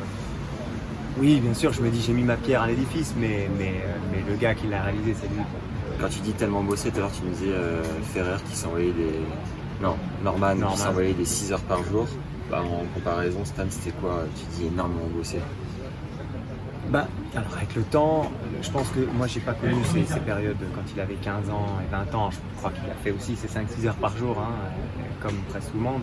oui, 1.20 1.40
bien 1.40 1.54
sûr, 1.54 1.74
je 1.74 1.82
me 1.82 1.90
dis 1.90 2.02
j'ai 2.02 2.14
mis 2.14 2.24
ma 2.24 2.38
pierre 2.38 2.64
à 2.64 2.68
l'édifice, 2.68 3.14
mais, 3.18 3.50
mais, 3.58 3.82
euh, 3.86 3.98
mais 4.12 4.24
le 4.30 4.38
gars 4.38 4.54
qui 4.54 4.68
l'a 4.68 4.84
réalisé, 4.84 5.16
c'est 5.20 5.28
lui. 5.28 5.42
Quand 6.00 6.10
tu 6.10 6.20
dis 6.20 6.34
tellement 6.34 6.62
bossé, 6.62 6.92
tout 6.92 6.98
à 6.98 7.02
l'heure 7.02 7.12
tu 7.12 7.24
me 7.24 7.32
disais 7.32 7.52
euh, 7.52 7.82
Ferrer 8.14 8.38
qui 8.50 8.56
s'envoyait 8.56 8.92
des. 8.92 9.20
Non, 9.82 9.96
Norman, 10.24 10.56
qui 10.72 10.78
s'envoyait 10.78 11.14
des 11.14 11.26
6 11.26 11.54
heures 11.54 11.62
par 11.62 11.84
jour. 11.84 12.08
Bah, 12.50 12.62
en 12.64 12.86
comparaison, 12.94 13.44
Stan, 13.44 13.64
c'était 13.70 13.96
quoi 13.98 14.24
Tu 14.36 14.46
dis 14.58 14.68
énormément 14.68 15.08
bossé 15.14 15.40
bah, 16.90 17.06
alors 17.36 17.52
avec 17.58 17.76
le 17.76 17.82
temps, 17.82 18.32
je 18.62 18.72
pense 18.72 18.88
que 18.92 19.02
moi 19.18 19.28
j'ai 19.28 19.42
pas 19.42 19.52
connu 19.52 19.76
ces, 19.84 20.20
périodes 20.22 20.56
quand 20.74 20.84
il 20.96 21.02
avait 21.02 21.16
15 21.16 21.50
ans 21.50 21.80
et 21.86 21.92
20 21.92 22.16
ans. 22.16 22.32
Je 22.32 22.38
crois 22.56 22.72
qu'il 22.72 22.90
a 22.90 22.94
fait 23.04 23.12
aussi 23.12 23.36
ses 23.36 23.50
5-6 23.50 23.88
heures 23.88 23.96
par 23.96 24.16
jour, 24.16 24.38
hein, 24.40 24.54
comme 25.22 25.36
presque 25.50 25.72
tout 25.72 25.78
le 25.78 25.84
monde. 25.84 26.02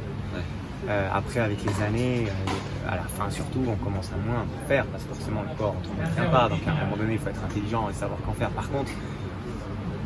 Euh, 0.87 1.09
après, 1.11 1.41
avec 1.41 1.65
les 1.65 1.83
années, 1.83 2.27
euh, 2.27 2.93
à 2.93 2.97
la 2.97 3.05
fin 3.05 3.31
surtout, 3.31 3.65
on 3.67 3.77
commence 3.83 4.11
à 4.13 4.17
moins 4.29 4.45
faire 4.69 4.85
parce 4.87 5.05
que 5.05 5.15
forcément 5.15 5.41
le 5.41 5.57
corps 5.57 5.75
ne 5.99 6.15
tient 6.15 6.31
pas. 6.31 6.51
Donc 6.51 6.61
à 6.67 6.73
un 6.73 6.85
moment 6.85 6.99
donné, 6.99 7.15
il 7.15 7.19
faut 7.19 7.31
être 7.31 7.45
intelligent 7.45 7.89
et 7.89 7.95
savoir 7.95 8.21
qu'en 8.21 8.35
faire. 8.35 8.51
Par 8.51 8.71
contre, 8.71 8.91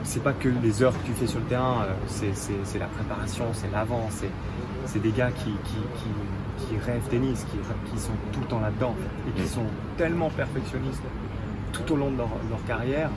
c'est 0.08 0.22
pas 0.22 0.32
que 0.32 0.48
les 0.48 0.82
heures 0.82 0.94
que 0.98 1.06
tu 1.06 1.12
fais 1.12 1.26
sur 1.26 1.38
le 1.38 1.44
terrain, 1.44 1.84
euh, 1.84 2.32
c'est 2.34 2.78
la 2.78 2.86
préparation, 2.86 3.44
c'est 3.52 3.70
l'avant, 3.70 4.08
c'est 4.86 5.02
des 5.02 5.12
gars 5.12 5.30
qui, 5.30 5.52
qui 6.66 6.78
rêvent 6.78 7.06
tennis, 7.10 7.44
qui, 7.50 7.98
sont 8.00 8.12
tout 8.32 8.40
le 8.40 8.46
temps 8.46 8.60
là-dedans 8.60 8.94
et 9.28 9.40
qui 9.40 9.46
sont 9.46 9.66
tellement 9.96 10.30
perfectionnistes 10.30 11.02
tout 11.72 11.92
au 11.92 11.96
long 11.96 12.10
de 12.10 12.16
leur, 12.16 12.28
carrière 12.66 13.10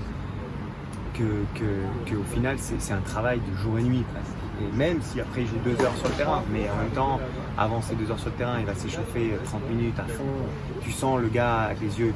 que, 1.14 2.16
au 2.16 2.24
final 2.34 2.58
c'est 2.58 2.94
un 2.94 3.02
travail 3.02 3.40
de 3.40 3.58
jour 3.58 3.78
et 3.80 3.84
nuit 3.84 4.04
presque. 4.12 4.36
Et 4.62 4.78
même 4.78 5.02
si 5.02 5.22
après 5.22 5.42
il 5.42 5.48
joue 5.48 5.60
deux 5.64 5.82
heures 5.84 5.96
sur 5.98 6.10
le 6.10 6.16
terrain, 6.16 6.44
mais 6.52 6.70
en 6.70 6.76
même 6.78 6.92
temps, 6.94 7.20
avant 7.58 7.82
ces 7.82 7.96
deux 7.96 8.12
heures 8.12 8.20
sur 8.20 8.30
le 8.30 8.36
terrain, 8.36 8.58
il 8.60 8.66
va 8.66 8.76
s'échauffer 8.76 9.32
30 9.46 9.70
minutes 9.70 10.00
à 10.00 10.04
fond. 10.04 10.24
Tu 10.82 10.92
sens 10.92 11.20
le 11.20 11.30
gars 11.30 11.62
avec 11.62 11.82
les 11.82 12.00
yeux, 12.00 12.14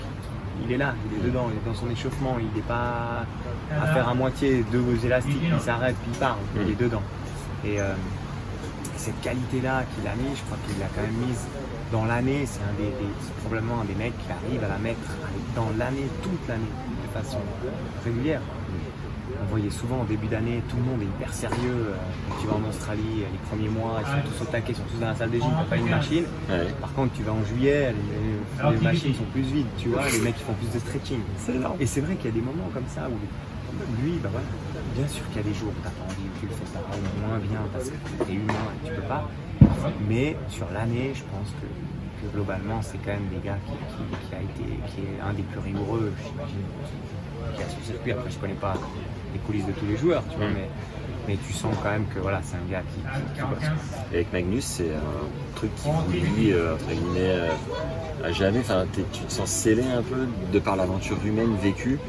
il 0.63 0.71
est 0.71 0.77
là, 0.77 0.93
il 1.09 1.19
est 1.19 1.29
dedans, 1.29 1.47
il 1.51 1.57
est 1.57 1.71
dans 1.71 1.77
son 1.77 1.89
échauffement, 1.89 2.37
il 2.39 2.47
n'est 2.55 2.67
pas 2.67 3.25
à 3.71 3.87
faire 3.93 4.07
à 4.07 4.13
moitié 4.13 4.63
deux 4.71 4.83
élastiques, 5.05 5.41
il 5.43 5.59
s'arrête, 5.59 5.95
puis 6.03 6.11
il 6.13 6.19
part, 6.19 6.37
il 6.55 6.71
est 6.71 6.79
dedans. 6.79 7.01
Et, 7.65 7.79
euh, 7.79 7.93
cette 8.97 9.21
qualité-là 9.21 9.83
qu'il 9.93 10.07
a 10.07 10.15
mis, 10.15 10.35
je 10.35 10.41
crois 10.43 10.57
qu'il 10.65 10.79
l'a 10.79 10.87
quand 10.95 11.01
même 11.01 11.27
mise 11.27 11.45
dans 11.91 12.05
l'année. 12.05 12.45
C'est 12.45 12.61
un 12.61 12.73
des, 12.81 12.91
probablement 13.43 13.81
un 13.81 13.85
des 13.85 13.93
mecs 13.93 14.17
qui 14.17 14.31
arrive 14.31 14.63
à 14.63 14.67
la 14.67 14.79
mettre 14.79 15.11
dans 15.55 15.69
l'année, 15.77 16.07
toute 16.23 16.47
l'année, 16.47 16.73
de 17.03 17.13
façon 17.13 17.37
régulière. 18.03 18.41
On 19.45 19.51
voyait 19.51 19.69
souvent 19.69 20.01
au 20.01 20.05
début 20.05 20.27
d'année, 20.27 20.62
tout 20.67 20.75
le 20.77 20.84
monde 20.84 21.01
est 21.01 21.05
hyper 21.05 21.34
sérieux. 21.34 21.55
Euh, 21.89 21.95
quand 22.27 22.36
tu 22.41 22.47
vas 22.47 22.55
en 22.55 22.69
Australie, 22.69 23.23
les 23.31 23.38
premiers 23.47 23.69
mois, 23.69 24.01
ils 24.01 24.05
sont 24.08 24.29
tous 24.29 24.43
au 24.43 24.45
taquet, 24.51 24.73
ils 24.73 24.75
sont 24.75 24.89
tous 24.91 24.99
dans 24.99 25.08
la 25.08 25.15
salle 25.15 25.29
de 25.31 25.38
gym, 25.38 25.51
t'as 25.55 25.63
pas 25.63 25.77
une 25.77 25.89
machine. 25.89 26.23
Par 26.81 26.93
contre, 26.93 27.13
tu 27.13 27.23
vas 27.23 27.34
en 27.34 27.43
juillet, 27.43 27.93
les, 27.93 28.77
machines 28.81 29.13
sont 29.13 29.29
plus 29.31 29.41
vides, 29.41 29.67
tu 29.77 29.89
vois, 29.89 30.10
les 30.10 30.19
mecs 30.19 30.36
ils 30.39 30.43
font 30.43 30.53
plus 30.53 30.73
de 30.73 30.79
stretching. 30.79 31.19
Et 31.79 31.86
c'est 31.86 32.01
vrai 32.01 32.15
qu'il 32.15 32.25
y 32.25 32.34
a 32.34 32.36
des 32.36 32.41
moments 32.41 32.69
comme 32.73 32.88
ça 32.88 33.08
où 33.08 33.17
lui, 34.01 34.17
bah 34.23 34.29
voilà, 34.31 34.47
bien 34.95 35.08
sûr 35.08 35.27
qu'il 35.27 35.38
y 35.38 35.39
a 35.39 35.43
des 35.43 35.53
jours 35.53 35.69
où 35.69 35.81
t'as 35.84 35.89
pas 35.89 36.05
envie, 36.05 36.25
où 36.25 36.39
tu 36.39 36.47
le 36.47 36.53
fais 36.53 36.71
pas 36.73 36.81
moins 37.27 37.39
bien 37.39 37.62
parce 37.71 37.89
que 37.89 38.25
tu 38.25 38.31
es 38.31 38.36
humain 38.36 38.53
et 38.84 38.88
tu 38.88 38.93
peux 38.95 39.08
pas. 39.08 39.29
Mais 40.08 40.36
sur 40.49 40.69
l'année, 40.71 41.12
je 41.13 41.23
pense 41.23 41.53
que, 41.62 41.67
globalement, 42.34 42.81
c'est 42.81 42.97
quand 42.99 43.13
même 43.13 43.27
des 43.29 43.45
gars 43.45 43.60
qui, 43.67 44.36
a 44.36 44.41
été, 44.41 44.79
qui 44.88 45.01
est 45.01 45.21
un 45.21 45.34
des 45.34 45.43
plus 45.43 45.60
rigoureux, 45.60 46.12
j'imagine. 46.23 46.65
A 47.63 47.86
circuit. 47.86 48.12
Après, 48.12 48.29
je 48.31 48.38
connais 48.38 48.53
pas 48.53 48.73
les 49.34 49.39
coulisses 49.39 49.65
de 49.65 49.71
tous 49.73 49.86
les 49.86 49.97
joueurs, 49.97 50.23
tu 50.29 50.38
vois, 50.38 50.47
Mm. 50.47 50.53
mais, 50.53 50.69
mais 51.27 51.38
tu 51.47 51.53
sens 51.53 51.73
quand 51.84 51.91
même 51.91 52.05
que 52.13 52.19
voilà, 52.19 52.41
c'est 52.43 52.55
un 52.55 52.71
gars 52.71 52.84
qui, 52.93 53.41
bosse. 53.41 53.69
Et 54.12 54.15
avec 54.15 54.34
Magnus, 54.34 54.63
c'est 54.65 54.91
un 54.93 55.55
truc 55.55 55.71
qui 55.75 55.89
vous 55.89 56.51
euh, 56.51 56.75
entre 56.75 56.86
guillemets, 56.88 57.31
euh, 57.31 58.23
à 58.23 58.31
jamais. 58.31 58.60
Enfin, 58.60 58.86
tu 58.93 59.01
te 59.03 59.31
sens 59.31 59.49
scellé 59.49 59.84
un 59.84 60.01
peu 60.01 60.27
de 60.51 60.60
par 60.60 60.75
l'aventure 60.75 61.17
humaine 61.25 61.55
vécue, 61.62 61.99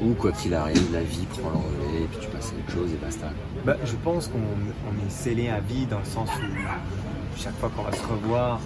ou 0.00 0.14
quoi 0.14 0.32
qu'il 0.32 0.54
arrive, 0.54 0.92
la 0.92 1.02
vie 1.02 1.26
prend 1.26 1.50
le 1.50 1.56
relais, 1.56 2.04
et 2.04 2.06
puis 2.06 2.18
tu 2.20 2.28
passes 2.28 2.52
à 2.52 2.58
autre 2.58 2.72
chose 2.72 2.90
et 2.92 3.04
basta. 3.04 3.26
Bah, 3.64 3.76
je 3.84 3.96
pense 3.96 4.28
qu'on 4.28 4.38
on 4.38 5.06
est 5.06 5.10
scellé 5.10 5.48
à 5.48 5.60
vie 5.60 5.86
dans 5.86 5.98
le 5.98 6.04
sens 6.04 6.28
où 6.28 7.38
chaque 7.38 7.56
fois 7.58 7.70
qu'on 7.74 7.82
va 7.82 7.92
se 7.92 8.06
revoir, 8.06 8.60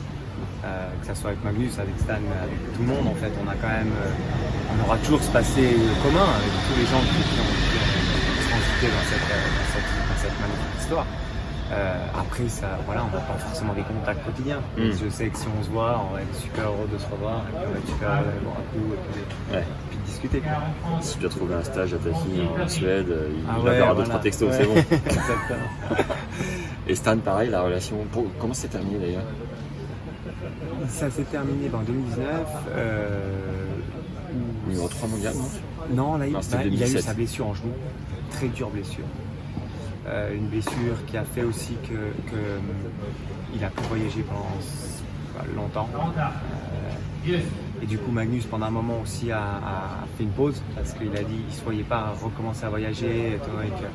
euh, 0.65 0.89
que 1.01 1.07
ce 1.07 1.15
soit 1.15 1.31
avec 1.31 1.45
Magnus, 1.45 1.79
avec 1.79 1.95
Stan, 2.01 2.15
avec 2.15 2.59
tout 2.75 2.83
le 2.83 2.89
monde, 2.89 3.07
en 3.09 3.15
fait, 3.15 3.33
on 3.45 3.49
a 3.49 3.55
quand 3.55 3.69
même, 3.69 3.93
euh, 3.93 4.75
on 4.75 4.85
aura 4.87 4.97
toujours 4.99 5.23
ce 5.23 5.31
passé 5.31 5.77
commun 6.03 6.29
avec 6.41 6.53
tous 6.69 6.77
les 6.81 6.87
gens 6.87 7.01
qui, 7.05 7.21
qui 7.23 7.39
ont, 7.41 7.55
qui 7.55 8.49
transité 8.49 8.87
dans 8.89 9.05
cette, 9.11 9.29
euh, 9.31 9.45
dans 9.55 9.69
cette, 9.73 9.91
dans 10.09 10.19
cette 10.23 10.37
magnifique 10.41 10.81
histoire. 10.81 11.07
Euh, 11.73 11.97
après, 12.15 12.47
ça, 12.49 12.79
voilà, 12.87 13.03
on 13.11 13.15
n'a 13.17 13.23
pas 13.23 13.39
forcément 13.39 13.73
des 13.73 13.83
contacts 13.83 14.23
quotidiens. 14.25 14.61
Mm. 14.77 14.91
Je 15.03 15.09
sais 15.09 15.29
que 15.29 15.39
si 15.39 15.47
on 15.59 15.65
se 15.65 15.71
voit, 15.71 16.05
on 16.09 16.15
va 16.15 16.21
être 16.21 16.35
super 16.37 16.65
heureux 16.65 16.89
de 16.93 16.99
se 16.99 17.07
revoir, 17.09 17.41
et 17.49 17.57
puis 17.57 17.65
on 17.67 17.73
va 17.73 17.79
être 17.79 17.89
super 17.89 18.09
heureux 18.11 18.35
de 18.39 18.45
boire 18.45 18.57
un 18.61 18.69
coup, 18.71 18.93
et 18.93 18.99
puis, 19.11 19.57
Ouais. 19.57 19.63
et 19.63 19.89
puis 19.89 19.99
de 19.99 20.05
discuter. 20.05 20.41
quoi. 20.41 20.53
Si 21.01 21.15
tu 21.15 21.21
dois 21.21 21.31
trouver 21.31 21.55
un 21.55 21.63
stage 21.65 21.95
à 21.95 21.97
ta 21.97 22.11
fille 22.19 22.47
en 22.63 22.69
Suède, 22.69 23.07
euh, 23.11 23.29
il 23.33 23.45
Ah 23.49 23.59
va 23.59 23.65
ouais, 23.65 23.77
faire 23.79 23.87
deux, 23.89 23.95
voilà. 23.95 24.09
trois 24.11 24.21
textos, 24.21 24.51
Ouais. 24.51 24.57
c'est 24.61 24.67
bon. 24.67 24.75
Exactement. 25.07 26.05
Et 26.87 26.95
Stan, 26.95 27.17
pareil, 27.19 27.49
la 27.51 27.63
relation. 27.63 27.97
Comment 28.39 28.55
c'est 28.55 28.69
terminé 28.69 28.99
d'ailleurs? 28.99 29.23
Ça 30.89 31.11
s'est 31.11 31.23
terminé 31.25 31.71
en 31.73 31.83
2019. 31.83 32.27
Euh, 32.75 33.67
où- 34.33 34.69
Numéro 34.71 34.89
3 34.89 35.09
mondial, 35.09 35.35
non 35.35 36.13
Non, 36.13 36.17
là, 36.19 36.27
il, 36.27 36.33
Non, 36.33 36.41
bah, 36.41 36.45
il 36.51 36.57
a 36.57 36.67
eu 36.67 36.71
2017. 36.71 37.03
sa 37.05 37.15
blessure 37.15 37.47
en 37.49 37.55
genou. 37.55 37.73
Très 38.31 38.49
dure 38.49 38.71
blessure. 38.71 39.05
Euh, 40.07 40.35
une 40.35 40.49
blessure 40.49 41.05
qui 41.07 41.17
a 41.17 41.25
fait 41.25 41.43
aussi 41.45 41.75
que, 41.83 41.95
que, 42.31 42.37
il 43.55 43.65
a 43.65 43.69
pu 43.69 43.83
voyager 43.89 44.23
pendant 44.23 44.47
bah, 45.35 45.45
longtemps. 45.57 45.89
Euh, 47.27 47.39
et 47.83 47.87
du 47.87 47.99
coup, 47.99 48.11
Magnus, 48.11 48.45
pendant 48.47 48.67
un 48.67 48.71
moment 48.71 49.01
aussi, 49.03 49.31
a, 49.33 49.39
a 49.39 50.07
fait 50.17 50.25
une 50.25 50.31
pause 50.31 50.63
parce 50.75 50.93
qu'il 50.93 51.09
a 51.17 51.21
dit 51.23 51.35
qu'il 51.37 51.47
ne 51.47 51.53
se 51.53 51.63
voyait 51.65 51.83
pas 51.85 52.15
recommencer 52.23 52.65
à 52.67 52.69
voyager, 52.69 53.35
étant 53.37 53.53
donné 53.57 53.69
que- 53.71 53.87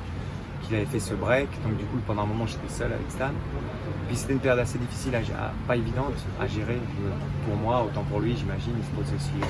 qu'il 0.70 0.78
avait 0.78 0.86
fait 0.86 1.00
ce 1.00 1.14
break. 1.14 1.50
Donc, 1.64 1.78
du 1.78 1.84
coup, 1.86 1.98
pendant 2.06 2.24
un 2.24 2.28
moment, 2.28 2.46
j'étais 2.46 2.70
seul 2.70 2.94
avec 2.94 3.10
Stan. 3.10 3.32
Puis 4.08 4.18
c'était 4.18 4.34
une 4.34 4.40
période 4.40 4.60
assez 4.60 4.78
difficile, 4.78 5.16
à, 5.16 5.52
pas 5.68 5.76
évidente 5.76 6.14
à 6.42 6.48
gérer 6.48 6.76
euh, 6.76 7.10
pour 7.46 7.56
moi, 7.58 7.84
autant 7.86 8.04
pour 8.04 8.20
lui, 8.20 8.36
j'imagine. 8.38 8.74
Il 8.78 8.86
se 8.86 8.92
posait 8.92 9.16
aussi 9.16 9.44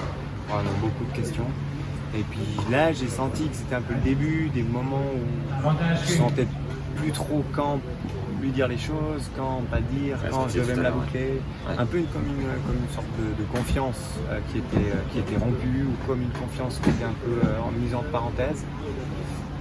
euh, 0.51 0.53
beaucoup 0.81 1.05
de 1.05 1.15
questions. 1.15 1.47
Et 2.15 2.23
puis 2.23 2.71
là, 2.71 2.91
j'ai 2.91 3.07
senti 3.07 3.47
que 3.47 3.55
c'était 3.55 3.75
un 3.75 3.81
peu 3.81 3.93
le 3.93 4.01
début, 4.01 4.49
des 4.49 4.63
moments 4.63 4.97
où 4.97 5.69
je 6.05 6.13
sentais 6.13 6.47
plus 6.95 7.11
trop 7.11 7.43
quand 7.53 7.79
lui 8.41 8.51
dire 8.51 8.67
les 8.67 8.77
choses, 8.77 9.29
quand 9.35 9.61
pas 9.69 9.81
dire, 9.81 10.17
quand 10.31 10.47
je 10.47 10.59
devais 10.59 10.75
me 10.75 10.81
la 10.81 10.91
boucler. 10.91 11.41
Ouais. 11.67 11.75
Un 11.77 11.85
peu 11.85 11.97
une, 11.97 12.07
comme, 12.07 12.25
une, 12.25 12.47
comme 12.65 12.77
une 12.81 12.93
sorte 12.93 13.07
de, 13.19 13.43
de 13.43 13.47
confiance 13.51 13.99
euh, 14.29 14.39
qui, 14.51 14.59
était, 14.59 14.91
euh, 14.91 15.01
qui 15.11 15.19
était 15.19 15.37
rompue 15.37 15.83
ou 15.83 16.07
comme 16.07 16.21
une 16.21 16.29
confiance 16.29 16.79
qui 16.81 16.89
était 16.89 17.03
un 17.03 17.15
peu 17.23 17.47
euh, 17.47 17.61
en 17.61 17.71
mise 17.71 17.93
entre 17.93 18.09
parenthèses. 18.09 18.63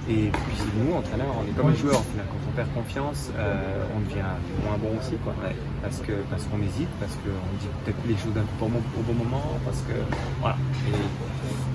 Et 0.09 0.31
puis 0.31 0.57
nous, 0.75 0.95
entraîneurs, 0.95 1.35
on 1.37 1.45
est 1.47 1.55
comme 1.55 1.69
les 1.69 1.77
joueurs, 1.77 2.01
quand 2.01 2.41
on 2.49 2.51
perd 2.55 2.73
confiance, 2.73 3.29
euh, 3.37 3.85
on 3.95 3.99
devient 4.09 4.25
moins 4.65 4.77
bon 4.81 4.97
aussi, 4.97 5.15
quoi. 5.23 5.35
Parce 5.83 5.99
que 5.99 6.13
parce 6.31 6.45
qu'on 6.45 6.57
hésite, 6.63 6.89
parce 6.99 7.13
qu'on 7.21 7.45
dit 7.61 7.69
peut-être 7.85 8.01
les 8.07 8.17
choses 8.17 8.33
au 8.33 8.65
bon, 8.65 8.81
au 8.97 9.03
bon 9.03 9.13
moment, 9.13 9.43
parce 9.63 9.81
que 9.81 9.93
voilà. 10.41 10.57
Et 10.87 10.97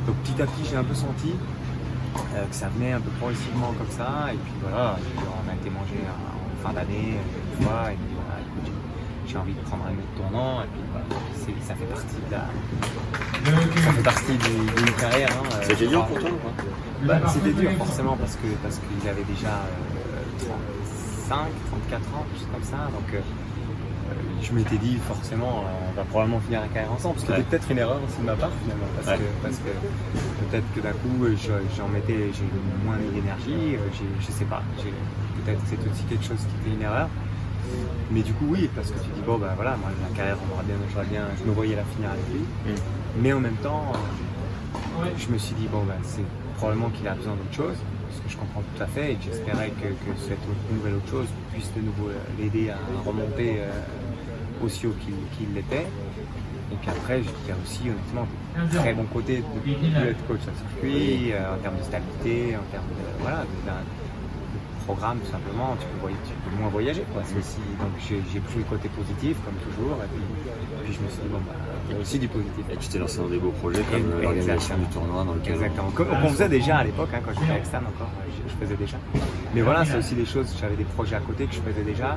donc 0.06 0.16
petit 0.24 0.42
à 0.42 0.46
petit, 0.46 0.66
j'ai 0.68 0.76
un 0.76 0.82
peu 0.82 0.94
senti 0.94 1.30
euh, 2.34 2.44
que 2.44 2.54
ça 2.54 2.68
venait 2.74 2.92
un 2.92 3.00
peu 3.00 3.10
progressivement 3.22 3.72
comme 3.78 3.90
ça, 3.90 4.34
et 4.34 4.36
puis 4.36 4.54
voilà, 4.60 4.98
et 4.98 5.02
puis 5.14 5.26
on 5.30 5.48
a 5.48 5.54
été 5.54 5.70
mangé 5.70 5.94
en 6.02 6.34
en 6.34 6.66
fin 6.66 6.72
d'année 6.72 7.14
une 7.14 7.64
fois, 7.64 7.92
et 7.92 7.96
puis 7.96 8.14
voilà, 8.18 8.40
écoute, 8.40 8.72
j'ai- 9.26 9.36
envie 9.38 9.54
de 9.54 9.60
prendre 9.60 9.84
un 9.86 9.92
autre 9.92 10.14
tournant, 10.16 10.62
et 10.62 10.66
puis 10.72 10.80
voilà, 10.92 11.06
c'est- 11.36 11.66
ça 11.66 11.74
fait 11.74 11.84
partie 11.86 12.16
de 12.16 12.30
la, 12.30 12.44
ça 13.82 13.92
fait 13.92 14.02
partie 14.02 14.36
d'une 14.38 14.92
carrière. 14.96 15.28
Hein, 15.30 15.48
euh, 15.54 15.64
C'était 15.68 15.86
dur 15.88 16.06
pour 16.06 16.18
toi 16.18 16.30
ou 16.30 16.36
pas 16.36 16.64
bah, 17.20 17.20
c'était 17.28 17.52
dur 17.52 17.70
forcément 17.72 18.16
parce 18.16 18.36
que 18.36 18.46
parce 18.62 18.78
qu'il 18.80 19.08
avait 19.08 19.24
déjà 19.24 19.48
euh, 19.48 20.46
35, 21.28 21.36
34 21.90 22.00
ans, 22.14 22.24
quelque 22.30 22.38
chose 22.40 22.48
comme 22.52 22.62
ça. 22.64 22.76
Donc 22.92 23.08
euh, 23.12 23.18
euh, 23.18 24.14
je 24.40 24.52
m'étais 24.52 24.78
dit 24.78 24.96
forcément 25.06 25.64
euh, 25.68 25.90
on 25.90 25.96
va 25.96 26.04
probablement 26.04 26.40
finir 26.40 26.60
la 26.62 26.68
carrière 26.68 26.92
ensemble. 26.92 27.18
Ce 27.20 27.26
qui 27.26 27.32
Ouais. 27.32 27.40
était 27.40 27.50
peut-être 27.50 27.70
une 27.70 27.78
erreur 27.78 28.00
aussi 28.06 28.18
de 28.20 28.24
ma 28.26 28.36
part 28.36 28.50
finalement 28.62 28.86
parce 28.96 29.08
Ouais. 29.08 29.18
que 29.18 29.28
parce 29.42 29.56
que 29.56 29.72
peut-être 30.48 30.68
que 30.74 30.80
d'un 30.80 30.92
coup 30.92 31.24
euh, 31.24 31.36
je- 31.36 31.76
j'en 31.76 31.88
mettais 31.88 32.30
j'ai 32.32 32.48
moins 32.86 32.96
d'énergie, 33.12 33.76
euh, 33.76 33.78
je 34.20 34.32
sais 34.32 34.44
pas. 34.46 34.62
Peut-être 35.44 35.60
que 35.60 35.68
c'est 35.68 35.90
aussi 35.90 36.04
quelque 36.08 36.24
chose 36.24 36.38
qui 36.40 36.56
était 36.70 36.76
une 36.76 36.82
erreur. 36.82 37.08
Mais 38.10 38.22
du 38.22 38.32
coup 38.34 38.46
oui 38.48 38.68
parce 38.74 38.90
que 38.90 38.98
tu 38.98 39.08
dis 39.14 39.22
bon 39.26 39.38
bah 39.38 39.52
voilà 39.56 39.76
moi 39.76 39.90
la 40.08 40.16
carrière 40.16 40.36
on 40.48 40.52
aura 40.54 40.62
bien, 40.62 40.76
j'aurais 40.92 41.06
bien, 41.06 41.24
je 41.38 41.44
me 41.48 41.54
voyais 41.54 41.76
la 41.76 41.84
finir 41.84 42.10
avec 42.10 42.24
lui. 42.32 42.40
Mm. 42.72 42.76
Mais 43.22 43.32
en 43.32 43.40
même 43.40 43.56
temps, 43.56 43.92
euh, 43.94 45.04
je 45.16 45.28
me 45.32 45.38
suis 45.38 45.54
dit, 45.54 45.68
bon, 45.68 45.82
ben, 45.84 45.94
c'est 46.02 46.24
probablement 46.56 46.90
qu'il 46.90 47.06
a 47.06 47.14
besoin 47.14 47.34
d'autre 47.34 47.54
chose, 47.54 47.76
ce 48.12 48.18
que 48.22 48.28
je 48.28 48.36
comprends 48.36 48.62
tout 48.74 48.82
à 48.82 48.86
fait, 48.86 49.12
et 49.12 49.18
j'espérais 49.22 49.70
que, 49.70 49.88
que 49.88 50.12
cette 50.18 50.42
autre- 50.50 50.66
nouvelle 50.72 50.94
autre 50.94 51.08
chose 51.10 51.26
puisse 51.52 51.72
de 51.74 51.80
nouveau 51.80 52.08
euh, 52.08 52.18
l'aider 52.38 52.70
à 52.70 52.76
remonter 53.06 53.58
euh, 53.60 53.70
aussi 54.64 54.86
haut 54.86 54.94
qu'il 55.36 55.54
l'était. 55.54 55.86
Et 56.72 56.76
qu'après, 56.84 57.20
il 57.20 57.48
y 57.48 57.52
a 57.52 57.56
aussi, 57.62 57.82
honnêtement, 57.82 58.26
un 58.58 58.66
très 58.66 58.94
bon 58.94 59.04
côté 59.04 59.36
de 59.38 60.00
de 60.00 60.10
être 60.10 60.26
coach 60.26 60.40
à 60.42 60.54
circuit, 60.58 61.32
euh, 61.32 61.54
en 61.54 61.58
termes 61.58 61.78
de 61.78 61.84
stabilité, 61.84 62.56
en 62.56 62.66
termes 62.72 62.88
de, 62.98 63.04
voilà, 63.22 63.42
de 63.42 63.46
programme, 64.84 65.18
tout 65.24 65.30
simplement. 65.32 65.76
Tu 65.80 65.86
peux, 65.88 66.00
voyager, 66.00 66.20
tu 66.28 66.34
peux 66.50 66.56
moins 66.60 66.68
voyager, 66.70 67.04
quoi. 67.12 67.22
Aussi, 67.22 67.60
donc 67.80 67.92
j'ai 68.06 68.20
j'ai 68.32 68.40
pris 68.40 68.58
le 68.58 68.64
côté 68.64 68.88
positif, 68.88 69.36
comme 69.44 69.54
toujours, 69.66 69.96
et 70.04 70.08
puis, 70.12 70.22
puis 70.84 70.92
je 70.94 71.00
me 71.00 71.08
suis 71.08 71.22
dit, 71.22 71.28
bon, 71.28 71.40
bah, 71.46 71.52
il 71.88 71.94
y 71.94 71.98
a 71.98 72.00
aussi 72.00 72.18
du 72.18 72.28
positif. 72.28 72.64
Et 72.70 72.76
tu 72.76 72.88
t'es 72.88 72.98
lancé 72.98 73.18
dans 73.18 73.28
des 73.28 73.38
beaux 73.38 73.54
projets 73.62 73.82
comme 73.90 74.06
euh, 74.12 74.22
l'organisation 74.22 74.76
du 74.78 74.86
tournoi 74.86 75.24
dans 75.24 75.34
lequel. 75.34 75.54
Exactement. 75.54 75.90
Comme 75.90 76.08
on 76.12 76.28
faisait 76.28 76.48
déjà 76.48 76.78
à 76.78 76.84
l'époque, 76.84 77.10
hein, 77.14 77.20
quand 77.24 77.32
j'étais 77.38 77.52
avec 77.52 77.66
Stan 77.66 77.78
encore, 77.78 78.10
je, 78.28 78.50
je 78.52 78.56
faisais 78.56 78.76
déjà. 78.76 78.96
Mais 79.54 79.62
voilà, 79.62 79.84
c'est 79.84 79.98
aussi 79.98 80.14
des 80.14 80.26
choses, 80.26 80.54
j'avais 80.60 80.76
des 80.76 80.84
projets 80.84 81.16
à 81.16 81.20
côté 81.20 81.46
que 81.46 81.54
je 81.54 81.60
faisais 81.60 81.82
déjà 81.84 82.16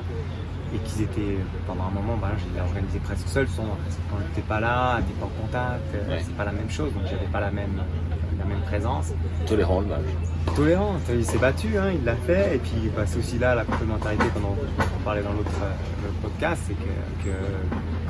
et 0.74 0.78
qu'ils 0.80 1.02
étaient, 1.02 1.38
pendant 1.66 1.84
un 1.84 1.90
moment, 1.90 2.16
bah, 2.20 2.28
je 2.36 2.44
les 2.54 2.60
organisé 2.60 2.98
presque 2.98 3.26
seul. 3.28 3.46
Que 3.46 3.56
quand 3.56 4.18
j'étais 4.28 4.46
pas 4.46 4.60
là, 4.60 4.98
t'es 5.06 5.14
pas 5.14 5.24
en 5.26 5.40
contact, 5.42 5.80
euh, 5.94 6.10
Ouais. 6.10 6.22
c'est 6.22 6.36
pas 6.36 6.44
la 6.44 6.52
même 6.52 6.68
chose, 6.70 6.92
donc 6.92 7.04
j'avais 7.04 7.24
pas 7.32 7.40
la 7.40 7.50
même, 7.50 7.80
la 8.38 8.44
même 8.44 8.60
présence. 8.62 9.12
Tolérant 9.46 9.80
le 9.80 9.86
match. 9.86 10.04
Tolérant, 10.56 10.94
il 11.12 11.24
s'est 11.24 11.38
battu, 11.38 11.76
hein, 11.78 11.90
il 11.94 12.04
l'a 12.04 12.16
fait, 12.16 12.56
et 12.56 12.58
puis 12.58 12.90
bah, 12.96 13.02
c'est 13.06 13.18
aussi 13.18 13.38
là 13.38 13.54
la 13.54 13.64
complémentarité 13.64 14.24
comme 14.34 14.44
on, 14.46 15.04
parlait 15.04 15.22
dans 15.22 15.32
l'autre 15.32 15.50
euh, 15.62 16.08
podcast, 16.22 16.62
c'est 16.66 16.74
que, 16.74 16.90
que 17.28 17.34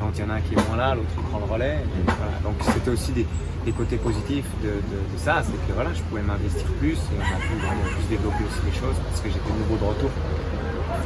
quand 0.00 0.10
il 0.16 0.20
y 0.20 0.24
en 0.24 0.30
a 0.30 0.34
un 0.34 0.40
qui 0.40 0.54
est 0.54 0.68
moins 0.68 0.76
là, 0.76 0.94
l'autre 0.94 1.10
il 1.16 1.22
prend 1.24 1.38
le 1.38 1.44
relais. 1.52 1.78
et 1.82 2.02
voilà. 2.06 2.38
Donc 2.44 2.54
c'était 2.62 2.90
aussi 2.90 3.12
des, 3.12 3.26
des 3.64 3.72
côtés 3.72 3.96
positifs 3.96 4.46
de, 4.62 4.68
de- 4.68 5.06
de 5.12 5.18
ça, 5.18 5.42
c'est 5.44 5.52
que 5.66 5.72
voilà, 5.74 5.90
je 5.92 6.02
pouvais 6.02 6.22
m'investir 6.22 6.66
plus 6.80 6.96
on 7.16 7.20
a 7.22 7.38
pu 7.40 7.54
vraiment 7.58 7.82
plus 7.94 8.06
développer 8.16 8.44
aussi 8.44 8.60
les 8.66 8.72
choses 8.78 8.96
parce 9.08 9.20
que 9.20 9.28
j'étais 9.28 9.52
nouveau 9.58 9.76
de 9.76 9.88
retour. 9.90 10.10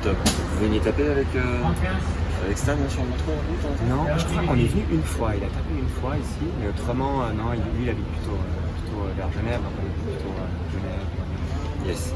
Top. 0.03 0.17
Vous 0.27 0.65
veniez 0.67 0.81
taper 0.81 1.07
avec, 1.09 1.27
euh, 1.37 1.63
avec 2.45 2.59
Stan 2.59 2.75
sur 2.89 3.01
Montreux 3.03 3.33
en 3.35 3.43
route 3.47 3.65
hein? 3.67 3.87
Non, 3.89 4.05
je 4.19 4.25
crois 4.27 4.43
qu'on 4.43 4.59
est 4.59 4.67
venu 4.67 4.83
une 4.93 5.03
fois, 5.03 5.31
il 5.37 5.43
a 5.45 5.49
tapé 5.49 5.73
une 5.79 5.89
fois 6.01 6.15
ici, 6.17 6.45
mais 6.61 6.69
autrement, 6.69 7.23
euh, 7.23 7.33
non, 7.33 7.53
lui 7.53 7.83
il 7.85 7.91
habite 7.91 8.07
plutôt, 8.07 8.35
euh, 8.35 8.62
plutôt 8.93 9.05
euh, 9.05 9.13
vers 9.17 9.33
Genève, 9.33 9.61
donc 9.63 9.73
on 9.79 9.87
est 9.87 10.17
plutôt 10.17 10.31
euh, 10.31 10.73
Genève. 10.73 11.87
Yes. 11.87 12.13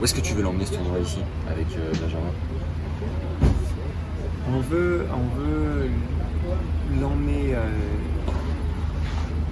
Où 0.00 0.04
est-ce 0.04 0.14
que 0.14 0.20
tu 0.20 0.34
veux 0.34 0.42
l'emmener 0.42 0.66
ce 0.66 0.74
tournoi 0.74 0.98
ici 0.98 1.20
avec 1.50 1.66
euh, 1.76 1.92
Benjamin? 1.92 2.32
On 4.54 4.60
veut, 4.60 5.06
on 5.12 5.40
veut 5.40 5.88
l'emmener 7.00 7.54
euh, 7.54 7.60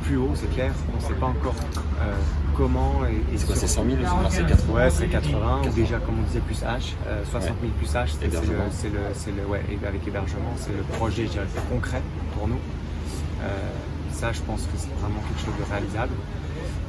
plus 0.04 0.16
haut, 0.16 0.32
c'est 0.34 0.52
clair. 0.52 0.72
On 0.92 0.96
ne 0.96 1.02
sait 1.02 1.14
pas 1.18 1.26
encore 1.26 1.54
euh, 2.02 2.12
comment. 2.56 3.00
Et, 3.06 3.34
et 3.34 3.38
C'est 3.38 3.46
quoi, 3.46 3.54
c'est 3.56 3.66
sur- 3.68 3.82
100 3.82 3.90
000 3.90 4.02
Non, 4.02 4.28
c'est 4.28 4.46
80 4.46 4.74
Ouais, 4.74 4.90
c'est 4.90 5.06
80, 5.08 5.60
ou 5.66 5.68
déjà 5.74 5.98
comme 5.98 6.18
on 6.18 6.22
disait 6.26 6.40
plus 6.40 6.60
H, 6.62 6.94
euh, 7.06 7.22
60 7.30 7.54
000 7.60 7.72
plus 7.78 7.92
H, 7.94 8.08
c'est 8.20 8.90
le, 8.90 9.36
le, 9.42 9.46
ouais, 9.48 9.62
avec 9.86 10.06
hébergement, 10.06 10.52
c'est 10.56 10.72
le 10.76 10.82
projet, 10.98 11.26
je 11.26 11.32
dirais, 11.32 11.46
concret 11.70 12.02
pour 12.36 12.48
nous. 12.48 12.58
Euh, 13.42 13.46
ça, 14.12 14.32
je 14.32 14.40
pense 14.42 14.62
que 14.62 14.76
c'est 14.76 14.92
vraiment 15.00 15.20
quelque 15.20 15.40
chose 15.46 15.54
de 15.58 15.72
réalisable. 15.72 16.12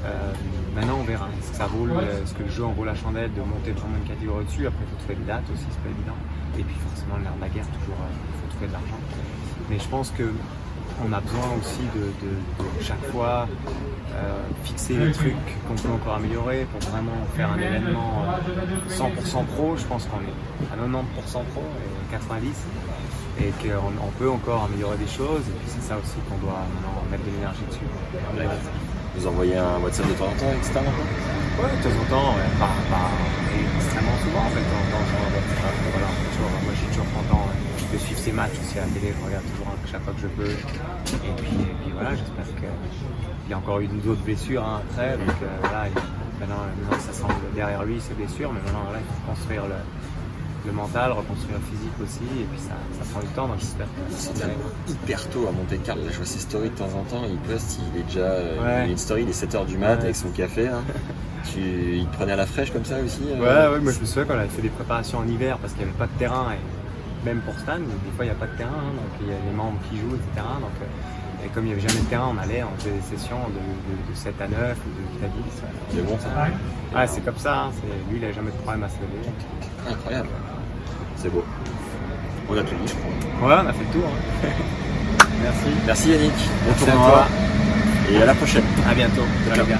Euh, 0.03 0.33
maintenant, 0.75 0.97
on 0.99 1.03
verra. 1.03 1.27
Est-ce 1.39 1.51
que 1.51 1.57
ça 1.57 1.67
vaut, 1.67 1.85
le- 1.85 1.93
est-ce 2.23 2.33
que 2.33 2.43
le 2.43 2.49
jeu 2.49 2.65
en 2.65 2.71
vaut 2.71 2.85
la 2.85 2.95
chandelle 2.95 3.31
de 3.33 3.41
monter 3.41 3.71
vraiment 3.71 3.97
une 4.01 4.07
catégorie 4.09 4.41
au-dessus 4.41 4.65
Après, 4.67 4.81
il 4.85 4.89
faut 4.91 4.97
trouver 5.03 5.15
des 5.15 5.25
dates 5.27 5.45
aussi, 5.53 5.65
c'est 5.69 5.83
pas 5.83 5.89
évident. 5.93 6.17
Et 6.57 6.63
puis, 6.63 6.75
forcément, 6.89 7.17
l'air 7.21 7.33
de 7.35 7.41
la 7.41 7.49
guerre, 7.49 7.67
toujours, 7.79 7.99
euh, 8.01 8.09
il 8.09 8.35
faut 8.41 8.49
trouver 8.49 8.67
de 8.67 8.73
l'argent. 8.73 8.99
Mais 9.69 9.77
je 9.79 9.87
pense 9.87 10.09
que 10.11 10.27
on 11.03 11.13
a 11.13 11.19
besoin 11.21 11.47
aussi 11.59 11.81
de, 11.95 12.05
de- 12.21 12.77
de 12.77 12.83
chaque 12.83 13.03
fois 13.11 13.47
euh, 14.13 14.41
fixer 14.63 14.93
les 14.97 15.11
trucs 15.13 15.33
qu'on 15.67 15.73
peut 15.75 15.89
encore 15.93 16.15
améliorer 16.15 16.67
pour 16.71 16.81
vraiment 16.91 17.15
faire 17.35 17.49
un 17.53 17.57
événement 17.57 18.25
euh, 18.27 18.89
100% 18.89 19.45
pro. 19.45 19.77
Je 19.77 19.85
pense 19.85 20.05
qu'on 20.05 20.19
est 20.19 20.67
à 20.73 20.75
90% 20.75 21.03
pro 21.53 21.63
et 21.63 22.11
90 22.11 22.49
et 23.39 23.49
qu'on 23.63 23.93
on 24.05 24.11
peut 24.19 24.29
encore 24.29 24.65
améliorer 24.65 24.97
des 24.97 25.07
choses. 25.07 25.41
Et 25.47 25.55
puis 25.63 25.67
c'est 25.69 25.81
ça 25.81 25.95
aussi 25.97 26.19
qu'on 26.29 26.37
doit 26.45 26.59
maintenant 26.75 27.01
mettre 27.09 27.23
de 27.23 27.31
l'énergie 27.31 27.63
dessus. 27.69 27.87
Vous 29.15 29.27
envoyez 29.27 29.57
un 29.57 29.77
WhatsApp 29.83 30.07
de 30.07 30.13
temps 30.13 30.25
en 30.31 30.37
temps, 30.39 30.53
etc. 30.57 30.79
Ouais, 30.79 31.67
de 31.67 31.83
temps 31.83 31.99
en 32.01 32.05
temps, 32.09 32.29
ouais. 32.39 32.49
pas, 32.59 32.71
pas 32.89 33.09
extrêmement 33.77 34.17
souvent 34.23 34.45
en 34.47 34.51
fait, 34.55 34.63
de 34.63 34.69
temps 34.71 34.81
en 34.81 34.89
temps, 34.91 35.03
je 35.03 35.13
regarde 35.19 35.35
WhatsApp, 35.35 35.75
voilà, 35.91 36.09
toujours, 36.31 36.51
moi 36.63 36.71
je 36.73 36.79
suis 36.79 36.87
toujours 36.95 37.11
content 37.11 37.43
de 37.91 37.97
suivre 37.97 38.19
ces 38.21 38.31
matchs 38.31 38.57
aussi 38.63 38.79
à 38.79 38.87
la 38.87 38.91
télé, 38.95 39.11
je 39.11 39.25
regarde 39.25 39.45
toujours 39.51 39.67
chaque 39.91 40.03
fois 40.03 40.13
que 40.15 40.21
je 40.23 40.31
peux. 40.31 40.47
Et 40.47 41.33
puis, 41.43 41.55
et 41.59 41.75
puis 41.83 41.91
voilà, 41.91 42.15
j'espère 42.15 42.47
qu'il 42.55 43.49
y 43.49 43.53
a 43.53 43.57
encore 43.57 43.79
eu 43.81 43.87
d'autres 43.99 44.23
blessures 44.23 44.63
hein, 44.63 44.79
après, 44.89 45.17
donc 45.17 45.35
euh, 45.43 45.47
voilà, 45.61 45.87
il- 45.91 46.39
maintenant, 46.39 46.63
maintenant 46.79 46.99
ça 47.03 47.11
semble 47.13 47.35
derrière 47.53 47.83
lui 47.83 47.99
ces 47.99 48.13
blessures, 48.15 48.51
mais 48.55 48.61
maintenant 48.63 48.87
voilà, 48.87 48.99
il 49.03 49.09
faut 49.11 49.21
construire 49.27 49.67
le, 49.67 49.75
le 50.65 50.71
mental, 50.73 51.11
reconstruire 51.11 51.57
le 51.57 51.65
physique 51.75 51.93
aussi, 52.03 52.41
et 52.41 52.45
puis 52.45 52.59
ça, 52.59 52.75
ça 52.99 53.09
prend 53.11 53.19
du 53.21 53.27
temps, 53.27 53.47
donc 53.47 53.57
j'espère 53.59 53.87
que 53.87 54.01
Il 54.09 54.15
ça 54.17 54.45
hyper 54.89 55.29
tôt 55.29 55.47
à 55.47 55.51
Monte 55.51 55.81
Carlo. 55.83 56.03
Je 56.11 56.17
vois 56.17 56.25
ses 56.25 56.39
stories 56.39 56.69
de 56.69 56.75
temps 56.75 56.85
en 56.95 57.03
temps. 57.03 57.23
Il 57.27 57.37
poste, 57.37 57.79
il 57.93 57.99
est 57.99 58.03
déjà. 58.03 58.19
euh, 58.19 58.61
Ouais. 58.61 58.85
Il 58.85 58.89
a 58.89 58.91
une 58.91 58.97
story, 58.97 59.23
il 59.23 59.29
est 59.29 59.45
7h 59.45 59.65
du 59.65 59.77
mat 59.77 59.95
Ouais. 59.95 60.03
avec 60.03 60.15
son 60.15 60.29
café. 60.29 60.67
hein. 60.67 60.81
tu, 61.51 61.59
il 61.59 62.05
te 62.07 62.15
prenait 62.15 62.33
à 62.33 62.35
la 62.35 62.45
fraîche 62.45 62.71
comme 62.71 62.85
ça 62.85 62.95
aussi 63.03 63.21
euh 63.27 63.39
Ouais, 63.39 63.73
ouais, 63.75 63.79
moi 63.81 63.91
je 63.91 63.99
me 63.99 64.05
souviens 64.05 64.25
quand 64.25 64.35
on 64.35 64.39
avait 64.39 64.47
fait 64.49 64.61
des 64.61 64.69
préparations 64.69 65.17
en 65.19 65.27
hiver 65.27 65.57
parce 65.57 65.73
qu'il 65.73 65.83
n'y 65.83 65.89
avait 65.89 65.97
pas 65.97 66.05
de 66.07 66.17
terrain, 66.19 66.47
et 66.53 67.25
même 67.25 67.39
pour 67.41 67.57
Stan, 67.59 67.77
des 67.79 68.11
fois 68.15 68.25
il 68.25 68.29
n'y 68.29 68.35
a 68.35 68.35
pas 68.35 68.47
de 68.47 68.57
terrain, 68.57 68.69
hein, 68.77 68.93
donc 68.95 69.09
il 69.21 69.27
y 69.27 69.31
a 69.31 69.37
les 69.49 69.55
membres 69.55 69.79
qui 69.89 69.97
jouent, 69.97 70.15
etc. 70.15 70.45
Donc, 70.61 70.69
euh, 70.81 70.85
et 71.45 71.49
comme 71.49 71.65
il 71.65 71.67
n'y 71.67 71.73
avait 71.73 71.87
jamais 71.87 71.99
de 72.01 72.05
terrain, 72.05 72.33
on 72.35 72.37
allait, 72.41 72.63
on 72.63 72.77
faisait 72.79 72.91
des 72.91 73.17
sessions 73.17 73.37
de, 73.49 73.53
de, 73.55 74.11
de 74.11 74.15
7 74.15 74.33
à 74.41 74.47
9 74.47 74.57
ou 74.59 74.89
de 74.89 75.19
8 75.19 75.25
à 75.25 75.27
10. 75.27 75.35
ouais. 75.37 75.69
C'est 75.95 76.05
bon 76.05 76.17
ça 76.19 76.29
Ah, 76.95 77.07
c'est 77.07 77.21
comme 77.25 77.37
ça, 77.37 77.55
hein, 77.65 77.71
lui 78.09 78.19
il 78.19 78.25
n'a 78.27 78.31
jamais 78.31 78.51
de 78.51 78.57
problème 78.57 78.83
à 78.83 78.89
se 78.89 78.95
lever. 78.95 79.29
Incroyable. 79.89 80.29
C'est 81.17 81.29
beau. 81.31 81.43
On 82.49 82.53
a 82.57 82.61
tout 82.63 82.75
dit, 82.75 82.87
je 82.87 82.93
crois. 83.39 83.49
Ouais, 83.49 83.55
on 83.63 83.67
a 83.69 83.73
fait 83.73 83.83
le 83.85 83.99
tour. 83.99 84.09
hein. 84.09 84.47
Merci. 85.43 85.69
Merci 85.85 86.09
Yannick. 86.11 86.33
Bon 86.67 86.85
tournoi. 86.85 87.07
toi. 87.09 87.27
Et 88.11 88.21
à 88.21 88.25
la 88.25 88.33
prochaine. 88.35 88.63
À 88.87 88.93
bientôt. 88.93 89.23
Ciao, 89.53 89.65
les 89.65 89.71
gars. 89.71 89.79